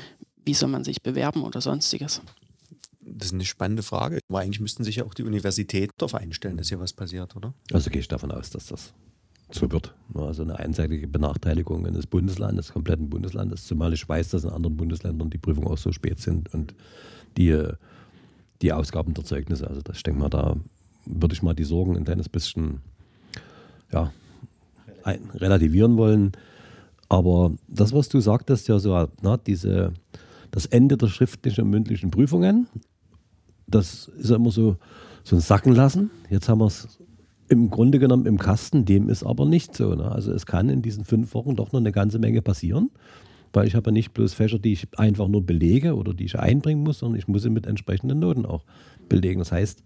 wie 0.44 0.54
soll 0.54 0.68
man 0.68 0.84
sich 0.84 1.02
bewerben 1.02 1.42
oder 1.42 1.60
sonstiges? 1.60 2.20
Das 3.00 3.28
ist 3.28 3.34
eine 3.34 3.44
spannende 3.44 3.82
Frage. 3.82 4.20
Aber 4.28 4.40
eigentlich 4.40 4.60
müssten 4.60 4.84
sich 4.84 4.96
ja 4.96 5.04
auch 5.04 5.14
die 5.14 5.24
Universitäten 5.24 5.92
darauf 5.98 6.14
einstellen, 6.14 6.56
dass 6.56 6.68
hier 6.68 6.80
was 6.80 6.92
passiert, 6.92 7.36
oder? 7.36 7.54
Also 7.72 7.90
gehe 7.90 8.00
ich 8.00 8.08
davon 8.08 8.30
aus, 8.30 8.50
dass 8.50 8.66
das 8.66 8.94
so 9.50 9.70
wird. 9.70 9.94
Also 10.14 10.42
eine 10.42 10.58
einseitige 10.58 11.06
Benachteiligung 11.06 11.86
eines 11.86 12.06
Bundeslandes, 12.06 12.66
des 12.66 12.72
kompletten 12.72 13.10
Bundeslandes, 13.10 13.66
zumal 13.66 13.92
ich 13.92 14.08
weiß, 14.08 14.30
dass 14.30 14.44
in 14.44 14.50
anderen 14.50 14.76
Bundesländern 14.76 15.30
die 15.30 15.38
Prüfungen 15.38 15.68
auch 15.68 15.78
so 15.78 15.92
spät 15.92 16.18
sind 16.20 16.52
und 16.54 16.74
die, 17.36 17.68
die 18.62 18.72
Ausgaben 18.72 19.14
der 19.14 19.24
Zeugnisse. 19.24 19.68
Also 19.68 19.82
das, 19.82 19.98
ich 19.98 20.02
denke 20.02 20.20
mal, 20.20 20.30
da 20.30 20.56
würde 21.04 21.34
ich 21.34 21.42
mal 21.42 21.54
die 21.54 21.64
Sorgen 21.64 21.96
ein 21.96 22.04
kleines 22.04 22.28
bisschen 22.28 22.80
ja, 23.92 24.12
ein, 25.02 25.30
relativieren 25.34 25.96
wollen. 25.96 26.32
Aber 27.14 27.52
das, 27.68 27.92
was 27.92 28.08
du 28.08 28.18
sagtest, 28.18 28.66
ja 28.66 28.80
so, 28.80 29.06
na, 29.22 29.36
diese, 29.36 29.92
das 30.50 30.66
Ende 30.66 30.96
der 30.96 31.06
schriftlichen 31.06 31.62
und 31.62 31.70
mündlichen 31.70 32.10
Prüfungen, 32.10 32.66
das 33.68 34.10
ist 34.18 34.30
ja 34.30 34.36
immer 34.36 34.50
so, 34.50 34.78
so 35.22 35.36
ein 35.36 35.40
Sacken 35.40 35.76
lassen. 35.76 36.10
Jetzt 36.28 36.48
haben 36.48 36.58
wir 36.58 36.66
es 36.66 36.98
im 37.48 37.70
Grunde 37.70 38.00
genommen 38.00 38.26
im 38.26 38.36
Kasten, 38.36 38.84
dem 38.84 39.08
ist 39.08 39.22
aber 39.22 39.46
nicht 39.46 39.76
so. 39.76 39.94
Ne? 39.94 40.10
Also 40.10 40.32
es 40.32 40.44
kann 40.44 40.68
in 40.68 40.82
diesen 40.82 41.04
fünf 41.04 41.34
Wochen 41.34 41.54
doch 41.54 41.70
noch 41.70 41.78
eine 41.78 41.92
ganze 41.92 42.18
Menge 42.18 42.42
passieren, 42.42 42.90
weil 43.52 43.68
ich 43.68 43.76
habe 43.76 43.90
ja 43.90 43.92
nicht 43.92 44.12
bloß 44.12 44.34
Fächer, 44.34 44.58
die 44.58 44.72
ich 44.72 44.88
einfach 44.98 45.28
nur 45.28 45.46
belege 45.46 45.94
oder 45.94 46.14
die 46.14 46.24
ich 46.24 46.36
einbringen 46.36 46.82
muss, 46.82 46.98
sondern 46.98 47.16
ich 47.16 47.28
muss 47.28 47.42
sie 47.42 47.50
mit 47.50 47.68
entsprechenden 47.68 48.18
Noten 48.18 48.44
auch 48.44 48.64
belegen. 49.08 49.38
Das 49.38 49.52
heißt, 49.52 49.84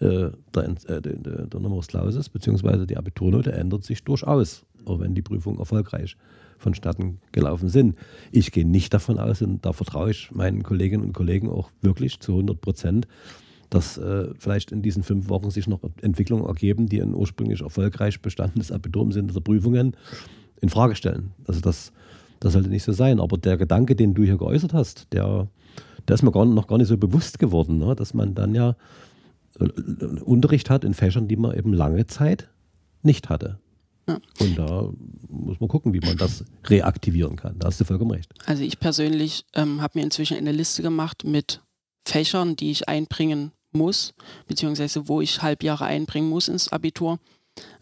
äh, 0.00 0.28
der, 0.54 0.64
äh, 0.88 1.00
der, 1.00 1.46
der 1.46 1.60
Numerus 1.60 1.86
Clausus 1.86 2.28
bzw. 2.28 2.84
die 2.84 2.98
Abiturnote 2.98 3.52
ändert 3.52 3.84
sich 3.84 4.04
durchaus, 4.04 4.66
auch 4.84 5.00
wenn 5.00 5.14
die 5.14 5.22
Prüfungen 5.22 5.58
erfolgreich 5.58 6.18
vonstatten 6.58 7.18
gelaufen 7.32 7.68
sind. 7.68 7.96
Ich 8.32 8.52
gehe 8.52 8.66
nicht 8.66 8.92
davon 8.94 9.18
aus, 9.18 9.42
und 9.42 9.64
da 9.64 9.72
vertraue 9.72 10.10
ich 10.10 10.30
meinen 10.32 10.62
Kolleginnen 10.62 11.04
und 11.04 11.12
Kollegen 11.12 11.50
auch 11.50 11.70
wirklich 11.82 12.20
zu 12.20 12.32
100 12.32 12.60
Prozent, 12.60 13.06
dass 13.70 13.98
äh, 13.98 14.28
vielleicht 14.38 14.72
in 14.72 14.82
diesen 14.82 15.02
fünf 15.02 15.28
Wochen 15.28 15.50
sich 15.50 15.66
noch 15.66 15.80
Entwicklungen 16.00 16.46
ergeben, 16.46 16.86
die 16.86 17.00
ein 17.00 17.14
ursprünglich 17.14 17.62
erfolgreich 17.62 18.20
bestandenes 18.20 18.70
Abitur 18.70 19.02
im 19.02 19.12
Sinne 19.12 19.32
der 19.32 19.40
Prüfungen 19.40 19.96
in 20.60 20.68
Frage 20.68 20.94
stellen. 20.94 21.32
Also 21.46 21.60
das, 21.60 21.92
das 22.40 22.52
sollte 22.52 22.68
nicht 22.68 22.84
so 22.84 22.92
sein. 22.92 23.20
Aber 23.20 23.36
der 23.38 23.56
Gedanke, 23.56 23.96
den 23.96 24.14
du 24.14 24.22
hier 24.22 24.38
geäußert 24.38 24.72
hast, 24.72 25.12
der, 25.12 25.48
der 26.06 26.14
ist 26.14 26.22
mir 26.22 26.32
gar, 26.32 26.44
noch 26.44 26.68
gar 26.68 26.78
nicht 26.78 26.88
so 26.88 26.96
bewusst 26.96 27.38
geworden, 27.38 27.78
ne? 27.78 27.94
dass 27.96 28.14
man 28.14 28.34
dann 28.34 28.54
ja 28.54 28.76
äh, 29.58 29.64
Unterricht 30.24 30.70
hat 30.70 30.84
in 30.84 30.94
Fächern, 30.94 31.28
die 31.28 31.36
man 31.36 31.56
eben 31.56 31.72
lange 31.72 32.06
Zeit 32.06 32.48
nicht 33.02 33.28
hatte. 33.28 33.58
Ja. 34.08 34.20
Und 34.40 34.56
da 34.56 34.90
muss 35.28 35.58
man 35.58 35.68
gucken, 35.68 35.92
wie 35.92 36.00
man 36.00 36.16
das 36.16 36.44
reaktivieren 36.64 37.36
kann. 37.36 37.58
Da 37.58 37.66
hast 37.66 37.80
du 37.80 37.84
vollkommen 37.84 38.12
recht. 38.12 38.32
Also 38.46 38.62
ich 38.62 38.78
persönlich 38.78 39.44
ähm, 39.54 39.82
habe 39.82 39.98
mir 39.98 40.04
inzwischen 40.04 40.36
eine 40.36 40.52
Liste 40.52 40.82
gemacht 40.82 41.24
mit 41.24 41.60
Fächern, 42.06 42.54
die 42.54 42.70
ich 42.70 42.88
einbringen 42.88 43.52
muss, 43.72 44.14
beziehungsweise 44.46 45.08
wo 45.08 45.20
ich 45.20 45.42
Halbjahre 45.42 45.84
einbringen 45.84 46.28
muss 46.28 46.48
ins 46.48 46.68
Abitur. 46.68 47.18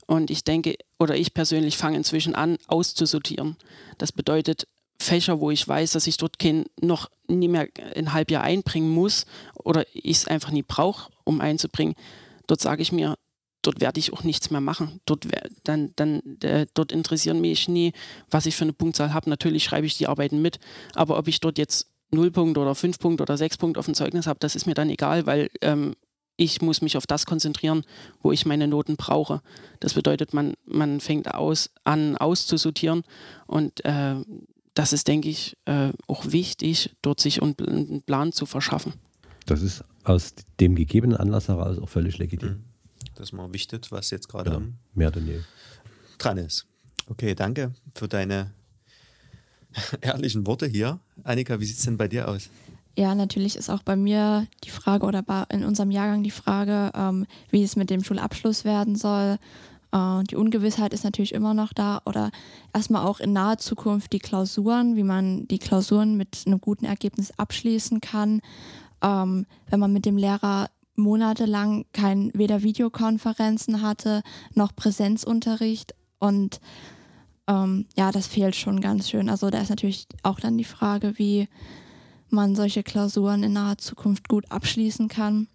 Und 0.07 0.31
ich 0.31 0.45
denke, 0.45 0.77
oder 0.99 1.17
ich 1.17 1.35
persönlich 1.35 1.77
fange 1.77 1.97
inzwischen 1.97 2.35
an, 2.35 2.59
auszusortieren. 2.67 3.57
Das 3.99 4.13
bedeutet, 4.13 4.67
Fächer, 4.99 5.41
wo 5.41 5.51
ich 5.51 5.67
weiß, 5.67 5.93
dass 5.93 6.07
ich 6.07 6.17
dort 6.17 6.39
kein, 6.39 6.67
noch 6.81 7.11
nie 7.29 7.49
mehr 7.49 7.69
ein 7.95 8.13
Halbjahr 8.13 8.43
einbringen 8.43 8.91
muss 8.91 9.27
oder 9.55 9.85
ich 9.93 10.19
es 10.19 10.29
einfach 10.29 10.51
nie 10.51 10.63
brauche, 10.63 11.11
um 11.25 11.41
einzubringen, 11.41 11.95
dort 12.47 12.61
sage 12.61 12.83
ich 12.83 12.93
mir, 12.93 13.17
dort 13.67 13.81
werde 13.81 13.99
ich 13.99 14.13
auch 14.13 14.23
nichts 14.23 14.51
mehr 14.51 14.61
machen. 14.61 15.01
Dort, 15.07 15.27
dann, 15.65 15.93
dann, 15.97 16.21
äh, 16.43 16.67
dort 16.75 16.93
interessieren 16.93 17.41
mich 17.41 17.69
nie, 17.69 17.93
was 18.31 18.47
ich 18.47 18.57
für 18.57 18.65
eine 18.65 18.73
Punktzahl 18.73 19.13
habe. 19.13 19.31
Natürlich 19.31 19.65
schreibe 19.65 19.87
ich 19.87 19.97
die 19.97 20.07
Arbeiten 20.07 20.41
mit, 20.43 20.59
aber 20.95 21.19
ob 21.19 21.29
ich 21.29 21.41
dort 21.41 21.59
jetzt 21.59 21.89
0 22.13 22.31
Punkt 22.31 22.59
oder 22.59 22.75
5 22.75 22.99
Punkt 22.99 23.21
oder 23.21 23.37
6 23.37 23.59
Punkt 23.59 23.79
auf 23.79 23.87
dem 23.87 23.95
Zeugnis 23.95 24.27
habe, 24.27 24.39
das 24.41 24.55
ist 24.55 24.67
mir 24.67 24.75
dann 24.75 24.91
egal, 24.91 25.27
weil 25.27 25.51
ähm, 25.61 25.95
ich 26.37 26.63
muss 26.63 26.83
mich 26.83 26.97
auf 26.97 27.07
das 27.07 27.27
konzentrieren, 27.27 27.85
wo 28.23 28.33
ich 28.33 28.47
meine 28.47 28.67
Noten 28.67 28.97
brauche. 28.97 29.41
Das 29.81 29.95
bedeutet, 29.95 30.35
man, 30.35 30.55
man 30.65 31.01
fängt 31.01 31.33
aus, 31.33 31.71
an 31.85 32.17
auszusortieren 32.17 33.03
und 33.47 33.85
äh, 33.85 34.17
das 34.75 34.93
ist, 34.93 35.07
denke 35.07 35.29
ich, 35.29 35.57
äh, 35.67 35.91
auch 36.09 36.33
wichtig, 36.33 36.97
dort 37.03 37.21
sich 37.21 37.41
einen 37.41 38.03
Plan 38.03 38.33
zu 38.33 38.47
verschaffen. 38.47 38.95
Das 39.47 39.63
ist 39.63 39.85
aus 40.03 40.35
dem 40.59 40.75
gegebenen 40.75 41.17
Anlass 41.17 41.49
heraus 41.49 41.79
auch 41.79 41.89
völlig 41.89 42.19
legitim. 42.19 42.49
Mhm. 42.49 42.74
Dass 43.15 43.33
man 43.33 43.53
wichtet, 43.53 43.93
was 43.93 44.11
jetzt 44.11 44.29
gerade 44.29 44.51
ja, 44.51 44.61
mehr 44.95 45.11
denn 45.11 45.27
je 45.27 45.41
dran 46.19 46.39
ist. 46.39 46.67
Okay, 47.09 47.35
danke 47.35 47.73
für 47.95 48.09
deine 48.09 48.51
ehrlichen 50.01 50.47
Worte 50.47 50.67
hier. 50.67 50.99
Annika, 51.23 51.61
wie 51.61 51.65
sieht 51.65 51.79
es 51.79 51.85
denn 51.85 51.97
bei 51.97 52.09
dir 52.09 52.29
aus? 52.29 52.49
Ja, 52.97 53.15
natürlich 53.15 53.57
ist 53.57 53.71
auch 53.71 53.83
bei 53.83 53.97
mir 53.97 54.47
die 54.63 54.71
Frage 54.71 55.05
oder 55.07 55.25
in 55.51 55.65
unserem 55.65 55.91
Jahrgang 55.91 56.23
die 56.23 56.31
Frage, 56.31 56.93
ähm, 56.95 57.27
wie 57.51 57.65
es 57.65 57.75
mit 57.75 57.91
dem 57.91 58.05
Schulabschluss 58.05 58.65
werden 58.65 58.95
soll. 58.95 59.39
Äh, 59.91 60.23
die 60.25 60.37
Ungewissheit 60.37 60.95
ist 60.95 61.03
natürlich 61.03 61.35
immer 61.35 61.55
noch 61.55 61.73
da 61.73 62.03
oder 62.07 62.31
erstmal 62.73 63.05
auch 63.05 63.19
in 63.19 63.33
naher 63.33 63.59
Zukunft 63.59 64.13
die 64.13 64.21
Klausuren, 64.21 64.95
wie 64.95 65.03
man 65.03 65.49
die 65.49 65.59
Klausuren 65.59 66.17
mit 66.17 66.45
einem 66.47 66.61
guten 66.61 66.85
Ergebnis 66.85 67.33
abschließen 67.37 68.01
kann. 68.01 68.41
Ähm, 69.03 69.47
wenn 69.69 69.81
man 69.81 69.93
mit 69.93 70.07
dem 70.07 70.17
Lehrer 70.17 70.71
monatelang 70.97 71.87
kein 71.93 72.31
weder 72.35 72.63
Videokonferenzen 72.63 73.83
hatte 73.83 74.23
noch 74.55 74.75
Präsenzunterricht 74.75 75.95
und 76.19 76.61
ähm, 77.47 77.87
ja, 77.97 78.11
das 78.11 78.27
fehlt 78.27 78.57
schon 78.57 78.81
ganz 78.81 79.11
schön. 79.11 79.29
Also 79.29 79.51
da 79.51 79.61
ist 79.61 79.71
natürlich 79.71 80.07
auch 80.23 80.41
dann 80.41 80.57
die 80.57 80.65
Frage, 80.65 81.19
wie 81.19 81.49
man 82.31 82.55
solche 82.55 82.83
Klausuren 82.83 83.43
in 83.43 83.53
naher 83.53 83.79
Zukunft 83.79 84.29
gut 84.29 84.51
abschließen 84.51 85.09
kann. 85.09 85.49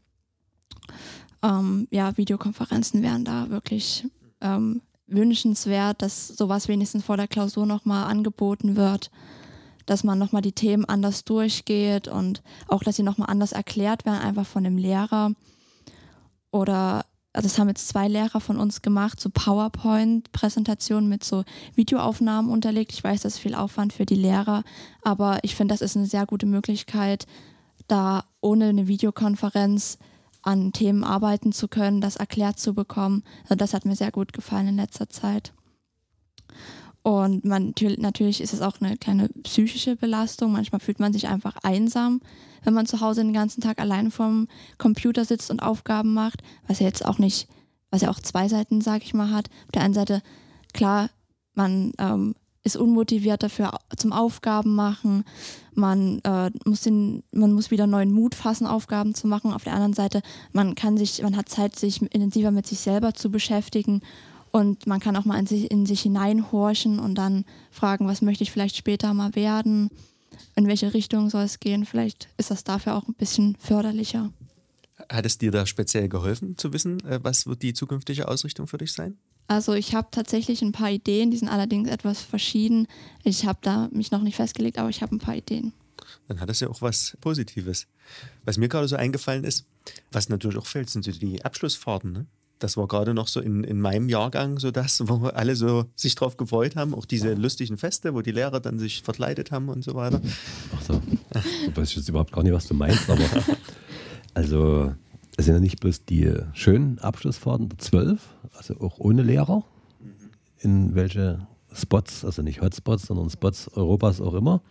Ähm, 1.42 1.88
ja, 1.90 2.16
Videokonferenzen 2.18 3.02
wären 3.02 3.26
da 3.26 3.50
wirklich 3.50 4.08
ähm, 4.42 4.82
wünschenswert, 5.08 6.02
dass 6.02 6.28
sowas 6.28 6.68
wenigstens 6.68 7.04
vor 7.04 7.18
der 7.18 7.28
Klausur 7.28 7.66
nochmal 7.66 8.06
angeboten 8.06 8.76
wird, 8.76 9.10
dass 9.90 10.04
man 10.04 10.20
nochmal 10.20 10.42
die 10.42 10.52
Themen 10.52 10.86
anders 10.86 11.24
durchgeht 11.24 12.08
und 12.08 12.44
auch, 12.68 12.84
dass 12.84 12.96
sie 12.96 13.04
nochmal 13.04 13.30
anders 13.30 13.52
erklärt 13.52 14.06
werden, 14.06 14.22
einfach 14.22 14.46
von 14.46 14.64
dem 14.64 14.78
Lehrer. 14.78 15.32
Oder 16.52 17.06
also 17.32 17.48
das 17.48 17.60
haben 17.60 17.68
jetzt 17.68 17.88
zwei 17.88 18.08
Lehrer 18.08 18.42
von 18.42 18.58
uns 18.58 18.82
gemacht, 18.82 19.20
so 19.20 19.30
PowerPoint-Präsentationen 19.30 21.08
mit 21.08 21.24
so 21.24 21.44
Videoaufnahmen 21.76 22.52
unterlegt. 22.52 22.92
Ich 22.92 23.04
weiß, 23.04 23.22
das 23.22 23.36
ist 23.36 23.40
viel 23.40 23.56
Aufwand 23.56 23.94
für 23.94 24.06
die 24.06 24.16
Lehrer, 24.16 24.64
aber 25.04 25.40
ich 25.44 25.56
finde, 25.56 25.74
das 25.74 25.82
ist 25.82 25.96
eine 25.96 26.08
sehr 26.08 26.26
gute 26.26 26.48
Möglichkeit, 26.48 27.28
da 27.88 28.26
ohne 28.42 28.66
eine 28.66 28.88
Videokonferenz 28.88 30.00
an 30.42 30.74
Themen 30.74 31.04
arbeiten 31.04 31.52
zu 31.52 31.68
können, 31.68 32.02
das 32.02 32.16
erklärt 32.16 32.60
zu 32.60 32.74
bekommen. 32.74 33.24
Also 33.44 33.56
das 33.56 33.74
hat 33.74 33.86
mir 33.86 33.96
sehr 33.96 34.12
gut 34.12 34.34
gefallen 34.34 34.70
in 34.70 34.76
letzter 34.78 35.10
Zeit. 35.10 35.54
Und 37.10 37.44
man, 37.44 37.74
natürlich 37.98 38.40
ist 38.40 38.54
es 38.54 38.62
auch 38.62 38.80
eine 38.82 38.96
kleine 38.96 39.30
psychische 39.42 39.96
Belastung. 39.96 40.52
Manchmal 40.52 40.80
fühlt 40.80 41.00
man 41.00 41.12
sich 41.12 41.28
einfach 41.28 41.58
einsam, 41.64 42.22
wenn 42.64 42.76
man 42.76 42.86
zu 42.86 43.02
Hause 43.02 43.24
den 43.24 43.34
ganzen 43.34 43.62
Tag 43.62 43.80
alleine 43.80 44.12
vorm 44.12 44.48
Computer 44.78 45.26
sitzt 45.26 45.50
und 45.50 45.64
Aufgaben 45.64 46.14
macht, 46.14 46.44
was 46.68 46.80
ja 46.80 46.86
jetzt 46.86 47.04
auch 47.04 47.18
nicht, 47.18 47.48
was 47.90 48.04
ja 48.04 48.12
auch 48.12 48.20
zwei 48.20 48.48
Seiten, 48.48 48.80
sag 48.82 49.02
ich 49.02 49.16
mal, 49.16 49.32
hat. 49.32 49.50
Auf 49.66 49.72
der 49.74 49.82
einen 49.82 49.96
Seite, 49.96 50.22
klar, 50.72 51.10
man 51.56 51.94
ähm, 51.98 52.36
ist 52.62 52.78
unmotiviert 52.78 53.42
dafür 53.42 53.72
zum 53.98 54.14
Aufgaben 54.14 54.76
machen. 54.76 55.24
Man, 55.74 56.20
äh, 56.26 56.52
muss 56.66 56.82
den, 56.82 57.24
man 57.32 57.54
muss 57.54 57.72
wieder 57.72 57.88
neuen 57.88 58.12
Mut 58.12 58.36
fassen, 58.36 58.68
Aufgaben 58.68 59.16
zu 59.16 59.26
machen. 59.26 59.52
Auf 59.52 59.64
der 59.64 59.74
anderen 59.74 59.94
Seite, 59.94 60.22
man 60.52 60.76
kann 60.76 60.96
sich, 60.96 61.24
man 61.24 61.36
hat 61.36 61.50
Zeit, 61.50 61.76
sich 61.76 62.04
intensiver 62.04 62.52
mit 62.52 62.68
sich 62.68 62.82
selber 62.82 63.16
zu 63.16 63.32
beschäftigen 63.32 64.02
und 64.52 64.88
man 64.88 65.00
kann 65.00 65.16
auch 65.16 65.26
mal 65.26 65.40
in 65.40 65.48
sich, 65.48 65.70
in 65.72 65.86
sich 65.86 66.02
hineinhorchen 66.02 67.00
und 67.00 67.16
dann 67.16 67.46
fragen, 67.72 68.08
was 68.08 68.22
möchte 68.22 68.44
ich 68.44 68.52
vielleicht 68.52 68.76
später 68.76 69.14
mal 69.14 69.36
werden, 69.36 69.90
in 70.56 70.68
welche 70.68 70.94
Richtung 70.94 71.30
soll 71.30 71.44
es 71.44 71.60
gehen. 71.60 71.86
Vielleicht 71.86 72.30
ist 72.38 72.52
das 72.52 72.64
dafür 72.64 72.96
auch 72.96 73.08
ein 73.08 73.14
bisschen 73.14 73.56
förderlicher. 73.60 74.32
Hat 75.10 75.26
es 75.26 75.38
dir 75.38 75.52
da 75.52 75.66
speziell 75.66 76.10
geholfen 76.10 76.58
zu 76.58 76.74
wissen, 76.74 77.04
äh, 77.06 77.20
was 77.24 77.48
wird 77.48 77.62
die 77.62 77.74
zukünftige 77.74 78.28
Ausrichtung 78.28 78.68
für 78.68 78.78
dich 78.78 78.94
sein? 78.94 79.18
Also 79.48 79.74
ich 79.74 79.96
habe 79.96 80.10
tatsächlich 80.12 80.62
ein 80.62 80.74
paar 80.74 80.92
Ideen, 80.92 81.32
die 81.32 81.38
sind 81.38 81.50
allerdings 81.50 81.90
etwas 81.90 82.22
verschieden. 82.22 82.88
Ich 83.24 83.48
habe 83.48 83.60
da 83.64 83.90
mich 83.92 84.12
noch 84.12 84.22
nicht 84.22 84.36
festgelegt, 84.36 84.78
aber 84.78 84.90
ich 84.90 85.02
habe 85.02 85.16
ein 85.16 85.20
paar 85.20 85.36
Ideen. 85.36 85.74
Dann 86.28 86.40
hat 86.40 86.50
das 86.50 86.60
ja 86.60 86.70
auch 86.70 86.82
was 86.82 87.18
Positives. 87.20 87.88
Was 88.46 88.58
mir 88.58 88.70
gerade 88.70 88.88
so 88.88 88.96
eingefallen 88.96 89.44
ist, 89.44 89.66
was 90.12 90.30
natürlich 90.30 90.58
auch 90.58 90.68
fällt, 90.68 90.90
sind 90.90 91.04
so 91.04 91.12
die 91.12 91.44
Abschlussfahrten. 91.44 92.12
Ne? 92.12 92.26
Das 92.60 92.76
war 92.76 92.88
gerade 92.88 93.14
noch 93.14 93.28
so 93.30 93.40
in, 93.40 93.64
in 93.64 93.80
meinem 93.80 94.10
Jahrgang 94.10 94.60
so 94.60 94.70
das, 94.70 95.08
wo 95.08 95.28
alle 95.28 95.56
so 95.56 95.86
sich 95.96 96.16
drauf 96.16 96.38
gefreut 96.38 96.76
haben. 96.76 96.94
Auch 96.94 97.06
diese 97.06 97.34
lustigen 97.34 97.78
Feste, 97.78 98.14
wo 98.14 98.22
die 98.22 98.32
Lehrer 98.32 98.60
dann 98.60 98.80
sich 98.80 99.02
verkleidet 99.02 99.52
haben 99.52 99.70
und 99.70 99.84
so 99.84 99.96
weiter. 99.96 100.22
Ach 100.76 100.82
so. 100.82 101.02
Ich 101.68 101.76
weiß 101.76 101.96
jetzt 101.96 102.10
überhaupt 102.10 102.34
gar 102.34 102.44
nicht, 102.44 102.54
was 102.54 102.68
du 102.68 102.74
meinst, 102.74 103.10
aber 103.10 103.24
also 104.34 104.94
es 105.38 105.46
sind 105.46 105.56
ja 105.56 105.60
nicht 105.62 105.80
bloß 105.80 106.06
die 106.06 106.34
schönen 106.54 107.00
Abschlussfahrten 107.00 107.70
der 107.70 107.78
zwölf, 107.80 108.20
also 108.58 108.78
auch 108.82 109.00
ohne 109.00 109.24
Lehrer, 109.24 109.64
in 110.60 110.96
welche 110.96 111.48
Spots, 111.74 112.26
also 112.26 112.42
nicht 112.42 112.62
Hotspots, 112.62 113.04
sondern 113.04 113.30
Spots 113.30 113.70
Europas 113.70 114.20
auch 114.20 114.34
immer 114.34 114.62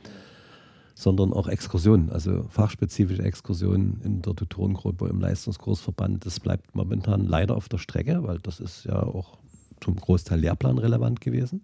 sondern 0.99 1.33
auch 1.33 1.47
Exkursionen, 1.47 2.11
also 2.11 2.45
fachspezifische 2.49 3.23
Exkursionen 3.23 4.01
in 4.03 4.21
der 4.21 4.35
Tutorengruppe, 4.35 5.07
im 5.07 5.21
Leistungskursverband. 5.21 6.27
Das 6.27 6.41
bleibt 6.41 6.75
momentan 6.75 7.25
leider 7.25 7.55
auf 7.55 7.69
der 7.69 7.79
Strecke, 7.79 8.25
weil 8.25 8.41
das 8.41 8.59
ist 8.59 8.85
ja 8.85 9.01
auch 9.05 9.39
zum 9.81 9.95
Großteil 9.95 10.41
lehrplanrelevant 10.41 11.21
gewesen. 11.21 11.61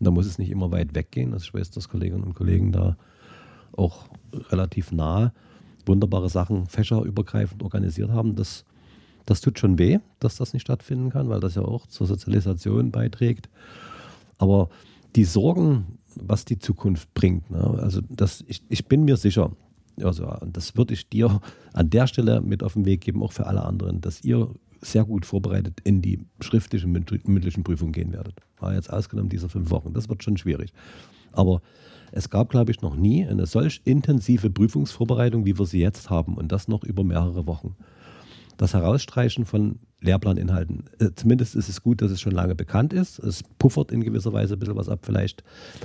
Und 0.00 0.06
da 0.06 0.10
muss 0.10 0.26
es 0.26 0.36
nicht 0.36 0.50
immer 0.50 0.72
weit 0.72 0.96
weggehen. 0.96 1.32
Also 1.32 1.44
ich 1.44 1.54
weiß, 1.54 1.70
dass 1.70 1.88
Kolleginnen 1.88 2.24
und 2.24 2.34
Kollegen 2.34 2.72
da 2.72 2.96
auch 3.70 4.08
relativ 4.50 4.90
nah 4.90 5.32
wunderbare 5.86 6.28
Sachen 6.28 6.66
fächerübergreifend 6.66 7.62
organisiert 7.62 8.10
haben. 8.10 8.34
Das, 8.34 8.64
das 9.26 9.40
tut 9.40 9.60
schon 9.60 9.78
weh, 9.78 10.00
dass 10.18 10.38
das 10.38 10.54
nicht 10.54 10.62
stattfinden 10.62 11.10
kann, 11.10 11.28
weil 11.28 11.38
das 11.38 11.54
ja 11.54 11.62
auch 11.62 11.86
zur 11.86 12.08
Sozialisation 12.08 12.90
beiträgt. 12.90 13.48
Aber 14.38 14.70
die 15.14 15.24
Sorgen, 15.24 15.98
was 16.20 16.44
die 16.44 16.58
Zukunft 16.58 17.12
bringt. 17.14 17.50
Ne? 17.50 17.62
Also 17.80 18.00
das, 18.08 18.44
ich, 18.46 18.62
ich 18.68 18.86
bin 18.86 19.04
mir 19.04 19.16
sicher, 19.16 19.52
also 20.02 20.34
das 20.46 20.76
würde 20.76 20.94
ich 20.94 21.08
dir 21.08 21.40
an 21.72 21.90
der 21.90 22.06
Stelle 22.06 22.40
mit 22.40 22.62
auf 22.62 22.74
den 22.74 22.84
Weg 22.84 23.02
geben, 23.02 23.22
auch 23.22 23.32
für 23.32 23.46
alle 23.46 23.64
anderen, 23.64 24.00
dass 24.00 24.24
ihr 24.24 24.48
sehr 24.80 25.04
gut 25.04 25.24
vorbereitet 25.24 25.80
in 25.84 26.02
die 26.02 26.20
schriftliche 26.40 26.86
mündlichen 26.86 27.62
Prüfung 27.62 27.92
gehen 27.92 28.12
werdet. 28.12 28.34
War 28.58 28.74
jetzt 28.74 28.92
ausgenommen 28.92 29.28
dieser 29.28 29.48
fünf 29.48 29.70
Wochen. 29.70 29.92
Das 29.92 30.08
wird 30.08 30.24
schon 30.24 30.36
schwierig. 30.36 30.72
Aber 31.30 31.62
es 32.10 32.28
gab, 32.28 32.50
glaube 32.50 32.72
ich, 32.72 32.82
noch 32.82 32.96
nie 32.96 33.26
eine 33.26 33.46
solch 33.46 33.80
intensive 33.84 34.50
Prüfungsvorbereitung, 34.50 35.46
wie 35.46 35.58
wir 35.58 35.66
sie 35.66 35.80
jetzt 35.80 36.10
haben 36.10 36.34
und 36.34 36.52
das 36.52 36.68
noch 36.68 36.84
über 36.84 37.04
mehrere 37.04 37.46
Wochen. 37.46 37.76
Das 38.56 38.74
Herausstreichen 38.74 39.44
von 39.44 39.78
Lehrplaninhalten. 40.02 40.84
Äh, 40.98 41.10
zumindest 41.14 41.54
ist 41.54 41.68
es 41.68 41.82
gut, 41.82 42.02
dass 42.02 42.10
es 42.10 42.20
schon 42.20 42.32
lange 42.32 42.54
bekannt 42.54 42.92
ist. 42.92 43.18
Es 43.20 43.42
puffert 43.58 43.92
in 43.92 44.02
gewisser 44.02 44.32
Weise 44.32 44.54
ein 44.54 44.58
bisschen 44.58 44.76
was 44.76 44.88
ab. 44.88 45.00
Vielleicht 45.02 45.42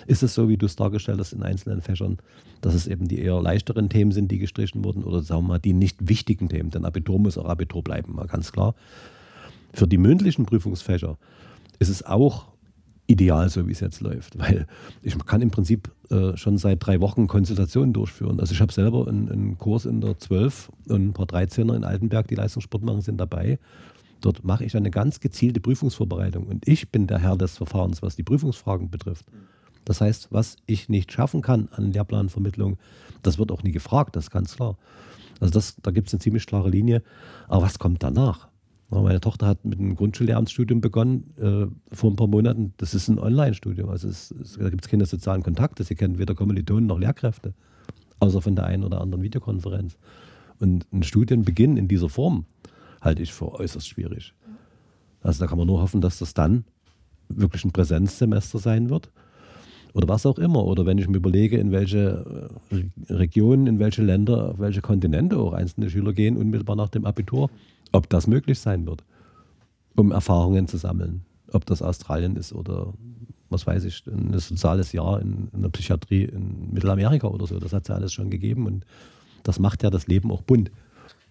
ist 0.08 0.24
es 0.24 0.34
so, 0.34 0.50
wie 0.50 0.58
du 0.58 0.66
es 0.66 0.76
dargestellt 0.76 1.20
hast 1.20 1.34
in 1.34 1.44
einzelnen 1.44 1.82
Fächern, 1.82 2.18
dass 2.62 2.74
es 2.74 2.88
eben 2.88 3.08
die 3.08 3.20
eher 3.20 3.42
leichteren 3.42 3.90
Themen 3.90 4.12
sind, 4.12 4.32
die 4.32 4.40
gestrichen 4.40 4.84
wurden 4.84 5.04
oder 5.04 5.22
sagen 5.22 5.44
wir 5.44 5.50
mal 5.50 5.60
die 5.60 5.74
nicht 5.74 6.10
wichtigen 6.10 6.50
Themen. 6.50 6.72
Denn 6.72 6.86
Abitur 6.86 7.20
muss 7.20 7.38
auch 7.38 7.46
Abitur 7.46 7.84
bleiben, 7.84 8.16
mal 8.16 8.28
ganz 8.28 8.52
klar. 8.52 8.76
Für 9.74 9.88
die 9.88 9.98
mündlichen 9.98 10.46
Prüfungsfächer 10.46 11.18
ist 11.80 11.90
es 11.90 12.04
auch 12.04 12.48
ideal, 13.08 13.50
so 13.50 13.68
wie 13.68 13.72
es 13.72 13.80
jetzt 13.80 14.02
läuft. 14.02 14.38
Weil 14.38 14.68
ich 15.02 15.18
kann 15.26 15.42
im 15.42 15.50
Prinzip 15.50 15.90
äh, 16.10 16.36
schon 16.38 16.58
seit 16.58 16.86
drei 16.86 17.02
Wochen 17.02 17.28
Konsultationen 17.28 17.94
durchführen. 17.94 18.40
Also 18.40 18.54
ich 18.54 18.62
habe 18.62 18.72
selber 18.72 19.08
einen, 19.08 19.32
einen, 19.32 19.58
Kurs 19.58 19.86
in 19.86 20.02
der 20.02 20.20
12 20.20 20.72
und 20.90 21.08
ein 21.08 21.14
paar 21.14 21.26
13er 21.26 21.76
in 21.76 21.84
Altenberg, 21.84 22.28
die 22.28 22.36
Leistungssport 22.36 22.84
machen, 22.84 23.02
sind 23.02 23.18
dabei. 23.18 23.60
Dort 24.22 24.44
mache 24.44 24.66
ich 24.66 24.76
eine 24.76 24.92
ganz 24.92 25.20
gezielte 25.20 25.60
Prüfungsvorbereitung 25.60 26.48
und 26.48 26.68
ich 26.68 26.90
bin 26.90 27.08
der 27.08 27.20
Herr 27.20 27.38
des 27.38 27.58
Verfahrens, 27.58 28.02
was 28.02 28.16
die 28.16 28.24
Prüfungsfragen 28.24 28.90
betrifft. 28.90 29.26
Das 29.86 30.02
heißt, 30.02 30.30
was 30.32 30.58
ich 30.66 30.90
nicht 30.90 31.12
schaffen 31.12 31.42
kann 31.42 31.70
an 31.72 31.94
Lehrplanvermittlung, 31.94 32.78
das 33.22 33.38
wird 33.38 33.52
auch 33.52 33.64
nie 33.64 33.72
gefragt, 33.72 34.16
das 34.16 34.26
ist 34.26 34.32
ganz 34.32 34.56
klar. 34.56 34.76
Also 35.40 35.54
das, 35.54 35.76
da 35.82 35.92
gibt 35.92 36.08
es 36.08 36.14
eine 36.14 36.20
ziemlich 36.20 36.46
klare 36.46 36.70
Linie. 36.70 37.04
Aber 37.48 37.64
was 37.64 37.80
kommt 37.80 38.04
danach? 38.04 38.48
Meine 38.90 39.20
Tochter 39.20 39.48
hat 39.48 39.66
mit 39.66 39.80
einem 39.80 39.96
Grundschullehramtsstudium 39.96 40.80
begonnen 40.80 41.34
äh, 41.38 41.96
vor 41.96 42.10
ein 42.10 42.16
paar 42.16 42.28
Monaten. 42.28 42.74
Das 42.78 42.94
ist 42.94 43.10
ein 43.10 43.20
Online-Studium. 43.20 43.90
Also 43.90 44.08
es, 44.08 44.32
es, 44.32 44.54
da 44.54 44.70
gibt 44.70 44.86
es 44.86 44.90
keine 44.90 45.06
sozialen 45.06 45.44
Kontakte. 45.44 45.84
Sie 45.84 45.96
kennen 45.96 46.20
weder 46.20 46.36
Kommilitonen 46.36 46.88
noch 46.88 46.98
Lehrkräfte, 46.98 47.54
außer 48.20 48.42
von 48.42 48.56
der 48.56 48.66
einen 48.66 48.86
oder 48.86 49.02
anderen 49.02 49.24
Videokonferenz. 49.24 49.98
Und 50.60 50.88
ein 50.94 51.04
Studienbeginn 51.04 51.76
in 51.76 51.90
dieser 51.90 52.08
Form 52.08 52.46
halte 53.02 53.22
ich 53.22 53.34
für 53.34 53.54
äußerst 53.54 53.88
schwierig. 53.88 54.34
Also 55.22 55.44
da 55.44 55.48
kann 55.48 55.58
man 55.58 55.68
nur 55.68 55.82
hoffen, 55.82 56.00
dass 56.00 56.20
das 56.20 56.34
dann 56.34 56.64
wirklich 57.28 57.66
ein 57.66 57.72
Präsenzsemester 57.72 58.60
sein 58.60 58.90
wird. 58.90 59.12
Oder 59.98 60.08
was 60.10 60.28
auch 60.28 60.38
immer. 60.38 60.64
Oder 60.64 60.86
wenn 60.86 61.00
ich 61.00 61.08
mir 61.08 61.18
überlege, 61.18 61.58
in 61.58 61.72
welche 61.72 62.52
äh, 62.72 63.12
Regionen, 63.12 63.66
in 63.66 63.80
welche 63.80 64.04
Länder, 64.04 64.52
auf 64.52 64.60
welche 64.60 64.82
Kontinente 64.82 65.40
auch 65.40 65.54
einzelne 65.54 65.90
Schüler 65.90 66.14
gehen, 66.14 66.38
unmittelbar 66.38 66.76
nach 66.76 66.90
dem 66.90 67.04
Abitur, 67.06 67.50
ob 67.92 68.08
das 68.08 68.28
möglich 68.28 68.60
sein 68.60 68.86
wird, 68.86 69.04
um 69.96 70.12
Erfahrungen 70.12 70.68
zu 70.68 70.78
sammeln. 70.78 71.22
Ob 71.52 71.66
das 71.66 71.82
Australien 71.82 72.36
ist 72.36 72.54
oder 72.54 72.94
was 73.50 73.66
weiß 73.66 73.86
ich, 73.86 74.06
ein 74.06 74.38
soziales 74.38 74.92
Jahr 74.92 75.20
in, 75.20 75.48
in 75.52 75.64
der 75.64 75.70
Psychiatrie 75.70 76.26
in 76.26 76.72
Mittelamerika 76.74 77.26
oder 77.26 77.48
so. 77.48 77.60
Das 77.60 77.74
hat 77.74 77.84
es 77.84 77.88
ja 77.88 77.96
alles 77.96 78.14
schon 78.14 78.30
gegeben 78.30 78.68
und 78.68 78.86
das 79.42 79.58
macht 79.58 79.82
ja 79.82 79.90
das 79.90 80.06
Leben 80.06 80.32
auch 80.32 80.44
bunt. 80.44 80.70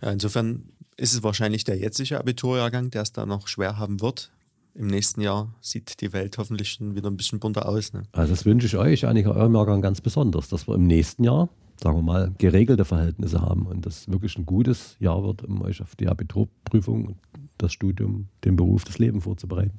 Ja, 0.03 0.11
insofern 0.11 0.65
ist 0.97 1.15
es 1.15 1.23
wahrscheinlich 1.23 1.63
der 1.63 1.79
jetzige 1.79 2.19
Abiturjahrgang, 2.19 2.91
der 2.91 3.03
es 3.03 3.13
da 3.13 3.27
noch 3.27 3.47
schwer 3.47 3.79
haben 3.79 4.01
wird. 4.01 4.33
Im 4.79 4.89
nächsten 4.89 5.23
Jahr 5.23 5.55
sieht 5.63 6.03
die 6.03 6.13
Welt 6.13 6.37
hoffentlich 6.37 6.73
schon 6.73 6.95
wieder 6.95 7.11
ein 7.11 7.17
bisschen 7.17 7.41
bunter 7.41 7.67
aus. 7.67 7.95
Ne? 7.95 8.03
Also 8.13 8.33
das 8.33 8.45
wünsche 8.45 8.67
ich 8.67 8.77
euch, 8.77 9.07
Annika, 9.07 9.31
eurem 9.31 9.55
Jahrgang 9.55 9.81
ganz 9.81 10.03
besonders, 10.03 10.49
dass 10.49 10.69
wir 10.69 10.75
im 10.75 10.87
nächsten 10.87 11.25
Jahr, 11.25 11.49
sagen 11.83 11.97
wir 11.97 12.03
mal, 12.03 12.35
geregelte 12.37 12.85
Verhältnisse 12.85 13.41
haben 13.41 13.67
und 13.67 13.87
das 13.87 14.07
wirklich 14.11 14.37
ein 14.37 14.45
gutes 14.45 14.97
Jahr 15.01 15.23
wird, 15.23 15.45
um 15.45 15.63
euch 15.63 15.81
auf 15.81 15.97
die 15.97 16.09
Abiturprüfung, 16.09 17.17
das 17.57 17.73
Studium, 17.73 18.29
den 18.45 18.57
Beruf, 18.57 18.85
das 18.85 18.99
Leben 18.99 19.23
vorzubereiten. 19.23 19.79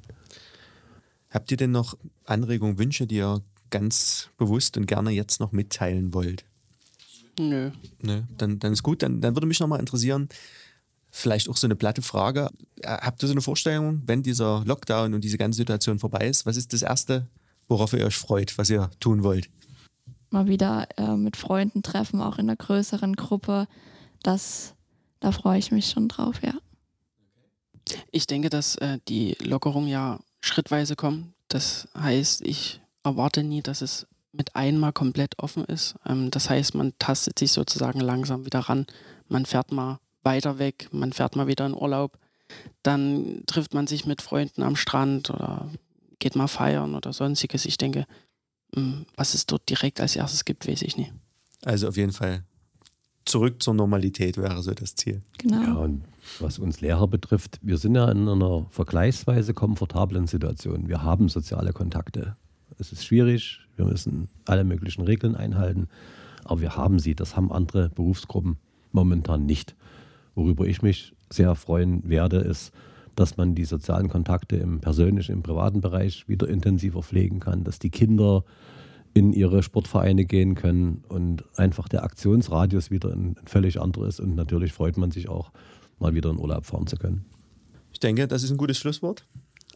Habt 1.30 1.50
ihr 1.52 1.56
denn 1.56 1.70
noch 1.70 1.96
Anregungen, 2.24 2.78
Wünsche, 2.78 3.06
die 3.06 3.16
ihr 3.16 3.40
ganz 3.70 4.30
bewusst 4.36 4.76
und 4.76 4.86
gerne 4.86 5.10
jetzt 5.10 5.38
noch 5.38 5.52
mitteilen 5.52 6.12
wollt? 6.12 6.44
Nö. 7.38 7.70
Nö, 8.02 8.22
dann, 8.36 8.58
dann 8.58 8.72
ist 8.72 8.82
gut. 8.82 9.02
Dann, 9.02 9.20
dann 9.20 9.36
würde 9.36 9.46
mich 9.46 9.60
nochmal 9.60 9.78
interessieren, 9.78 10.28
Vielleicht 11.18 11.48
auch 11.48 11.56
so 11.56 11.66
eine 11.66 11.74
platte 11.74 12.00
Frage. 12.00 12.48
Äh, 12.80 12.96
habt 12.96 13.20
ihr 13.24 13.26
so 13.26 13.34
eine 13.34 13.40
Vorstellung, 13.40 14.02
wenn 14.06 14.22
dieser 14.22 14.62
Lockdown 14.64 15.14
und 15.14 15.24
diese 15.24 15.36
ganze 15.36 15.56
Situation 15.56 15.98
vorbei 15.98 16.28
ist, 16.28 16.46
was 16.46 16.56
ist 16.56 16.72
das 16.72 16.82
Erste, 16.82 17.26
worauf 17.66 17.92
ihr 17.92 18.06
euch 18.06 18.16
freut, 18.16 18.56
was 18.56 18.70
ihr 18.70 18.88
tun 19.00 19.24
wollt? 19.24 19.50
Mal 20.30 20.46
wieder 20.46 20.86
äh, 20.96 21.16
mit 21.16 21.36
Freunden 21.36 21.82
treffen, 21.82 22.20
auch 22.20 22.38
in 22.38 22.48
einer 22.48 22.54
größeren 22.54 23.16
Gruppe. 23.16 23.66
Das, 24.22 24.76
da 25.18 25.32
freue 25.32 25.58
ich 25.58 25.72
mich 25.72 25.88
schon 25.88 26.06
drauf, 26.06 26.40
ja. 26.40 26.54
Ich 28.12 28.28
denke, 28.28 28.48
dass 28.48 28.76
äh, 28.76 29.00
die 29.08 29.36
Lockerungen 29.40 29.88
ja 29.88 30.20
schrittweise 30.40 30.94
kommen. 30.94 31.34
Das 31.48 31.88
heißt, 31.98 32.42
ich 32.42 32.80
erwarte 33.02 33.42
nie, 33.42 33.60
dass 33.60 33.82
es 33.82 34.06
mit 34.30 34.54
einmal 34.54 34.92
komplett 34.92 35.36
offen 35.40 35.64
ist. 35.64 35.96
Ähm, 36.06 36.30
das 36.30 36.48
heißt, 36.48 36.76
man 36.76 36.92
tastet 37.00 37.40
sich 37.40 37.50
sozusagen 37.50 37.98
langsam 37.98 38.44
wieder 38.44 38.60
ran. 38.60 38.86
Man 39.26 39.46
fährt 39.46 39.72
mal 39.72 39.98
weiter 40.22 40.58
weg, 40.58 40.88
man 40.92 41.12
fährt 41.12 41.36
mal 41.36 41.46
wieder 41.46 41.66
in 41.66 41.74
Urlaub. 41.74 42.18
dann 42.82 43.42
trifft 43.46 43.74
man 43.74 43.86
sich 43.86 44.06
mit 44.06 44.22
Freunden 44.22 44.62
am 44.62 44.74
Strand 44.74 45.28
oder 45.28 45.70
geht 46.18 46.34
mal 46.34 46.48
feiern 46.48 46.94
oder 46.94 47.12
sonstiges. 47.12 47.66
Ich 47.66 47.76
denke, 47.76 48.06
hm, 48.74 49.04
was 49.16 49.34
es 49.34 49.44
dort 49.44 49.68
direkt 49.68 50.00
als 50.00 50.16
erstes 50.16 50.46
gibt, 50.46 50.66
weiß 50.66 50.82
ich 50.82 50.96
nicht. 50.96 51.12
Also 51.64 51.88
auf 51.88 51.96
jeden 51.96 52.12
Fall 52.12 52.44
zurück 53.24 53.62
zur 53.62 53.74
Normalität 53.74 54.36
wäre 54.38 54.62
so 54.62 54.72
das 54.72 54.94
Ziel. 54.94 55.22
Genau. 55.38 55.62
Ja, 55.62 55.74
und 55.74 56.04
was 56.40 56.58
uns 56.58 56.80
Lehrer 56.80 57.06
betrifft, 57.06 57.58
wir 57.62 57.78
sind 57.78 57.94
ja 57.94 58.10
in 58.10 58.28
einer 58.28 58.66
vergleichsweise 58.70 59.54
komfortablen 59.54 60.26
Situation. 60.26 60.88
Wir 60.88 61.02
haben 61.02 61.28
soziale 61.28 61.72
Kontakte. 61.72 62.36
Es 62.78 62.92
ist 62.92 63.04
schwierig, 63.04 63.60
wir 63.76 63.84
müssen 63.84 64.28
alle 64.46 64.64
möglichen 64.64 65.02
Regeln 65.02 65.36
einhalten, 65.36 65.88
aber 66.44 66.60
wir 66.60 66.76
haben 66.76 66.98
sie. 66.98 67.14
Das 67.14 67.36
haben 67.36 67.52
andere 67.52 67.90
Berufsgruppen 67.90 68.58
momentan 68.92 69.46
nicht. 69.46 69.74
Worüber 70.38 70.66
ich 70.66 70.82
mich 70.82 71.16
sehr 71.30 71.56
freuen 71.56 72.08
werde, 72.08 72.36
ist, 72.36 72.70
dass 73.16 73.36
man 73.36 73.56
die 73.56 73.64
sozialen 73.64 74.08
Kontakte 74.08 74.54
im 74.54 74.80
persönlichen, 74.80 75.32
im 75.32 75.42
privaten 75.42 75.80
Bereich 75.80 76.28
wieder 76.28 76.48
intensiver 76.48 77.02
pflegen 77.02 77.40
kann, 77.40 77.64
dass 77.64 77.80
die 77.80 77.90
Kinder 77.90 78.44
in 79.14 79.32
ihre 79.32 79.64
Sportvereine 79.64 80.26
gehen 80.26 80.54
können 80.54 81.02
und 81.08 81.42
einfach 81.58 81.88
der 81.88 82.04
Aktionsradius 82.04 82.92
wieder 82.92 83.10
ein, 83.10 83.34
völlig 83.46 83.80
anderer 83.80 84.06
ist. 84.06 84.20
Und 84.20 84.36
natürlich 84.36 84.72
freut 84.72 84.96
man 84.96 85.10
sich 85.10 85.28
auch, 85.28 85.50
mal 85.98 86.14
wieder 86.14 86.30
in 86.30 86.38
Urlaub 86.38 86.66
fahren 86.66 86.86
zu 86.86 86.94
können. 86.94 87.24
Ich 87.90 87.98
denke, 87.98 88.28
das 88.28 88.44
ist 88.44 88.52
ein 88.52 88.58
gutes 88.58 88.78
Schlusswort. 88.78 89.26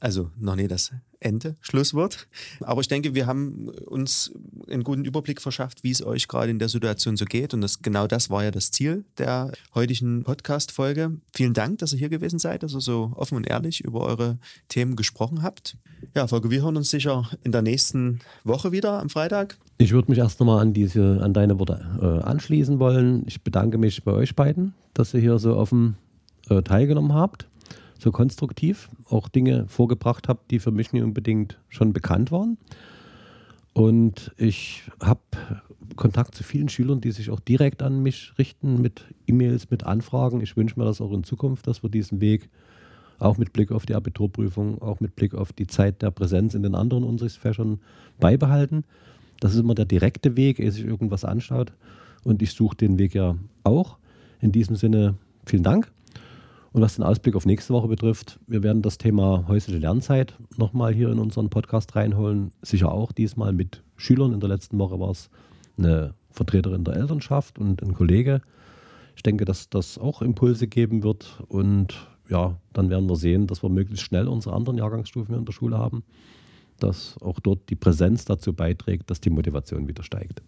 Also 0.03 0.33
noch 0.37 0.57
nie 0.57 0.67
das 0.67 0.91
Ende, 1.21 1.55
Schlusswort. 1.61 2.27
Aber 2.63 2.81
ich 2.81 2.89
denke, 2.89 3.15
wir 3.15 3.29
haben 3.29 3.69
uns 3.87 4.33
einen 4.69 4.83
guten 4.83 5.05
Überblick 5.05 5.41
verschafft, 5.41 5.85
wie 5.85 5.93
es 5.93 6.05
euch 6.05 6.27
gerade 6.27 6.51
in 6.51 6.59
der 6.59 6.69
Situation 6.69 7.17
so 7.17 7.25
geht. 7.25 7.55
Und 7.55 7.61
das, 7.61 7.83
genau 7.83 8.09
das 8.09 8.29
war 8.29 8.43
ja 8.43 8.51
das 8.51 8.73
Ziel 8.73 9.05
der 9.19 9.53
heutigen 9.77 10.25
Podcast-Folge. 10.25 11.13
Vielen 11.33 11.55
Dank, 11.55 11.79
dass 11.79 11.93
ihr 11.93 12.01
hier 12.01 12.09
gewesen 12.09 12.41
seid, 12.41 12.65
dass 12.65 12.75
ihr 12.75 12.81
so 12.81 13.13
offen 13.15 13.37
und 13.37 13.47
ehrlich 13.47 13.85
über 13.85 14.01
eure 14.01 14.39
Themen 14.67 14.97
gesprochen 14.97 15.45
habt. 15.45 15.77
Ja, 16.17 16.27
Volker, 16.27 16.51
wir 16.51 16.63
hören 16.63 16.77
uns 16.77 16.91
sicher 16.91 17.31
in 17.45 17.53
der 17.53 17.63
nächsten 17.63 18.19
Woche 18.43 18.73
wieder 18.73 19.01
am 19.01 19.09
Freitag. 19.09 19.57
Ich 19.79 19.93
würde 19.93 20.11
mich 20.11 20.19
erst 20.19 20.41
nochmal 20.41 20.63
an, 20.63 20.73
diese, 20.73 21.21
an 21.23 21.33
deine 21.33 21.61
Worte 21.61 21.81
äh, 22.03 22.27
anschließen 22.29 22.81
wollen. 22.81 23.23
Ich 23.29 23.45
bedanke 23.45 23.79
mich 23.79 24.03
bei 24.03 24.11
euch 24.11 24.35
beiden, 24.35 24.75
dass 24.95 25.15
ihr 25.15 25.21
hier 25.21 25.39
so 25.39 25.55
offen 25.55 25.95
äh, 26.51 26.61
teilgenommen 26.63 27.15
habt 27.15 27.47
so 28.03 28.13
konstruktiv 28.13 28.91
auch 29.09 29.29
Dinge 29.29 29.67
vorgebracht 29.69 30.29
habt, 30.29 30.51
die 30.51 30.59
für 30.59 30.73
mich 30.73 30.93
nicht 30.93 31.03
unbedingt 31.03 31.59
schon 31.69 31.93
bekannt 31.93 32.31
waren. 32.31 32.59
Und 33.73 34.33
ich 34.37 34.83
habe 35.01 35.21
Kontakt 35.97 36.35
zu 36.35 36.45
vielen 36.45 36.69
Schülern, 36.69 37.01
die 37.01 37.13
sich 37.13 37.31
auch 37.31 37.41
direkt 37.41 37.83
an 37.83 38.03
mich 38.03 38.33
richten 38.39 38.83
mit 38.83 39.07
E-Mails, 39.27 39.71
mit 39.71 39.85
Anfragen. 39.85 40.41
Ich 40.41 40.57
wünsche 40.57 40.79
mir 40.79 40.85
das 40.85 41.01
auch 41.01 41.13
in 41.13 41.25
Zukunft, 41.25 41.67
dass 41.67 41.83
wir 41.83 41.91
diesen 41.91 42.21
Weg 42.21 42.51
auch 43.19 43.39
mit 43.39 43.53
Blick 43.53 43.71
auf 43.71 43.87
die 43.87 43.95
Abiturprüfung, 43.95 44.83
auch 44.83 45.01
mit 45.01 45.15
Blick 45.15 45.35
auf 45.35 45.53
die 45.53 45.67
Zeit 45.67 46.03
der 46.03 46.11
Präsenz 46.11 46.55
in 46.55 46.63
den 46.63 46.75
anderen 46.75 47.05
Unterrichtsfächern 47.05 47.81
beibehalten. 48.19 48.85
Das 49.41 49.55
ist 49.55 49.61
immer 49.61 49.75
der 49.75 49.85
direkte 49.85 50.37
Weg, 50.37 50.59
ehe 50.59 50.71
sich 50.71 50.85
irgendwas 50.85 51.25
anschaut. 51.25 51.73
Und 52.25 52.43
ich 52.43 52.53
suche 52.53 52.77
den 52.77 52.99
Weg 52.99 53.15
ja 53.15 53.37
auch. 53.65 53.99
In 54.41 54.53
diesem 54.53 54.77
Sinne, 54.77 55.15
vielen 55.47 55.63
Dank. 55.63 55.91
Und 56.73 56.81
was 56.81 56.95
den 56.95 57.05
Ausblick 57.05 57.37
auf 57.37 57.45
nächste 57.45 57.75
Woche 57.75 57.89
betrifft, 57.89 58.41
wir 58.47 58.62
werden 58.62 58.81
das 58.81 58.97
Thema 58.97 59.45
häusliche 59.47 59.79
Lernzeit 59.79 60.35
nochmal 60.57 60.95
hier 60.95 61.11
in 61.11 61.18
unseren 61.18 61.51
Podcast 61.51 61.95
reinholen. 61.97 62.51
Sicher 62.62 62.91
auch 62.91 63.12
diesmal 63.12 63.53
mit 63.53 63.83
Schülern. 63.97 64.33
In 64.33 64.41
der 64.41 64.49
letzten 64.49 64.79
Woche 64.79 64.99
war 64.99 65.11
es 65.11 65.29
eine 65.77 66.14
Vertreterin 66.31 66.85
der 66.85 66.97
Elternschaft 66.97 67.59
und 67.59 67.83
ein 67.83 67.93
Kollege. 67.93 68.41
Ich 69.16 69.23
denke, 69.23 69.45
dass 69.45 69.68
das 69.68 69.99
auch 69.99 70.23
Impulse 70.23 70.66
geben 70.66 71.03
wird. 71.03 71.43
Und 71.49 72.09
ja, 72.31 72.57
dann 72.73 72.89
werden 72.89 73.09
wir 73.09 73.16
sehen, 73.16 73.47
dass 73.47 73.62
wir 73.62 73.68
möglichst 73.68 74.07
schnell 74.07 74.27
unsere 74.27 74.55
anderen 74.55 74.79
Jahrgangsstufen 74.79 75.35
in 75.35 75.45
der 75.45 75.53
Schule 75.53 75.77
haben. 75.77 76.03
Dass 76.79 77.16
auch 77.20 77.39
dort 77.39 77.68
die 77.68 77.77
Präsenz 77.77 78.25
dazu 78.25 78.55
beiträgt, 78.55 79.11
dass 79.11 79.20
die 79.20 79.31
Motivation 79.31 79.89
wieder 79.89 80.03
steigt. 80.03 80.43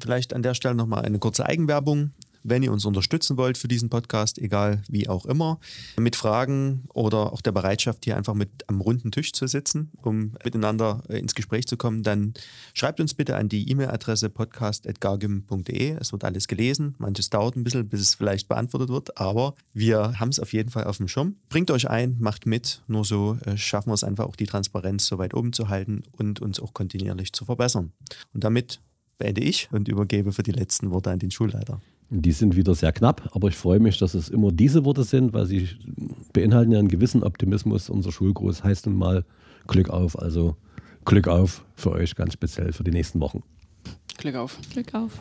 Vielleicht 0.00 0.32
an 0.32 0.42
der 0.42 0.54
Stelle 0.54 0.76
nochmal 0.76 1.04
eine 1.04 1.18
kurze 1.18 1.44
Eigenwerbung 1.44 2.12
wenn 2.44 2.62
ihr 2.62 2.70
uns 2.70 2.84
unterstützen 2.84 3.36
wollt 3.36 3.58
für 3.58 3.68
diesen 3.68 3.90
Podcast, 3.90 4.38
egal 4.38 4.82
wie 4.88 5.08
auch 5.08 5.26
immer, 5.26 5.58
mit 5.98 6.14
Fragen 6.14 6.84
oder 6.92 7.32
auch 7.32 7.40
der 7.40 7.52
Bereitschaft, 7.52 8.04
hier 8.04 8.16
einfach 8.16 8.34
mit 8.34 8.50
am 8.68 8.80
runden 8.80 9.10
Tisch 9.10 9.32
zu 9.32 9.46
sitzen, 9.46 9.90
um 10.02 10.34
miteinander 10.44 11.02
äh, 11.08 11.18
ins 11.18 11.34
Gespräch 11.34 11.66
zu 11.66 11.76
kommen, 11.76 12.02
dann 12.02 12.34
schreibt 12.74 13.00
uns 13.00 13.14
bitte 13.14 13.36
an 13.36 13.48
die 13.48 13.68
E-Mail-Adresse 13.70 14.28
podcast.gargim.de. 14.28 15.96
Es 16.00 16.12
wird 16.12 16.24
alles 16.24 16.46
gelesen. 16.46 16.94
Manches 16.98 17.30
dauert 17.30 17.56
ein 17.56 17.64
bisschen, 17.64 17.88
bis 17.88 18.00
es 18.00 18.14
vielleicht 18.14 18.48
beantwortet 18.48 18.90
wird, 18.90 19.18
aber 19.18 19.54
wir 19.72 20.20
haben 20.20 20.28
es 20.28 20.38
auf 20.38 20.52
jeden 20.52 20.70
Fall 20.70 20.84
auf 20.84 20.98
dem 20.98 21.08
Schirm. 21.08 21.36
Bringt 21.48 21.70
euch 21.70 21.88
ein, 21.88 22.16
macht 22.20 22.46
mit. 22.46 22.82
Nur 22.86 23.04
so 23.04 23.38
äh, 23.46 23.56
schaffen 23.56 23.90
wir 23.90 23.94
es 23.94 24.04
einfach 24.04 24.26
auch, 24.26 24.36
die 24.36 24.46
Transparenz 24.46 25.06
so 25.06 25.18
weit 25.18 25.34
oben 25.34 25.52
zu 25.52 25.68
halten 25.68 26.02
und 26.12 26.40
uns 26.40 26.60
auch 26.60 26.74
kontinuierlich 26.74 27.32
zu 27.32 27.46
verbessern. 27.46 27.92
Und 28.34 28.44
damit 28.44 28.80
beende 29.18 29.40
ich 29.40 29.68
und 29.72 29.88
übergebe 29.88 30.32
für 30.32 30.42
die 30.42 30.52
letzten 30.52 30.90
Worte 30.90 31.10
an 31.10 31.18
den 31.18 31.30
Schulleiter. 31.30 31.80
Die 32.16 32.30
sind 32.30 32.54
wieder 32.54 32.76
sehr 32.76 32.92
knapp, 32.92 33.28
aber 33.32 33.48
ich 33.48 33.56
freue 33.56 33.80
mich, 33.80 33.98
dass 33.98 34.14
es 34.14 34.28
immer 34.28 34.52
diese 34.52 34.84
Worte 34.84 35.02
sind, 35.02 35.32
weil 35.32 35.46
sie 35.46 35.68
beinhalten 36.32 36.70
ja 36.70 36.78
einen 36.78 36.86
gewissen 36.86 37.24
Optimismus. 37.24 37.90
Unser 37.90 38.12
Schulgruß 38.12 38.62
heißt 38.62 38.86
nun 38.86 38.96
mal 38.96 39.24
Glück 39.66 39.90
auf, 39.90 40.16
also 40.16 40.56
Glück 41.04 41.26
auf 41.26 41.64
für 41.74 41.90
euch 41.90 42.14
ganz 42.14 42.34
speziell 42.34 42.72
für 42.72 42.84
die 42.84 42.92
nächsten 42.92 43.18
Wochen. 43.18 43.42
Glück 44.16 44.36
auf. 44.36 44.56
Glück 44.72 44.94
auf. 44.94 45.20